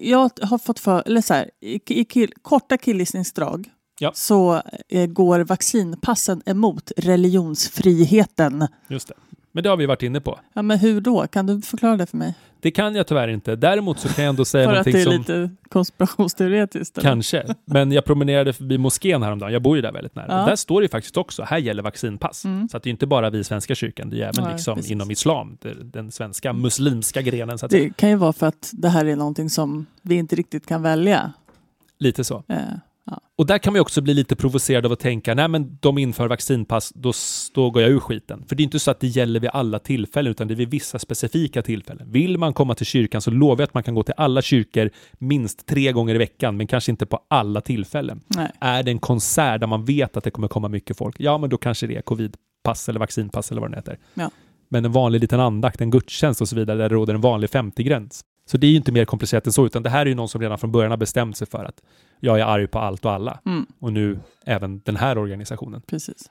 jag 0.00 0.30
har 0.42 0.58
fått 0.58 0.78
för, 0.78 1.02
eller 1.06 1.20
så 1.20 1.34
här, 1.34 1.50
i, 1.60 1.80
i 2.00 2.04
kill, 2.04 2.32
korta 2.42 2.76
killgissningsdrag 2.78 3.68
Ja. 4.00 4.12
så 4.14 4.62
eh, 4.88 5.06
går 5.06 5.40
vaccinpassen 5.40 6.42
emot 6.46 6.92
religionsfriheten. 6.96 8.66
Just 8.88 9.08
det. 9.08 9.14
Men 9.52 9.62
det 9.62 9.68
har 9.68 9.76
vi 9.76 9.86
varit 9.86 10.02
inne 10.02 10.20
på. 10.20 10.38
Ja, 10.52 10.62
men 10.62 10.78
hur 10.78 11.00
då? 11.00 11.26
Kan 11.26 11.46
du 11.46 11.62
förklara 11.62 11.96
det 11.96 12.06
för 12.06 12.16
mig? 12.16 12.34
Det 12.60 12.70
kan 12.70 12.94
jag 12.94 13.06
tyvärr 13.06 13.28
inte. 13.28 13.56
Däremot 13.56 13.98
så 13.98 14.08
kan 14.08 14.24
jag 14.24 14.30
ändå 14.30 14.44
säga 14.44 14.68
för 14.70 14.76
att 14.76 14.86
någonting 14.86 14.92
det 14.92 15.00
är 15.00 15.34
som... 15.34 15.44
lite 15.44 15.50
konspirationsteoretiskt? 15.68 16.98
eller? 16.98 17.10
Kanske. 17.10 17.54
Men 17.64 17.92
jag 17.92 18.04
promenerade 18.04 18.52
förbi 18.52 18.78
moskén 18.78 19.22
häromdagen. 19.22 19.52
Jag 19.52 19.62
bor 19.62 19.76
ju 19.76 19.82
där 19.82 19.92
väldigt 19.92 20.14
nära. 20.14 20.26
Ja. 20.28 20.46
Där 20.46 20.56
står 20.56 20.80
det 20.80 20.84
ju 20.84 20.88
faktiskt 20.88 21.16
också, 21.16 21.42
här 21.42 21.58
gäller 21.58 21.82
vaccinpass. 21.82 22.44
Mm. 22.44 22.68
Så 22.68 22.76
att 22.76 22.82
det 22.82 22.88
är 22.88 22.90
inte 22.90 23.06
bara 23.06 23.30
vi 23.30 23.38
i 23.38 23.44
Svenska 23.44 23.74
kyrkan, 23.74 24.10
det 24.10 24.16
är 24.16 24.28
även 24.28 24.44
Nej, 24.44 24.52
liksom 24.52 24.74
precis. 24.74 24.90
inom 24.90 25.10
islam, 25.10 25.58
den 25.84 26.10
svenska 26.10 26.52
muslimska 26.52 27.22
grenen. 27.22 27.58
Så 27.58 27.66
att. 27.66 27.72
Det 27.72 27.96
kan 27.96 28.08
ju 28.08 28.16
vara 28.16 28.32
för 28.32 28.46
att 28.46 28.70
det 28.72 28.88
här 28.88 29.04
är 29.04 29.16
någonting 29.16 29.50
som 29.50 29.86
vi 30.02 30.14
inte 30.14 30.36
riktigt 30.36 30.66
kan 30.66 30.82
välja. 30.82 31.32
Lite 31.98 32.24
så. 32.24 32.44
Eh, 32.48 32.56
Och 33.38 33.46
där 33.46 33.58
kan 33.58 33.72
man 33.72 33.76
ju 33.76 33.80
också 33.80 34.00
bli 34.00 34.14
lite 34.14 34.36
provocerad 34.36 34.86
av 34.86 34.92
att 34.92 35.00
tänka, 35.00 35.34
nej 35.34 35.48
men 35.48 35.78
de 35.80 35.98
inför 35.98 36.28
vaccinpass, 36.28 36.92
då, 36.94 37.12
då 37.54 37.70
går 37.70 37.82
jag 37.82 37.90
ur 37.90 38.00
skiten. 38.00 38.44
För 38.48 38.56
det 38.56 38.62
är 38.62 38.64
inte 38.64 38.78
så 38.78 38.90
att 38.90 39.00
det 39.00 39.06
gäller 39.06 39.40
vid 39.40 39.50
alla 39.52 39.78
tillfällen, 39.78 40.30
utan 40.30 40.48
det 40.48 40.54
är 40.54 40.56
vid 40.56 40.70
vissa 40.70 40.98
specifika 40.98 41.62
tillfällen. 41.62 42.12
Vill 42.12 42.38
man 42.38 42.52
komma 42.52 42.74
till 42.74 42.86
kyrkan 42.86 43.20
så 43.20 43.30
lovar 43.30 43.56
jag 43.58 43.62
att 43.62 43.74
man 43.74 43.82
kan 43.82 43.94
gå 43.94 44.02
till 44.02 44.14
alla 44.16 44.42
kyrkor 44.42 44.90
minst 45.18 45.66
tre 45.66 45.92
gånger 45.92 46.14
i 46.14 46.18
veckan, 46.18 46.56
men 46.56 46.66
kanske 46.66 46.90
inte 46.90 47.06
på 47.06 47.20
alla 47.28 47.60
tillfällen. 47.60 48.20
nej. 48.26 48.50
Är 48.60 48.82
det 48.82 48.90
en 48.90 48.98
konsert 48.98 49.60
där 49.60 49.66
man 49.66 49.84
vet 49.84 50.16
att 50.16 50.24
det 50.24 50.30
kommer 50.30 50.48
komma 50.48 50.68
mycket 50.68 50.96
folk, 50.96 51.16
ja 51.18 51.38
men 51.38 51.50
då 51.50 51.56
kanske 51.56 51.86
det 51.86 51.96
är 51.96 52.02
covidpass 52.02 52.88
eller 52.88 53.00
vaccinpass 53.00 53.50
eller 53.50 53.60
vad 53.60 53.70
det 53.70 53.76
heter. 53.76 53.98
Ja. 54.14 54.30
Men 54.68 54.84
en 54.84 54.92
vanlig 54.92 55.20
liten 55.20 55.40
andakt, 55.40 55.80
en 55.80 55.90
gudstjänst 55.90 56.40
och 56.40 56.48
så 56.48 56.56
vidare, 56.56 56.78
där 56.78 56.88
det 56.88 56.94
råder 56.94 57.14
en 57.14 57.20
vanlig 57.20 57.50
50-gräns. 57.50 58.24
Så 58.50 58.56
det 58.56 58.66
är 58.66 58.70
ju 58.70 58.76
inte 58.76 58.92
mer 58.92 59.04
komplicerat 59.04 59.46
än 59.46 59.52
så, 59.52 59.66
utan 59.66 59.82
det 59.82 59.90
här 59.90 60.00
är 60.00 60.06
ju 60.06 60.14
någon 60.14 60.28
som 60.28 60.40
redan 60.40 60.58
från 60.58 60.72
början 60.72 60.90
har 60.90 60.96
bestämt 60.98 61.36
sig 61.36 61.46
för 61.46 61.64
att 61.64 61.82
jag 62.20 62.40
är 62.40 62.44
arg 62.44 62.66
på 62.66 62.78
allt 62.78 63.04
och 63.04 63.12
alla. 63.12 63.40
Mm, 63.46 63.66
Och 63.78 63.92
nu 63.92 64.20
även 64.44 64.80
den 64.84 64.96
här 64.96 65.18
organisationen. 65.18 65.82
precis. 65.86 66.30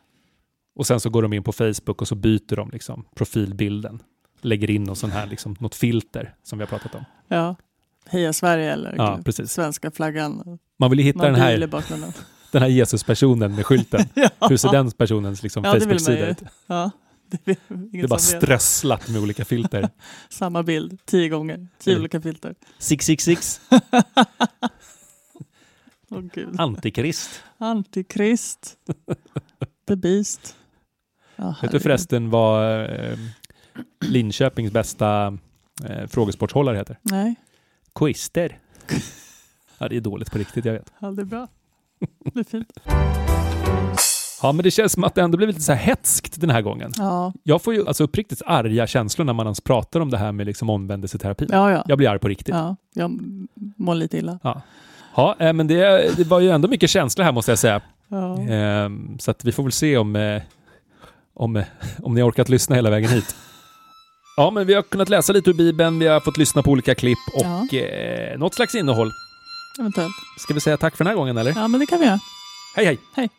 Och 0.75 0.87
sen 0.87 0.99
så 0.99 1.09
går 1.09 1.21
de 1.21 1.33
in 1.33 1.43
på 1.43 1.51
Facebook 1.51 2.01
och 2.01 2.07
så 2.07 2.15
byter 2.15 2.55
de 2.55 2.69
liksom 2.71 3.05
profilbilden. 3.15 3.99
Lägger 4.41 4.69
in 4.69 4.83
någon 4.83 4.95
sån 4.95 5.11
här, 5.11 5.27
liksom, 5.27 5.55
något 5.59 5.75
filter 5.75 6.35
som 6.43 6.57
vi 6.59 6.65
har 6.65 6.67
pratat 6.69 6.95
om. 6.95 7.05
Ja. 7.27 7.55
Heja 8.05 8.33
Sverige 8.33 8.73
eller 8.73 8.95
Ja, 8.97 9.19
svenska 9.45 9.91
flaggan. 9.91 10.59
Man 10.79 10.89
vill 10.89 10.99
ju 10.99 11.05
hitta 11.05 11.25
den 11.25 11.35
här, 11.35 11.57
den 12.51 12.61
här 12.61 12.69
Jesus-personen 12.69 13.55
med 13.55 13.65
skylten. 13.65 14.05
ja. 14.13 14.29
Hur 14.49 14.57
ser 14.57 14.71
den 14.71 14.91
personens 14.91 15.43
liksom, 15.43 15.63
Ja, 15.63 15.73
Facebook-sida 15.73 16.27
ut? 16.29 16.41
Ja, 16.67 16.91
det 17.45 17.99
är 17.99 18.07
bara 18.07 18.19
strösslat 18.19 19.09
med 19.09 19.21
olika 19.21 19.45
filter. 19.45 19.89
Samma 20.29 20.63
bild, 20.63 20.99
tio 21.05 21.29
gånger. 21.29 21.67
Tio 21.79 21.91
Mm. 21.91 22.01
olika 22.01 22.21
filter. 22.21 22.55
666, 22.77 23.61
Åh 26.09 26.19
gud. 26.33 26.59
Antikrist. 26.59 27.43
Antikrist. 27.57 28.77
The 29.87 29.95
Beast. 29.95 30.55
Ja, 31.35 31.55
Vet 31.61 31.71
du 31.71 31.79
förresten 31.79 32.29
vad 32.29 32.81
eh, 32.83 33.17
Linköpings 34.01 34.71
bästa 34.71 35.37
eh, 35.89 36.07
frågesporthållare 36.07 36.77
heter? 36.77 36.99
Nej, 37.01 37.35
Quister. 37.95 38.59
Ja, 39.77 39.87
det 39.89 39.95
är 39.97 40.01
dåligt 40.01 40.31
på 40.31 40.37
riktigt, 40.37 40.65
jag 40.65 40.73
vet. 40.73 40.93
ja, 40.99 41.11
det 41.11 41.21
är 41.21 41.25
bra. 41.25 41.47
Det 42.33 42.39
är 42.39 42.43
fint. 42.43 42.71
Ja, 44.41 44.51
men 44.51 44.63
det 44.63 44.71
känns 44.71 44.91
som 44.93 45.03
att 45.03 45.15
det 45.15 45.21
ändå 45.21 45.37
blivit 45.37 45.55
lite 45.55 45.65
så 45.65 45.73
här 45.73 45.79
hetskt 45.79 46.41
den 46.41 46.49
här 46.49 46.61
gången. 46.61 46.91
Ja, 46.97 47.33
Jag 47.43 47.61
får 47.61 47.73
ju 47.73 47.87
alltså 47.87 48.03
uppriktigt 48.03 48.41
arga 48.45 48.87
känslor 48.87 49.25
när 49.25 49.33
man 49.33 49.45
ens 49.45 49.61
pratar 49.61 49.99
om 49.99 50.09
det 50.11 50.17
här 50.17 50.31
med 50.31 50.45
liksom 50.45 50.69
omvändelseterapi. 50.69 51.47
ja, 51.49 51.71
ja. 51.71 51.83
Jag 51.87 51.97
blir 51.97 52.09
arg 52.09 52.19
på 52.19 52.27
riktigt. 52.27 52.55
ja 52.55 52.75
jag 52.93 53.19
mår 53.77 53.95
lite 53.95 54.17
illa. 54.17 54.39
Ja, 54.43 54.61
ja 55.15 55.35
eh, 55.39 55.53
men 55.53 55.67
det, 55.67 56.11
det 56.17 56.23
var 56.23 56.39
ju 56.39 56.49
ändå 56.49 56.67
mycket 56.67 56.89
känslor 56.89 57.25
här 57.25 57.31
måste 57.31 57.51
jag 57.51 57.59
säga. 57.59 57.81
Ja. 58.07 58.39
Ehm, 58.39 59.19
så 59.19 59.31
att 59.31 59.45
vi 59.45 59.51
får 59.51 59.63
väl 59.63 59.71
se 59.71 59.97
om, 59.97 60.15
eh, 60.15 60.41
om, 61.33 61.55
eh, 61.55 61.65
om 62.03 62.13
ni 62.13 62.21
har 62.21 62.29
orkat 62.29 62.49
lyssna 62.49 62.75
hela 62.75 62.89
vägen 62.89 63.09
hit. 63.09 63.35
Ja, 64.37 64.51
men 64.51 64.67
vi 64.67 64.73
har 64.73 64.81
kunnat 64.81 65.09
läsa 65.09 65.33
lite 65.33 65.49
ur 65.49 65.53
Bibeln, 65.53 65.99
vi 65.99 66.07
har 66.07 66.19
fått 66.19 66.37
lyssna 66.37 66.63
på 66.63 66.71
olika 66.71 66.95
klipp 66.95 67.17
och 67.33 67.73
eh, 67.73 68.39
något 68.39 68.55
slags 68.55 68.75
innehåll. 68.75 69.11
Eventuellt. 69.79 70.13
Ska 70.39 70.53
vi 70.53 70.59
säga 70.59 70.77
tack 70.77 70.97
för 70.97 71.03
den 71.03 71.11
här 71.11 71.17
gången 71.17 71.37
eller? 71.37 71.53
Ja, 71.55 71.67
men 71.67 71.79
det 71.79 71.85
kan 71.85 71.99
vi 71.99 72.05
göra. 72.05 72.19
Hej 72.75 72.85
hej! 72.85 72.97
Hej. 73.15 73.29